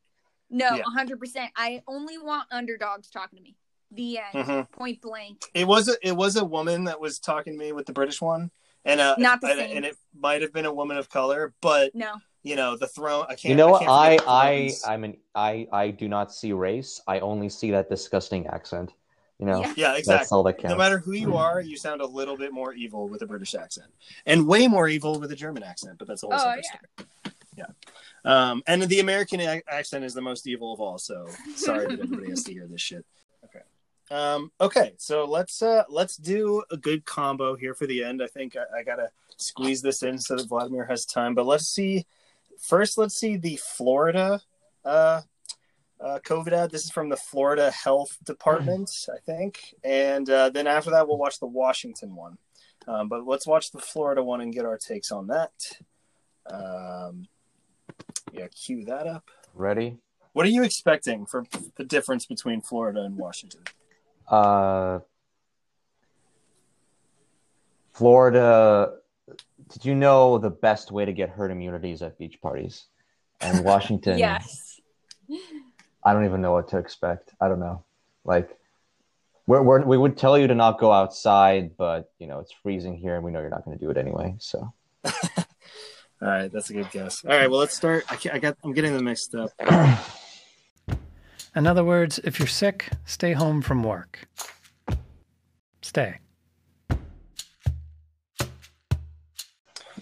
No, 0.51 0.75
Yeah. 0.75 0.83
100%. 0.95 1.49
I 1.55 1.81
only 1.87 2.17
want 2.17 2.47
underdogs 2.51 3.09
talking 3.09 3.37
to 3.37 3.43
me. 3.43 3.55
The 3.93 4.19
end. 4.19 4.45
Mhm. 4.47 4.71
Point 4.71 5.01
blank. 5.01 5.43
It 5.53 5.67
was 5.67 5.89
a 5.89 5.95
it 6.07 6.13
was 6.15 6.35
a 6.37 6.45
woman 6.45 6.83
that 6.85 6.99
was 6.99 7.19
talking 7.19 7.53
to 7.53 7.59
me 7.59 7.71
with 7.73 7.85
the 7.85 7.91
British 7.93 8.21
one, 8.21 8.49
and 8.85 9.01
uh, 9.01 9.15
Not 9.17 9.41
the 9.41 9.47
and, 9.47 9.59
same. 9.59 9.77
and 9.77 9.85
it 9.85 9.97
might 10.13 10.41
have 10.41 10.53
been 10.53 10.65
a 10.65 10.73
woman 10.73 10.97
of 10.97 11.09
color, 11.09 11.53
but 11.61 11.93
No. 11.93 12.13
you 12.43 12.55
know 12.55 12.77
the 12.77 12.87
throne. 12.87 13.25
I 13.27 13.35
can't. 13.35 13.45
You 13.45 13.55
know 13.55 13.67
what? 13.67 13.79
can't 13.79 13.91
I, 13.91 14.19
I. 14.27 14.71
I'm 14.87 15.03
an, 15.03 15.17
I, 15.35 15.67
I 15.73 15.89
do 15.91 16.07
not 16.07 16.33
see 16.33 16.53
race. 16.53 17.01
I 17.07 17.19
only 17.19 17.49
see 17.49 17.71
that 17.71 17.89
disgusting 17.89 18.47
accent. 18.47 18.93
You 19.39 19.47
know, 19.47 19.59
Yeah. 19.61 19.73
yeah, 19.75 19.95
exactly. 19.95 20.03
that's 20.19 20.31
all 20.31 20.43
that 20.43 20.53
counts. 20.53 20.69
No 20.71 20.77
matter 20.77 20.99
who 20.99 21.11
you 21.13 21.35
are, 21.35 21.59
you 21.59 21.75
sound 21.75 21.99
a 21.99 22.05
little 22.05 22.37
bit 22.37 22.53
more 22.53 22.73
evil 22.73 23.09
with 23.09 23.23
a 23.23 23.25
British 23.25 23.55
accent, 23.55 23.87
and 24.25 24.47
way 24.47 24.67
more 24.69 24.87
evil 24.87 25.19
with 25.19 25.31
a 25.31 25.35
German 25.35 25.63
accent. 25.63 25.97
But 25.97 26.07
that's 26.07 26.23
a 26.23 26.27
whole 26.27 26.35
Oh, 26.35 26.37
separate 26.37 26.65
yeah. 26.71 26.79
story. 26.95 27.09
Yeah. 27.55 27.65
Um, 28.23 28.63
and 28.67 28.83
the 28.83 28.99
American 28.99 29.41
ac- 29.41 29.63
accent 29.67 30.05
is 30.05 30.13
the 30.13 30.21
most 30.21 30.47
evil 30.47 30.73
of 30.73 30.79
all. 30.79 30.97
So 30.97 31.27
sorry 31.55 31.87
that 31.87 31.99
everybody 31.99 32.29
has 32.29 32.43
to 32.43 32.53
hear 32.53 32.67
this 32.67 32.81
shit. 32.81 33.05
Okay. 33.45 33.61
Um, 34.09 34.51
okay, 34.59 34.93
so 34.97 35.25
let's 35.25 35.61
uh, 35.61 35.83
let's 35.89 36.17
do 36.17 36.63
a 36.69 36.77
good 36.77 37.05
combo 37.05 37.55
here 37.55 37.73
for 37.73 37.87
the 37.87 38.03
end. 38.03 38.21
I 38.21 38.27
think 38.27 38.55
I, 38.55 38.79
I 38.79 38.83
gotta 38.83 39.09
squeeze 39.37 39.81
this 39.81 40.03
in 40.03 40.19
so 40.19 40.35
that 40.35 40.47
Vladimir 40.47 40.85
has 40.85 41.05
time. 41.05 41.33
But 41.33 41.45
let's 41.45 41.67
see. 41.67 42.05
First, 42.59 42.97
let's 42.97 43.15
see 43.15 43.37
the 43.37 43.57
Florida 43.57 44.41
uh, 44.85 45.21
uh, 45.99 46.19
COVID 46.23 46.51
ad. 46.51 46.71
This 46.71 46.85
is 46.85 46.91
from 46.91 47.09
the 47.09 47.17
Florida 47.17 47.71
Health 47.71 48.17
Department, 48.23 48.91
I 49.09 49.19
think. 49.25 49.75
And 49.83 50.29
uh, 50.29 50.49
then 50.49 50.67
after 50.67 50.91
that, 50.91 51.07
we'll 51.07 51.17
watch 51.17 51.39
the 51.39 51.47
Washington 51.47 52.15
one. 52.15 52.37
Um, 52.87 53.09
but 53.09 53.25
let's 53.25 53.47
watch 53.47 53.71
the 53.71 53.79
Florida 53.79 54.23
one 54.23 54.41
and 54.41 54.53
get 54.53 54.65
our 54.65 54.77
takes 54.77 55.11
on 55.11 55.27
that. 55.27 55.51
Um, 56.47 57.27
yeah, 58.31 58.47
cue 58.47 58.85
that 58.85 59.07
up. 59.07 59.29
Ready? 59.53 59.97
What 60.33 60.45
are 60.45 60.49
you 60.49 60.63
expecting 60.63 61.25
for 61.25 61.45
the 61.75 61.83
difference 61.83 62.25
between 62.25 62.61
Florida 62.61 63.01
and 63.01 63.17
Washington? 63.17 63.61
Uh, 64.27 64.99
Florida. 67.93 68.93
Did 69.69 69.85
you 69.85 69.95
know 69.95 70.37
the 70.37 70.49
best 70.49 70.91
way 70.91 71.05
to 71.05 71.13
get 71.13 71.29
herd 71.29 71.51
immunity 71.51 71.91
is 71.91 72.01
at 72.01 72.17
beach 72.17 72.41
parties? 72.41 72.85
And 73.41 73.63
Washington, 73.65 74.17
Yes. 74.17 74.79
I 76.03 76.13
don't 76.13 76.25
even 76.25 76.41
know 76.41 76.53
what 76.53 76.67
to 76.69 76.77
expect. 76.77 77.33
I 77.39 77.47
don't 77.47 77.59
know. 77.59 77.83
Like, 78.25 78.57
we're, 79.47 79.61
we're, 79.61 79.81
we 79.81 79.97
would 79.97 80.17
tell 80.17 80.37
you 80.37 80.47
to 80.47 80.55
not 80.55 80.79
go 80.79 80.91
outside, 80.91 81.75
but 81.77 82.11
you 82.19 82.27
know 82.27 82.39
it's 82.39 82.51
freezing 82.51 82.95
here, 82.95 83.15
and 83.15 83.23
we 83.23 83.31
know 83.31 83.39
you're 83.39 83.49
not 83.49 83.65
going 83.65 83.77
to 83.77 83.83
do 83.83 83.89
it 83.91 83.97
anyway. 83.97 84.35
So 84.39 84.73
All 86.21 86.27
right, 86.27 86.51
that's 86.51 86.69
a 86.69 86.73
good 86.73 86.91
guess. 86.91 87.25
All 87.25 87.31
right, 87.31 87.49
well 87.49 87.59
let's 87.59 87.75
start. 87.75 88.05
I, 88.09 88.15
can't, 88.15 88.35
I 88.35 88.39
got. 88.39 88.55
I'm 88.63 88.73
getting 88.73 88.93
them 88.93 89.05
mixed 89.05 89.33
up. 89.35 89.49
In 91.55 91.67
other 91.67 91.83
words, 91.83 92.19
if 92.23 92.39
you're 92.39 92.47
sick, 92.47 92.89
stay 93.05 93.33
home 93.33 93.61
from 93.61 93.83
work. 93.83 94.27
Stay. 95.81 96.19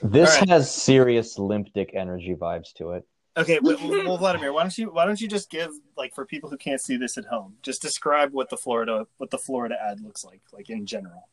this 0.02 0.34
All 0.34 0.40
right. 0.40 0.50
has 0.50 0.74
serious 0.74 1.38
limp 1.40 1.70
dick 1.74 1.92
energy 1.94 2.36
vibes 2.36 2.74
to 2.74 2.92
it. 2.92 3.08
Okay, 3.38 3.60
well, 3.62 3.78
well, 3.82 4.18
Vladimir, 4.18 4.52
why 4.52 4.64
don't 4.64 4.78
you 4.78 4.92
why 4.92 5.06
don't 5.06 5.22
you 5.22 5.28
just 5.28 5.50
give 5.50 5.72
like 5.96 6.14
for 6.14 6.26
people 6.26 6.50
who 6.50 6.58
can't 6.58 6.82
see 6.82 6.98
this 6.98 7.18
at 7.18 7.26
home, 7.26 7.56
just 7.62 7.82
describe 7.82 8.34
what 8.34 8.50
the 8.50 8.58
Florida 8.58 9.08
what 9.18 9.30
the 9.30 9.38
Florida 9.38 9.76
ad 9.82 10.02
looks 10.02 10.26
like, 10.26 10.42
like 10.52 10.70
in 10.70 10.86
general. 10.86 11.30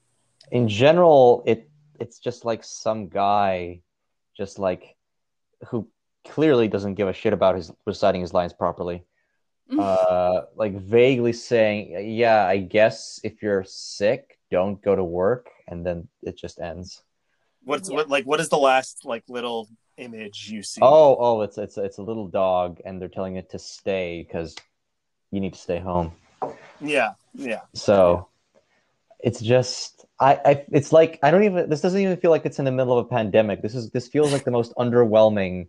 in 0.52 0.68
general 0.68 1.42
it 1.46 1.68
it's 1.98 2.18
just 2.18 2.44
like 2.44 2.62
some 2.62 3.08
guy 3.08 3.80
just 4.36 4.58
like 4.58 4.96
who 5.68 5.88
clearly 6.26 6.68
doesn't 6.68 6.94
give 6.94 7.08
a 7.08 7.12
shit 7.12 7.32
about 7.32 7.56
his 7.56 7.72
reciting 7.86 8.20
his 8.20 8.34
lines 8.34 8.52
properly. 8.52 9.04
Uh 9.76 10.42
like 10.54 10.80
vaguely 10.80 11.32
saying 11.32 12.16
yeah 12.16 12.46
i 12.46 12.56
guess 12.56 13.18
if 13.24 13.42
you're 13.42 13.64
sick 13.64 14.36
don't 14.50 14.80
go 14.82 14.94
to 14.94 15.04
work 15.04 15.50
and 15.68 15.84
then 15.84 16.08
it 16.22 16.36
just 16.36 16.60
ends. 16.60 17.02
What's 17.64 17.90
what 17.90 18.08
like 18.08 18.24
what 18.24 18.40
is 18.40 18.48
the 18.48 18.58
last 18.58 19.04
like 19.04 19.24
little 19.28 19.68
image 19.96 20.50
you 20.50 20.62
see? 20.62 20.80
oh 20.82 21.16
oh 21.18 21.42
it's 21.42 21.58
it's 21.58 21.78
it's 21.78 21.98
a 21.98 22.02
little 22.02 22.28
dog 22.28 22.80
and 22.84 23.00
they're 23.00 23.08
telling 23.08 23.36
it 23.36 23.50
to 23.50 23.58
stay 23.58 24.22
because 24.22 24.54
you 25.32 25.40
need 25.40 25.54
to 25.54 25.58
stay 25.58 25.80
home. 25.80 26.12
Yeah, 26.80 27.14
yeah. 27.34 27.62
So 27.74 28.28
it's 29.18 29.40
just 29.40 30.05
I, 30.18 30.40
I 30.44 30.64
it's 30.72 30.92
like 30.92 31.18
I 31.22 31.30
don't 31.30 31.44
even 31.44 31.68
this 31.68 31.80
doesn't 31.80 32.00
even 32.00 32.16
feel 32.16 32.30
like 32.30 32.46
it's 32.46 32.58
in 32.58 32.64
the 32.64 32.72
middle 32.72 32.98
of 32.98 33.06
a 33.06 33.08
pandemic. 33.08 33.62
This 33.62 33.74
is 33.74 33.90
this 33.90 34.08
feels 34.08 34.32
like 34.32 34.44
the 34.44 34.50
most 34.50 34.72
underwhelming, 34.76 35.68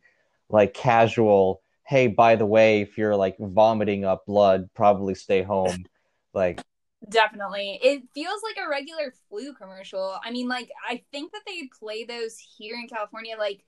like 0.50 0.74
casual, 0.74 1.62
hey, 1.84 2.08
by 2.08 2.36
the 2.36 2.45
way, 2.45 2.82
if 2.82 2.98
you're 2.98 3.16
like 3.16 3.38
vomiting 3.39 4.06
up 4.06 4.26
blood, 4.26 4.70
probably 4.74 5.16
stay 5.16 5.43
home. 5.43 5.86
Like 6.34 6.62
Definitely. 7.10 7.80
It 7.82 8.04
feels 8.14 8.41
like 8.43 8.64
a 8.64 8.70
regular 8.70 9.14
flu 9.30 9.54
commercial. 9.54 10.18
I 10.24 10.32
mean, 10.32 10.48
like, 10.48 10.70
I 10.88 11.04
think 11.12 11.32
that 11.32 11.41
they 11.45 11.70
play 11.80 12.04
those 12.04 12.38
here 12.38 12.76
in 12.76 12.88
California, 12.88 13.36
like, 13.38 13.64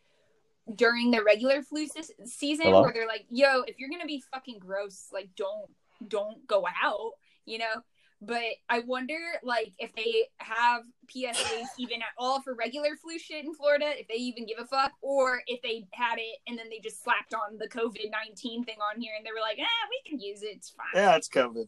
during 0.75 1.11
the 1.11 1.23
regular 1.23 1.61
flu 1.61 1.87
se- 1.87 2.13
season, 2.25 2.67
Hello? 2.67 2.81
where 2.81 2.93
they're 2.93 3.07
like, 3.07 3.25
yo, 3.29 3.61
if 3.61 3.79
you're 3.79 3.89
going 3.89 4.01
to 4.01 4.07
be 4.07 4.23
fucking 4.33 4.59
gross, 4.59 5.07
like, 5.13 5.29
don't, 5.35 5.69
don't 6.07 6.45
go 6.47 6.65
out, 6.83 7.11
you 7.45 7.59
know? 7.59 7.83
But 8.21 8.43
I 8.69 8.79
wonder, 8.79 9.17
like, 9.43 9.71
if 9.79 9.95
they 9.95 10.25
have 10.39 10.83
PSAs 11.07 11.67
even 11.77 12.01
at 12.01 12.09
all 12.17 12.41
for 12.41 12.53
regular 12.53 12.97
flu 13.01 13.17
shit 13.17 13.45
in 13.45 13.53
Florida, 13.53 13.85
if 13.97 14.09
they 14.09 14.15
even 14.15 14.45
give 14.45 14.59
a 14.59 14.65
fuck, 14.65 14.91
or 15.01 15.41
if 15.47 15.61
they 15.61 15.87
had 15.93 16.17
it 16.17 16.37
and 16.45 16.59
then 16.59 16.69
they 16.69 16.79
just 16.79 17.01
slapped 17.01 17.33
on 17.33 17.57
the 17.57 17.67
COVID 17.69 18.11
19 18.11 18.65
thing 18.65 18.75
on 18.81 18.99
here 18.99 19.13
and 19.17 19.25
they 19.25 19.31
were 19.31 19.39
like, 19.39 19.57
ah, 19.61 19.87
we 19.89 20.09
can 20.09 20.19
use 20.19 20.43
it. 20.43 20.47
It's 20.57 20.69
fine. 20.69 21.01
Yeah, 21.01 21.15
it's 21.15 21.29
COVID. 21.29 21.67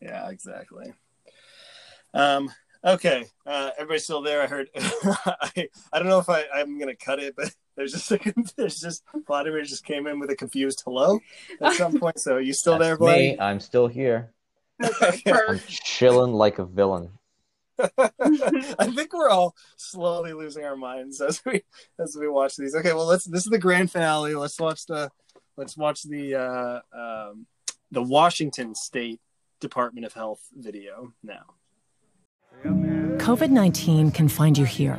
Yeah, 0.00 0.28
exactly. 0.30 0.92
Um, 2.12 2.50
okay, 2.84 3.26
uh, 3.46 3.70
everybody's 3.78 4.04
still 4.04 4.22
there. 4.22 4.42
I 4.42 4.46
heard. 4.46 4.70
I, 4.76 5.68
I 5.92 5.98
don't 5.98 6.08
know 6.08 6.18
if 6.18 6.28
I, 6.28 6.44
I'm 6.54 6.78
gonna 6.78 6.96
cut 6.96 7.20
it, 7.20 7.34
but 7.36 7.54
there's 7.76 7.92
just 7.92 8.10
a, 8.10 8.18
there's 8.56 8.80
just 8.80 9.04
Vladimir 9.26 9.62
just 9.62 9.84
came 9.84 10.06
in 10.08 10.18
with 10.18 10.30
a 10.30 10.36
confused 10.36 10.82
hello 10.84 11.20
at 11.60 11.74
some 11.74 11.98
point. 11.98 12.18
So 12.18 12.34
are 12.34 12.40
you 12.40 12.52
still 12.52 12.78
there, 12.78 12.96
that's 12.96 13.00
me, 13.00 13.38
I'm 13.38 13.60
still 13.60 13.86
here. 13.86 14.33
I'm 15.26 15.60
chilling 15.66 16.32
like 16.32 16.58
a 16.58 16.64
villain. 16.64 17.10
I 17.98 18.90
think 18.94 19.12
we're 19.12 19.28
all 19.28 19.54
slowly 19.76 20.32
losing 20.32 20.64
our 20.64 20.76
minds 20.76 21.20
as 21.20 21.44
we 21.44 21.62
as 21.98 22.16
we 22.18 22.28
watch 22.28 22.56
these. 22.56 22.74
Okay, 22.74 22.92
well 22.92 23.06
let's 23.06 23.24
this 23.24 23.44
is 23.44 23.50
the 23.50 23.58
grand 23.58 23.90
finale. 23.90 24.34
Let's 24.34 24.58
watch 24.60 24.86
the 24.86 25.10
let's 25.56 25.76
watch 25.76 26.02
the 26.04 26.34
uh, 26.36 26.80
um, 26.96 27.46
the 27.90 28.02
Washington 28.02 28.74
State 28.74 29.20
Department 29.60 30.06
of 30.06 30.12
Health 30.12 30.40
video 30.54 31.12
now. 31.22 31.54
COVID 32.64 33.50
19 33.50 34.12
can 34.12 34.28
find 34.28 34.56
you 34.56 34.64
here 34.64 34.96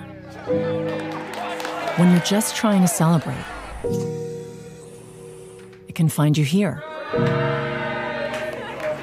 when 1.98 2.12
you're 2.12 2.20
just 2.22 2.56
trying 2.56 2.82
to 2.82 2.88
celebrate. 2.88 3.38
It 5.88 5.96
can 5.96 6.10
find 6.10 6.38
you 6.38 6.44
here 6.44 6.84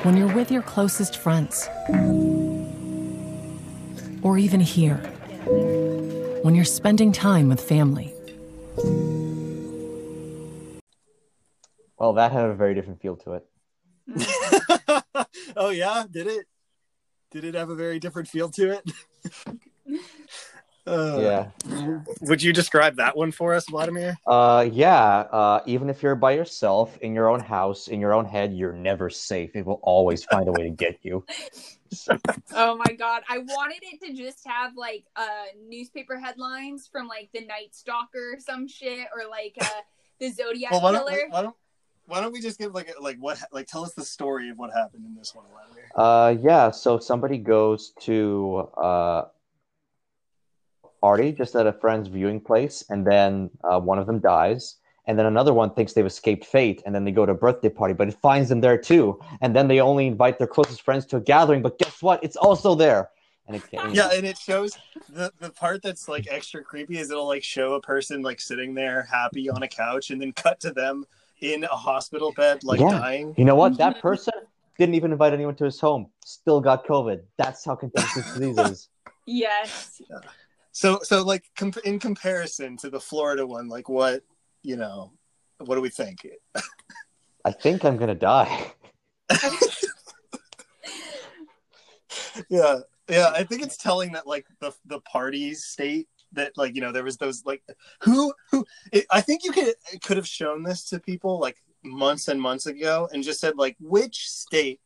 when 0.03 0.17
you're 0.17 0.35
with 0.35 0.51
your 0.51 0.63
closest 0.63 1.17
friends. 1.17 1.69
Or 4.23 4.39
even 4.39 4.61
here 4.61 4.97
when 6.43 6.55
you're 6.55 6.65
spending 6.65 7.13
time 7.13 7.49
with 7.49 7.61
family. 7.61 8.13
Well, 11.99 12.15
that 12.15 12.33
had 12.33 12.47
a 12.47 12.55
very 12.55 12.75
different 12.75 13.01
feel 13.01 13.17
to 13.19 13.35
it. 13.35 13.47
oh 15.57 15.71
yeah, 15.71 16.05
did 16.11 16.27
it? 16.27 16.47
Did 17.31 17.45
it 17.45 17.55
have 17.55 17.71
a 17.71 17.77
very 17.77 18.01
different 18.01 18.29
feel 18.29 18.49
to 18.51 18.73
it? 18.73 18.91
Uh, 20.87 21.19
Yeah. 21.21 21.51
Would 22.23 22.43
you 22.43 22.53
describe 22.53 22.97
that 22.97 23.17
one 23.17 23.31
for 23.33 23.55
us, 23.55 23.69
Vladimir? 23.69 24.17
Uh, 24.27 24.69
yeah. 24.73 25.21
Uh, 25.31 25.61
even 25.67 25.89
if 25.89 26.03
you're 26.03 26.15
by 26.17 26.33
yourself 26.33 26.99
in 26.99 27.15
your 27.15 27.29
own 27.29 27.41
house, 27.41 27.89
in 27.89 28.01
your 28.01 28.13
own 28.13 28.25
head, 28.25 28.53
you're 28.53 28.73
never 28.73 29.09
safe. 29.11 29.55
It 29.55 29.65
will 29.65 29.81
always 29.83 30.25
find 30.25 30.49
a 30.49 30.53
way 30.53 30.65
to 30.65 30.71
get 30.71 30.99
you. 31.03 31.25
Oh 32.55 32.75
my 32.75 32.95
god, 32.95 33.23
I 33.29 33.37
wanted 33.37 33.81
it 33.83 34.01
to 34.07 34.15
just 34.15 34.47
have 34.47 34.77
like 34.79 35.05
uh 35.15 35.45
newspaper 35.69 36.19
headlines 36.19 36.89
from 36.91 37.07
like 37.07 37.29
the 37.35 37.43
Night 37.45 37.75
Stalker 37.75 38.33
or 38.35 38.41
some 38.41 38.67
shit 38.67 39.09
or 39.15 39.29
like 39.29 39.55
uh 39.61 39.67
the 40.19 40.31
Zodiac 40.31 40.71
Well, 40.71 40.81
why 40.81 40.93
don't, 40.93 41.07
Killer. 41.07 41.27
why 41.29 41.43
don't 41.43 41.57
why 42.07 42.21
don't 42.23 42.33
we 42.33 42.41
just 42.41 42.59
give 42.59 42.73
like 42.75 42.95
like 42.99 43.19
what 43.19 43.39
like 43.53 43.67
tell 43.67 43.85
us 43.85 43.93
the 43.93 44.07
story 44.07 44.49
of 44.49 44.57
what 44.57 44.71
happened 44.73 45.05
in 45.05 45.15
this 45.15 45.35
one, 45.35 45.45
Vladimir? 45.53 45.85
Uh, 45.95 46.35
yeah. 46.43 46.71
So 46.71 46.99
somebody 46.99 47.37
goes 47.37 47.93
to 48.01 48.71
uh 48.83 49.25
party 51.03 51.33
just 51.33 51.55
at 51.55 51.67
a 51.67 51.73
friend's 51.73 52.09
viewing 52.09 52.41
place, 52.41 52.85
and 52.89 53.07
then 53.07 53.51
uh, 53.65 53.79
one 53.79 53.99
of 53.99 54.07
them 54.07 54.21
dies, 54.21 54.77
and 55.07 55.19
then 55.19 55.27
another 55.27 55.53
one 55.53 55.75
thinks 55.75 55.93
they've 55.93 56.07
escaped 56.07 56.47
fate, 56.47 56.83
and 56.87 56.95
then 56.95 57.05
they 57.05 57.11
go 57.11 57.27
to 57.27 57.33
a 57.33 57.35
birthday 57.35 57.69
party, 57.69 57.93
but 57.93 58.09
it 58.09 58.17
finds 58.23 58.49
them 58.49 58.61
there 58.61 58.79
too, 58.79 59.21
and 59.41 59.55
then 59.55 59.69
they 59.69 59.81
only 59.81 60.07
invite 60.07 60.39
their 60.39 60.47
closest 60.47 60.83
friends 60.83 61.05
to 61.07 61.17
a 61.17 61.21
gathering, 61.21 61.61
but 61.61 61.79
guess 61.79 62.01
what? 62.01 62.23
It's 62.23 62.37
also 62.37 62.75
there, 62.75 63.11
and 63.47 63.57
it 63.57 63.63
can't. 63.71 63.95
Yeah, 63.95 64.11
and 64.15 64.25
it 64.25 64.39
shows 64.39 64.79
the 65.09 65.33
the 65.41 65.51
part 65.51 65.83
that's 65.83 66.09
like 66.09 66.27
extra 66.31 66.63
creepy 66.63 66.99
is 66.99 67.11
it'll 67.11 67.27
like 67.27 67.45
show 67.45 67.75
a 67.75 67.81
person 67.81 68.23
like 68.23 68.41
sitting 68.41 68.73
there 68.75 69.03
happy 69.03 69.51
on 69.51 69.63
a 69.63 69.69
couch, 69.69 70.11
and 70.11 70.23
then 70.23 70.33
cut 70.33 70.61
to 70.61 70.71
them 70.71 71.05
in 71.41 71.65
a 71.65 71.77
hospital 71.89 72.33
bed 72.37 72.63
like 72.63 72.81
yeah. 72.81 72.91
dying. 72.91 73.35
You 73.37 73.45
know 73.45 73.57
what? 73.57 73.77
That 73.79 74.01
person 74.01 74.35
didn't 74.79 74.95
even 74.95 75.13
invite 75.13 75.33
anyone 75.33 75.57
to 75.57 75.65
his 75.65 75.81
home. 75.81 76.07
Still 76.25 76.61
got 76.61 76.87
COVID. 76.87 77.23
That's 77.37 77.65
how 77.65 77.75
contagious 77.75 78.33
disease 78.33 78.59
is. 78.59 78.89
Yes. 79.25 80.03
So 80.73 81.01
so 81.03 81.23
like 81.23 81.45
com- 81.57 81.73
in 81.85 81.99
comparison 81.99 82.77
to 82.79 82.91
the 82.91 83.01
Florida 83.01 83.47
one, 83.47 83.69
like 83.69 83.89
what 83.89 84.23
you 84.63 84.77
know, 84.77 85.13
what 85.59 85.75
do 85.77 85.81
we 85.81 85.91
think? 85.91 86.27
I 87.45 87.53
think 87.53 87.85
I'm 87.85 87.97
gonna 87.97 88.15
die. 88.15 88.73
yeah 92.49 92.79
yeah 93.09 93.31
i 93.35 93.43
think 93.43 93.63
it's 93.63 93.77
telling 93.77 94.13
that 94.13 94.27
like 94.27 94.47
the 94.61 94.73
the 94.87 95.01
party 95.01 95.55
state 95.55 96.09
that 96.33 96.53
like 96.57 96.75
you 96.75 96.81
know 96.81 96.93
there 96.93 97.05
was 97.05 97.17
those 97.17 97.45
like 97.45 97.63
who 98.01 98.33
who 98.51 98.65
it, 98.93 99.07
i 99.11 99.21
think 99.21 99.45
you 99.45 99.53
could 99.53 99.75
could 100.03 100.17
have 100.17 100.27
shown 100.27 100.63
this 100.63 100.85
to 100.85 100.99
people 100.99 101.39
like 101.39 101.57
months 101.83 102.29
and 102.29 102.41
months 102.41 102.67
ago 102.67 103.09
and 103.13 103.23
just 103.23 103.41
said 103.41 103.57
like 103.57 103.77
which 103.81 104.29
state 104.29 104.81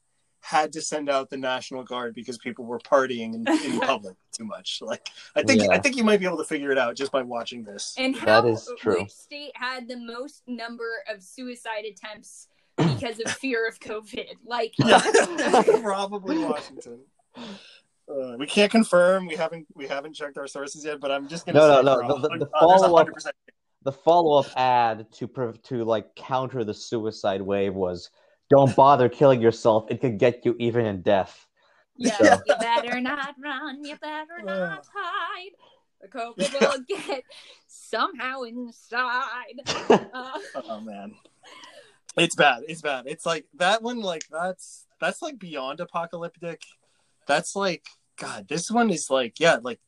had 0.47 0.73
to 0.73 0.81
send 0.81 1.11
out 1.11 1.29
the 1.29 1.37
national 1.37 1.83
guard 1.83 2.15
because 2.15 2.39
people 2.39 2.65
were 2.65 2.79
partying 2.79 3.35
in, 3.35 3.49
in 3.65 3.81
public 3.93 4.15
too 4.31 4.45
much 4.45 4.81
like 4.81 5.09
i 5.35 5.43
think 5.43 5.61
Yeah. 5.63 5.71
i 5.73 5.79
think 5.79 5.97
you 5.97 6.05
might 6.05 6.21
be 6.21 6.27
able 6.27 6.37
to 6.39 6.45
figure 6.45 6.71
it 6.71 6.79
out 6.79 6.95
just 6.95 7.11
by 7.11 7.23
watching 7.23 7.65
this 7.65 7.95
And 7.99 8.15
how 8.15 8.43
That 8.43 8.49
is 8.53 8.71
true. 8.79 9.03
which 9.03 9.11
state 9.11 9.51
had 9.57 9.89
the 9.89 9.97
most 9.97 10.43
number 10.47 10.91
of 11.13 11.21
suicide 11.23 11.85
attempts 11.91 12.47
because 12.77 13.19
of 13.25 13.33
fear 13.33 13.67
of 13.67 13.81
COVID? 13.81 14.35
Like 14.45 14.75
probably 15.83 16.39
washington 16.39 17.01
uh, 17.37 18.37
we 18.39 18.47
can't 18.47 18.71
confirm 18.71 19.27
we 19.27 19.35
haven't 19.35 19.67
we 19.75 19.87
haven't 19.89 20.15
checked 20.15 20.39
our 20.39 20.47
sources 20.47 20.85
yet 20.85 21.01
but 21.01 21.11
i'm 21.11 21.27
just 21.27 21.45
gonna 21.45 21.59
No, 21.59 21.77
say 21.79 21.83
no, 21.83 22.01
no. 22.01 22.19
The, 22.21 22.29
the, 22.29 22.29
the 22.29 22.39
there's 22.39 22.83
a 22.83 22.87
follow 22.87 22.99
up, 23.01 23.09
the 23.83 23.93
follow 23.93 24.39
up 24.41 24.47
ad 24.57 25.07
to 25.15 25.27
to 25.65 25.83
like 25.85 26.15
counter 26.15 26.63
the 26.63 26.75
suicide 26.75 27.43
wave 27.43 27.75
was, 27.75 28.11
"Don't 28.51 28.75
bother 28.77 29.09
killing 29.09 29.41
yourself. 29.41 29.91
It 29.91 30.01
could 30.01 30.19
get 30.19 30.45
you 30.45 30.57
even 30.59 30.87
in 30.87 31.03
death." 31.03 31.47
Yeah, 31.97 32.17
So- 32.17 32.43
you 32.47 32.55
better 32.61 33.01
not 33.01 33.35
run, 33.43 33.85
you 33.85 33.97
better 33.97 34.41
not 34.45 34.87
hide. 34.95 35.53
The 36.03 36.09
COVID 36.09 36.61
will 36.61 36.85
get 36.89 37.25
somehow 37.67 38.43
inside. 38.43 39.61
Uh, 40.13 40.39
Oh 40.57 40.81
man, 40.81 41.15
it's 42.17 42.35
bad. 42.35 42.63
It's 42.69 42.83
bad. 42.83 43.05
It's 43.07 43.25
like 43.27 43.47
that 43.55 43.83
one. 43.83 44.01
Like 44.01 44.25
that's 44.31 44.85
that's 45.01 45.23
like 45.23 45.39
beyond 45.39 45.81
apocalyptic. 45.81 46.63
That's 47.27 47.57
like 47.57 47.87
God. 48.17 48.47
This 48.49 48.71
one 48.71 48.91
is 48.91 49.11
like 49.11 49.41
yeah, 49.41 49.59
like 49.63 49.81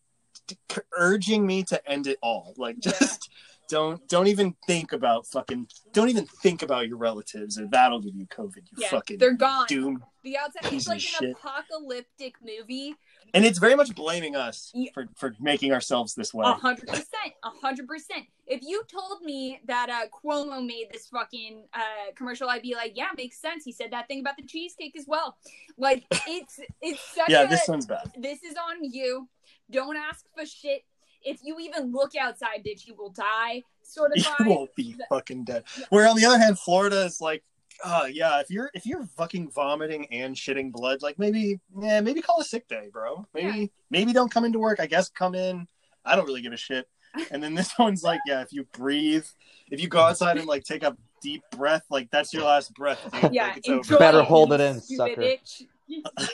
urging 0.97 1.47
me 1.47 1.63
to 1.65 1.91
end 1.91 2.07
it 2.07 2.19
all. 2.23 2.55
Like 2.57 2.79
just 2.79 3.29
don't 3.69 4.07
don't 4.09 4.27
even 4.27 4.55
think 4.67 4.93
about 4.93 5.27
fucking 5.27 5.67
don't 5.93 6.09
even 6.09 6.25
think 6.27 6.63
about 6.63 6.89
your 6.89 6.97
relatives 6.97 7.59
or 7.59 7.67
that'll 7.67 8.01
give 8.01 8.15
you 8.15 8.27
COVID. 8.27 8.57
You 8.57 8.79
yeah, 8.79 8.89
fucking 8.89 9.19
they're 9.19 9.35
gone. 9.35 9.67
doomed. 9.69 10.03
The 10.25 10.37
outside 10.39 10.73
is 10.73 10.89
like 10.89 11.03
an 11.21 11.31
apocalyptic 11.33 12.35
movie. 12.43 12.95
And 13.35 13.45
it's 13.45 13.59
very 13.59 13.75
much 13.75 13.95
blaming 13.95 14.37
us 14.37 14.71
Yeah. 14.75 14.91
for 14.95 15.07
for 15.17 15.35
making 15.39 15.73
ourselves 15.73 16.15
this 16.15 16.33
way. 16.33 16.45
A 16.47 16.53
hundred 16.55 16.89
percent, 16.89 17.35
a 17.45 17.51
hundred 17.51 17.87
percent. 17.87 18.25
If 18.47 18.63
you 18.63 18.83
told 18.91 19.21
me 19.23 19.61
that 19.67 19.91
uh, 19.91 20.07
Cuomo 20.09 20.65
made 20.67 20.87
this 20.93 21.09
fucking 21.09 21.65
uh, 21.75 22.13
commercial, 22.17 22.49
I'd 22.49 22.63
be 22.63 22.75
like, 22.75 22.93
"Yeah, 22.97 23.09
makes 23.17 23.39
sense." 23.39 23.65
He 23.65 23.73
said 23.73 23.91
that 23.91 24.09
thing 24.09 24.21
about 24.21 24.37
the 24.39 24.45
cheesecake 24.45 24.97
as 24.97 25.05
well. 25.07 25.37
Like 25.77 26.05
it's 26.27 26.59
it's 26.81 27.01
such 27.15 27.29
Yeah, 27.29 27.43
a 27.43 27.49
this 27.49 27.69
one's 27.69 27.87
bad. 27.87 28.11
This 28.19 28.43
is 28.43 28.55
on 28.57 28.83
you. 28.83 29.29
Don't 29.71 29.97
ask 29.97 30.25
for 30.35 30.47
shit. 30.47 30.83
If 31.29 31.41
you 31.45 31.59
even 31.61 31.93
look 31.93 32.17
outside, 32.17 32.65
bitch, 32.67 32.87
you 32.87 32.95
will 32.95 33.11
die. 33.11 33.63
Sort 33.83 34.13
of 34.13 34.17
you 34.19 34.25
vibe. 34.25 34.47
won't 34.47 34.75
be 34.75 34.97
fucking 35.09 35.45
dead. 35.45 35.65
Where 35.91 36.09
on 36.09 36.17
the 36.17 36.25
other 36.25 36.39
hand, 36.39 36.59
Florida 36.59 37.05
is 37.05 37.21
like, 37.21 37.43
uh 37.85 38.07
yeah, 38.11 38.41
if 38.41 38.51
you're 38.51 38.71
if 38.75 38.87
you're 38.87 39.05
fucking 39.17 39.51
vomiting 39.51 40.07
and 40.11 40.35
shitting 40.35 40.73
blood, 40.73 41.01
like 41.01 41.19
maybe 41.19 41.61
yeah, 41.81 42.01
maybe 42.01 42.21
call 42.21 42.41
a 42.41 42.45
sick 42.45 42.67
day, 42.67 42.89
bro. 42.93 43.27
Maybe 43.35 43.71
maybe 43.91 44.13
don't 44.13 44.31
come 44.31 44.45
into 44.45 44.59
work. 44.59 44.81
I 44.81 44.87
guess 44.87 45.09
come 45.09 45.35
in. 45.35 45.69
I 46.05 46.17
don't 46.17 46.27
really 46.27 46.43
give 46.43 46.53
a 46.53 46.57
shit. 46.57 46.89
And 47.31 47.43
then 47.43 47.55
this 47.55 47.73
one's 47.79 48.03
like, 48.03 48.21
yeah, 48.27 48.41
if 48.41 48.53
you 48.53 48.65
breathe, 48.73 49.27
if 49.71 49.81
you 49.81 49.89
go 49.89 50.01
outside 50.01 50.39
and 50.39 50.47
like 50.47 50.65
take 50.65 50.83
a 50.83 50.97
deep 51.23 51.43
breath, 51.53 51.85
like 51.91 52.11
that's 52.11 52.33
your 52.33 52.45
last 52.45 52.75
breath. 52.75 52.99
Dude. 53.21 53.33
Yeah, 53.33 53.49
like, 53.49 53.59
it's 53.59 53.69
enjoy 53.69 53.95
over. 53.95 53.99
Better 53.99 54.23
hold 54.23 54.53
it 54.53 54.61
in, 54.61 54.81
Stupid 54.81 54.97
sucker. 54.97 55.23
bitch. 55.23 56.29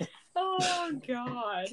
oh 0.36 0.92
god. 1.06 1.68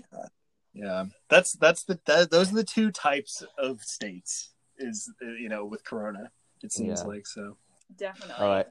Yeah, 0.78 1.05
that's 1.30 1.53
that's 1.53 1.84
the 1.84 1.99
that, 2.05 2.30
those 2.30 2.51
are 2.51 2.55
the 2.55 2.63
two 2.63 2.91
types 2.91 3.43
of 3.57 3.82
states. 3.82 4.49
Is 4.78 5.11
you 5.21 5.49
know 5.49 5.65
with 5.65 5.84
Corona, 5.84 6.30
it 6.61 6.71
seems 6.71 7.01
Yeah. 7.01 7.07
like 7.07 7.25
so. 7.25 7.57
Definitely. 7.97 8.36
All 8.43 8.49
right. 8.49 8.67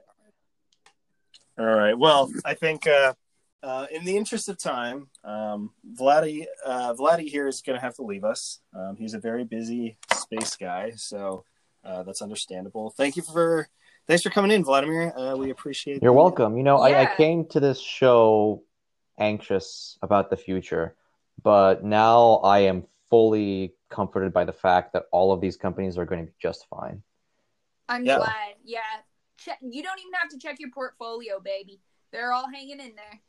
All 1.59 1.65
right. 1.65 1.99
Well, 1.99 2.31
I 2.45 2.55
think 2.55 2.87
uh, 2.87 3.15
uh, 3.63 3.87
in 3.91 4.05
the 4.05 4.17
interest 4.17 4.49
of 4.49 4.59
time, 4.59 5.09
um, 5.25 5.71
Vladdy 5.99 6.45
uh, 6.65 6.95
Vladdy 6.95 7.27
here 7.29 7.49
is 7.49 7.63
going 7.63 7.77
to 7.79 7.81
have 7.85 7.95
to 7.97 8.03
leave 8.03 8.25
us. 8.25 8.61
Um, 8.75 8.97
he's 8.97 9.15
a 9.15 9.19
very 9.19 9.45
busy 9.45 9.97
space 10.15 10.55
guy, 10.57 10.93
so 10.97 11.45
uh, 11.85 12.03
that's 12.03 12.23
understandable. 12.23 12.91
Thank 12.91 13.17
you 13.17 13.23
for 13.23 13.69
thanks 14.07 14.23
for 14.23 14.31
coming 14.31 14.51
in, 14.53 14.63
Vladimir. 14.65 15.13
Uh, 15.17 15.35
we 15.35 15.51
appreciate. 15.51 16.03
You're 16.03 16.13
the- 16.13 16.17
welcome. 16.19 16.57
You 16.57 16.63
know, 16.63 16.77
I, 16.79 17.03
I 17.03 17.17
came 17.17 17.47
to 17.47 17.59
this 17.59 17.81
show 17.81 18.63
anxious 19.19 19.99
about 20.03 20.29
the 20.31 20.37
future, 20.37 20.95
but 21.43 21.85
now 21.85 22.37
I 22.37 22.61
am 22.61 22.85
fully 23.11 23.75
comforted 23.89 24.33
by 24.33 24.45
the 24.45 24.53
fact 24.53 24.93
that 24.93 25.05
all 25.13 25.33
of 25.33 25.41
these 25.41 25.57
companies 25.57 25.97
are 25.99 26.05
going 26.05 26.21
to 26.21 26.27
be 26.27 26.37
just 26.41 26.67
fine. 26.69 27.03
I'm 27.89 28.05
Yeah. 28.05 28.19
glad. 28.19 28.55
Yeah. 28.65 28.81
Check, 29.39 29.59
you 29.61 29.83
don't 29.83 30.01
even 30.01 30.13
have 30.15 30.31
to 30.31 30.39
check 30.39 30.59
your 30.59 30.71
portfolio, 30.71 31.39
baby. 31.41 31.81
They're 32.11 32.33
all 32.33 32.49
hanging 32.53 32.81
in 32.81 32.95
there. 32.97 33.21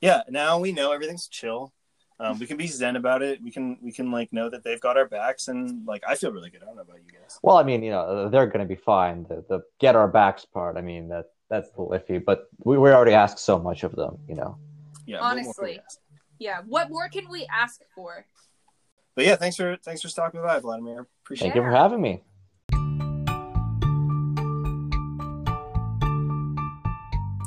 Yeah. 0.00 0.22
Now 0.28 0.58
we 0.58 0.72
know 0.72 0.92
everything's 0.92 1.28
chill. 1.28 1.72
Um, 2.20 2.38
we 2.38 2.46
can 2.46 2.58
be 2.58 2.66
zen 2.66 2.96
about 2.96 3.22
it. 3.22 3.42
We 3.42 3.50
can 3.50 3.78
we 3.80 3.92
can 3.92 4.10
like 4.12 4.30
know 4.30 4.50
that 4.50 4.62
they've 4.62 4.80
got 4.80 4.98
our 4.98 5.06
backs, 5.08 5.48
and 5.48 5.86
like 5.86 6.02
I 6.06 6.14
feel 6.16 6.30
really 6.32 6.50
good. 6.50 6.62
I 6.62 6.66
don't 6.66 6.76
know 6.76 6.82
about 6.82 6.98
you 6.98 7.10
guys. 7.18 7.38
Well, 7.42 7.56
I 7.56 7.62
mean, 7.62 7.82
you 7.82 7.90
know, 7.90 8.28
they're 8.28 8.46
going 8.46 8.60
to 8.60 8.66
be 8.66 8.74
fine. 8.78 9.22
The, 9.24 9.42
the 9.48 9.62
get 9.78 9.96
our 9.96 10.06
backs 10.06 10.44
part, 10.44 10.76
I 10.76 10.82
mean, 10.82 11.08
that 11.08 11.30
that's 11.48 11.70
a 11.74 11.80
little 11.80 11.98
iffy, 11.98 12.22
but 12.22 12.48
we, 12.58 12.76
we 12.76 12.90
already 12.90 13.14
asked 13.14 13.38
so 13.38 13.58
much 13.58 13.84
of 13.84 13.96
them, 13.96 14.18
you 14.28 14.34
know. 14.34 14.58
Yeah. 15.06 15.22
what 15.22 15.42
more 15.42 15.54
can 15.54 15.64
we 15.64 15.70
Honestly. 15.70 15.80
Ask? 16.40 16.58
Yeah. 16.58 16.62
What 16.66 16.90
more 16.90 17.08
can 17.08 17.28
we 17.28 17.46
ask 17.50 17.80
for? 17.94 18.26
But 19.14 19.24
yeah, 19.26 19.36
thanks 19.36 19.56
for 19.56 19.76
thanks 19.82 20.02
for 20.02 20.08
stopping 20.08 20.42
by, 20.42 20.58
Vladimir. 20.60 21.06
Appreciate 21.24 21.48
it. 21.48 21.50
Thank 21.50 21.56
you 21.56 21.62
for 21.62 21.76
having 21.76 22.00
me. 22.00 22.22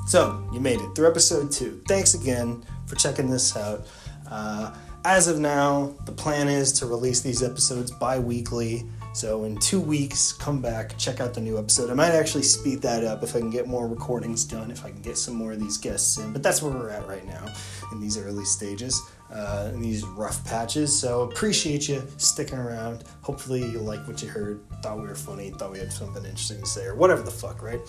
So, 0.05 0.47
you 0.53 0.59
made 0.59 0.79
it 0.79 0.93
through 0.95 1.07
episode 1.07 1.51
two. 1.51 1.81
Thanks 1.87 2.13
again 2.13 2.63
for 2.85 2.95
checking 2.95 3.29
this 3.29 3.55
out. 3.55 3.87
Uh, 4.29 4.75
as 5.05 5.27
of 5.27 5.39
now, 5.39 5.95
the 6.05 6.11
plan 6.11 6.47
is 6.47 6.71
to 6.73 6.85
release 6.85 7.21
these 7.21 7.41
episodes 7.41 7.89
bi 7.89 8.19
weekly. 8.19 8.85
So, 9.13 9.43
in 9.43 9.57
two 9.57 9.79
weeks, 9.79 10.31
come 10.33 10.59
back, 10.59 10.97
check 10.97 11.19
out 11.19 11.35
the 11.35 11.41
new 11.41 11.59
episode. 11.59 11.91
I 11.91 11.93
might 11.93 12.13
actually 12.13 12.41
speed 12.41 12.81
that 12.81 13.03
up 13.03 13.21
if 13.21 13.35
I 13.35 13.39
can 13.39 13.51
get 13.51 13.67
more 13.67 13.87
recordings 13.87 14.43
done, 14.43 14.71
if 14.71 14.83
I 14.83 14.89
can 14.89 15.03
get 15.03 15.19
some 15.19 15.35
more 15.35 15.51
of 15.51 15.59
these 15.59 15.77
guests 15.77 16.17
in. 16.17 16.33
But 16.33 16.41
that's 16.41 16.63
where 16.63 16.73
we're 16.73 16.89
at 16.89 17.07
right 17.07 17.25
now 17.27 17.45
in 17.91 18.01
these 18.01 18.17
early 18.17 18.43
stages, 18.43 18.99
uh, 19.31 19.69
in 19.71 19.81
these 19.81 20.03
rough 20.03 20.43
patches. 20.45 20.97
So, 20.99 21.21
appreciate 21.21 21.87
you 21.87 22.03
sticking 22.17 22.57
around. 22.57 23.03
Hopefully, 23.21 23.61
you 23.61 23.77
like 23.79 24.07
what 24.07 24.21
you 24.23 24.29
heard, 24.29 24.61
thought 24.81 24.97
we 24.97 25.03
were 25.03 25.15
funny, 25.15 25.51
thought 25.51 25.71
we 25.71 25.77
had 25.77 25.93
something 25.93 26.23
interesting 26.25 26.61
to 26.61 26.65
say, 26.65 26.85
or 26.85 26.95
whatever 26.95 27.21
the 27.21 27.31
fuck, 27.31 27.61
right? 27.61 27.79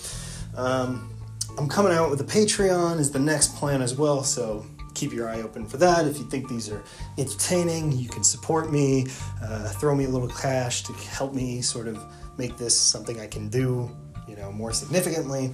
Um, 0.55 1.11
I'm 1.57 1.68
coming 1.68 1.93
out 1.93 2.11
with 2.11 2.20
a 2.20 2.25
Patreon 2.25 2.99
is 2.99 3.12
the 3.12 3.18
next 3.18 3.57
plan 3.57 3.81
as 3.81 3.95
well, 3.95 4.25
so 4.25 4.66
keep 4.95 5.12
your 5.12 5.28
eye 5.28 5.42
open 5.42 5.66
for 5.66 5.76
that. 5.78 6.07
If 6.07 6.18
you 6.18 6.24
think 6.24 6.49
these 6.49 6.70
are 6.70 6.82
entertaining, 7.18 7.92
you 7.92 8.09
can 8.09 8.24
support 8.24 8.72
me, 8.72 9.07
uh, 9.42 9.68
throw 9.70 9.95
me 9.95 10.05
a 10.05 10.09
little 10.09 10.28
cash 10.28 10.82
to 10.84 10.92
help 10.92 11.34
me 11.34 11.61
sort 11.61 11.88
of 11.88 12.03
make 12.38 12.57
this 12.57 12.78
something 12.78 13.20
I 13.20 13.26
can 13.26 13.49
do, 13.49 13.90
you 14.28 14.36
know, 14.36 14.51
more 14.53 14.72
significantly. 14.72 15.51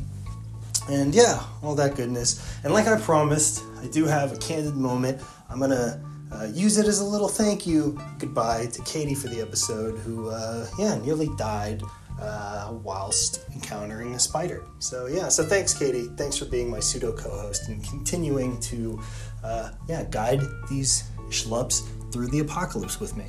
And 0.88 1.14
yeah, 1.14 1.42
all 1.62 1.74
that 1.76 1.94
goodness. 1.94 2.58
And 2.64 2.72
like 2.72 2.86
I 2.86 2.98
promised, 3.00 3.62
I 3.82 3.86
do 3.88 4.04
have 4.04 4.32
a 4.32 4.36
candid 4.38 4.74
moment. 4.74 5.22
I'm 5.48 5.60
gonna 5.60 6.02
uh, 6.32 6.44
use 6.52 6.78
it 6.78 6.86
as 6.86 7.00
a 7.00 7.04
little 7.04 7.28
thank 7.28 7.66
you 7.66 8.00
goodbye 8.18 8.66
to 8.66 8.82
Katie 8.82 9.14
for 9.14 9.28
the 9.28 9.40
episode, 9.40 9.98
who 9.98 10.30
uh, 10.30 10.66
yeah 10.78 10.96
nearly 10.98 11.28
died 11.36 11.82
uh, 12.20 12.72
whilst 12.82 13.44
encountering 13.52 14.14
a 14.14 14.18
spider. 14.18 14.64
So 14.78 15.06
yeah, 15.06 15.28
so 15.28 15.44
thanks, 15.44 15.74
Katie. 15.74 16.08
Thanks 16.16 16.36
for 16.36 16.44
being 16.44 16.70
my 16.70 16.80
pseudo 16.80 17.12
co-host 17.12 17.68
and 17.68 17.82
continuing 17.84 18.60
to 18.60 19.00
uh, 19.44 19.70
yeah 19.88 20.04
guide 20.04 20.40
these 20.68 21.04
schlubs 21.28 21.82
through 22.12 22.28
the 22.28 22.40
apocalypse 22.40 22.98
with 23.00 23.16
me. 23.16 23.26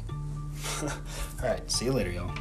All 0.83 0.89
right, 1.49 1.69
see 1.71 1.85
you 1.85 1.93
later, 1.93 2.11
y'all. 2.11 2.31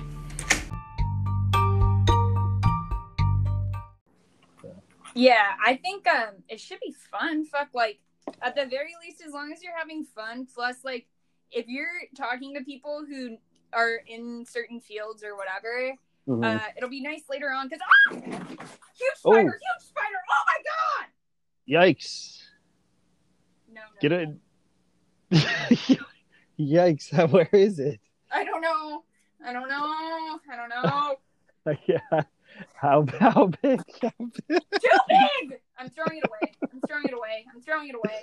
Yeah, 5.14 5.54
I 5.64 5.76
think 5.76 6.06
um 6.06 6.34
it 6.48 6.60
should 6.60 6.78
be 6.80 6.94
fun. 7.10 7.44
Fuck 7.44 7.68
like 7.74 7.98
at 8.42 8.54
the 8.54 8.66
very 8.66 8.94
least 9.04 9.22
as 9.26 9.32
long 9.32 9.52
as 9.52 9.62
you're 9.62 9.76
having 9.76 10.04
fun 10.04 10.46
plus 10.54 10.76
like 10.84 11.06
if 11.50 11.66
you're 11.66 11.88
talking 12.16 12.54
to 12.54 12.62
people 12.62 13.04
who 13.08 13.36
are 13.72 13.96
in 14.06 14.44
certain 14.48 14.80
fields 14.80 15.24
or 15.24 15.36
whatever, 15.36 15.94
Mhm. 16.28 16.44
uh 16.44 16.66
it'll 16.76 16.88
be 16.90 17.00
nice 17.02 17.22
later 17.28 17.50
on 17.50 17.68
cuz 17.68 17.80
ah! 17.82 18.14
huge 18.14 19.18
Oh. 19.24 19.32
spider, 19.32 19.58
huge 19.60 19.88
spider. 19.88 20.20
Oh 20.30 20.44
my 20.46 20.62
god. 20.70 21.06
Yikes! 21.68 22.39
No, 24.02 24.08
no. 24.08 24.36
Get 25.30 25.88
it. 25.90 25.98
Yikes! 26.58 27.30
Where 27.30 27.48
is 27.52 27.78
it? 27.78 28.00
I 28.32 28.44
don't 28.44 28.60
know. 28.60 29.04
I 29.44 29.52
don't 29.52 29.68
know. 29.68 29.74
I 29.76 30.56
don't 30.56 30.68
know. 30.68 31.16
Yeah. 31.86 32.22
How 32.74 33.04
how 33.20 33.46
big? 33.62 33.80
How 34.02 34.10
big? 34.48 34.60
Too 34.80 34.98
big. 35.08 35.60
I'm 35.78 35.88
throwing 35.90 36.18
it 36.18 36.24
away. 36.26 36.52
I'm 36.72 36.80
throwing 36.88 37.04
it 37.04 37.12
away. 37.14 37.44
I'm 37.54 37.60
throwing 37.62 37.88
it 37.90 37.94
away. 37.94 38.22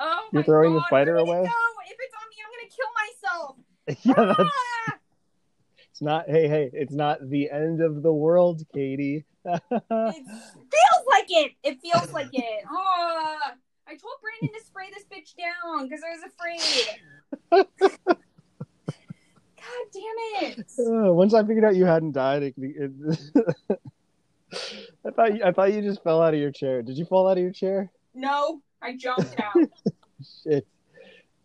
Oh, 0.00 0.28
You're 0.32 0.40
my 0.40 0.46
throwing 0.46 0.74
the 0.74 0.84
spider 0.86 1.16
away? 1.16 1.42
go? 1.44 1.52
If 1.86 1.96
it's 2.00 2.14
on 2.14 2.28
me, 2.30 2.36
I'm 2.44 2.50
gonna 2.56 2.70
kill 2.74 2.90
myself. 3.04 3.56
Yeah, 4.04 4.34
that's. 4.36 4.50
Ah! 4.88 4.98
It's 5.90 6.02
not. 6.02 6.24
Hey, 6.28 6.48
hey! 6.48 6.70
It's 6.72 6.94
not 6.94 7.18
the 7.28 7.50
end 7.50 7.82
of 7.82 8.02
the 8.02 8.12
world, 8.12 8.62
Katie. 8.74 9.24
It 9.44 9.62
feels 9.70 11.04
like 11.08 11.26
it. 11.28 11.52
It 11.62 11.80
feels 11.82 12.10
like 12.12 12.30
it. 12.32 12.64
Oh, 12.70 13.36
I 13.88 13.96
told 13.96 14.14
Brandon 14.20 14.58
to 14.58 14.64
spray 14.64 14.90
this 14.94 15.04
bitch 15.04 15.34
down 15.34 15.88
because 15.88 16.02
I 16.04 16.10
was 16.10 16.22
afraid. 16.28 16.60
God 17.50 18.16
damn 19.92 20.18
it! 20.42 20.70
Uh, 20.78 21.12
once 21.14 21.32
I 21.32 21.42
figured 21.42 21.64
out 21.64 21.74
you 21.74 21.86
hadn't 21.86 22.12
died, 22.12 22.42
it, 22.42 22.54
it, 22.58 22.92
I 25.06 25.10
thought 25.10 25.34
you, 25.34 25.42
I 25.42 25.52
thought 25.52 25.72
you 25.72 25.80
just 25.80 26.02
fell 26.02 26.20
out 26.20 26.34
of 26.34 26.40
your 26.40 26.50
chair. 26.50 26.82
Did 26.82 26.98
you 26.98 27.06
fall 27.06 27.28
out 27.28 27.38
of 27.38 27.42
your 27.42 27.52
chair? 27.52 27.90
No, 28.14 28.60
I 28.82 28.94
jumped 28.94 29.40
out. 29.40 29.54
Shit! 30.44 30.66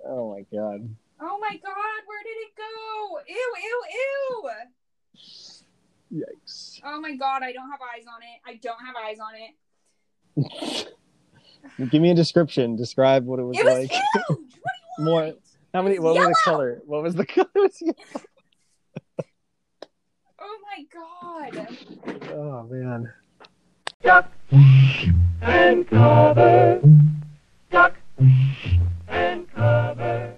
Oh 0.06 0.32
my 0.34 0.42
god! 0.52 0.90
Oh 1.22 1.38
my 1.40 1.58
god, 1.64 2.02
where 2.06 2.24
did 2.24 2.38
it 2.42 2.56
go? 2.58 3.20
Ew, 3.30 3.54
ew, 3.64 3.84
ew! 6.12 6.24
Yikes! 6.46 6.82
Oh 6.84 7.00
my 7.00 7.16
god, 7.16 7.42
I 7.42 7.54
don't 7.54 7.70
have 7.72 7.80
eyes 7.82 8.06
on 8.06 8.22
it. 8.22 8.42
I 8.46 8.56
don't 8.56 8.80
have 8.86 8.96
eyes 8.96 9.20
on 9.20 9.34
it. 10.76 10.94
Give 11.90 12.02
me 12.02 12.12
a 12.12 12.16
description. 12.16 12.76
Describe 12.76 13.26
what 13.26 13.40
it 13.40 13.44
was, 13.44 13.58
it 13.58 13.66
was 13.66 13.80
like. 13.80 13.92
Huge. 13.92 14.40
More. 15.00 15.34
How 15.74 15.82
many? 15.82 15.98
What 16.00 16.14
yellow. 16.16 16.28
was 16.28 16.38
the 16.38 16.52
color? 16.52 16.82
What 16.86 17.04
was 17.04 17.16
the 17.16 17.26
color? 17.36 17.48
oh 20.40 20.58
my 20.64 20.86
god. 20.94 21.68
Oh 22.32 22.64
man. 22.70 23.12
Duck 24.04 24.30
and 25.42 25.88
cover. 25.88 26.82
Duck 27.72 27.96
and 29.08 29.50
cover. 29.52 30.36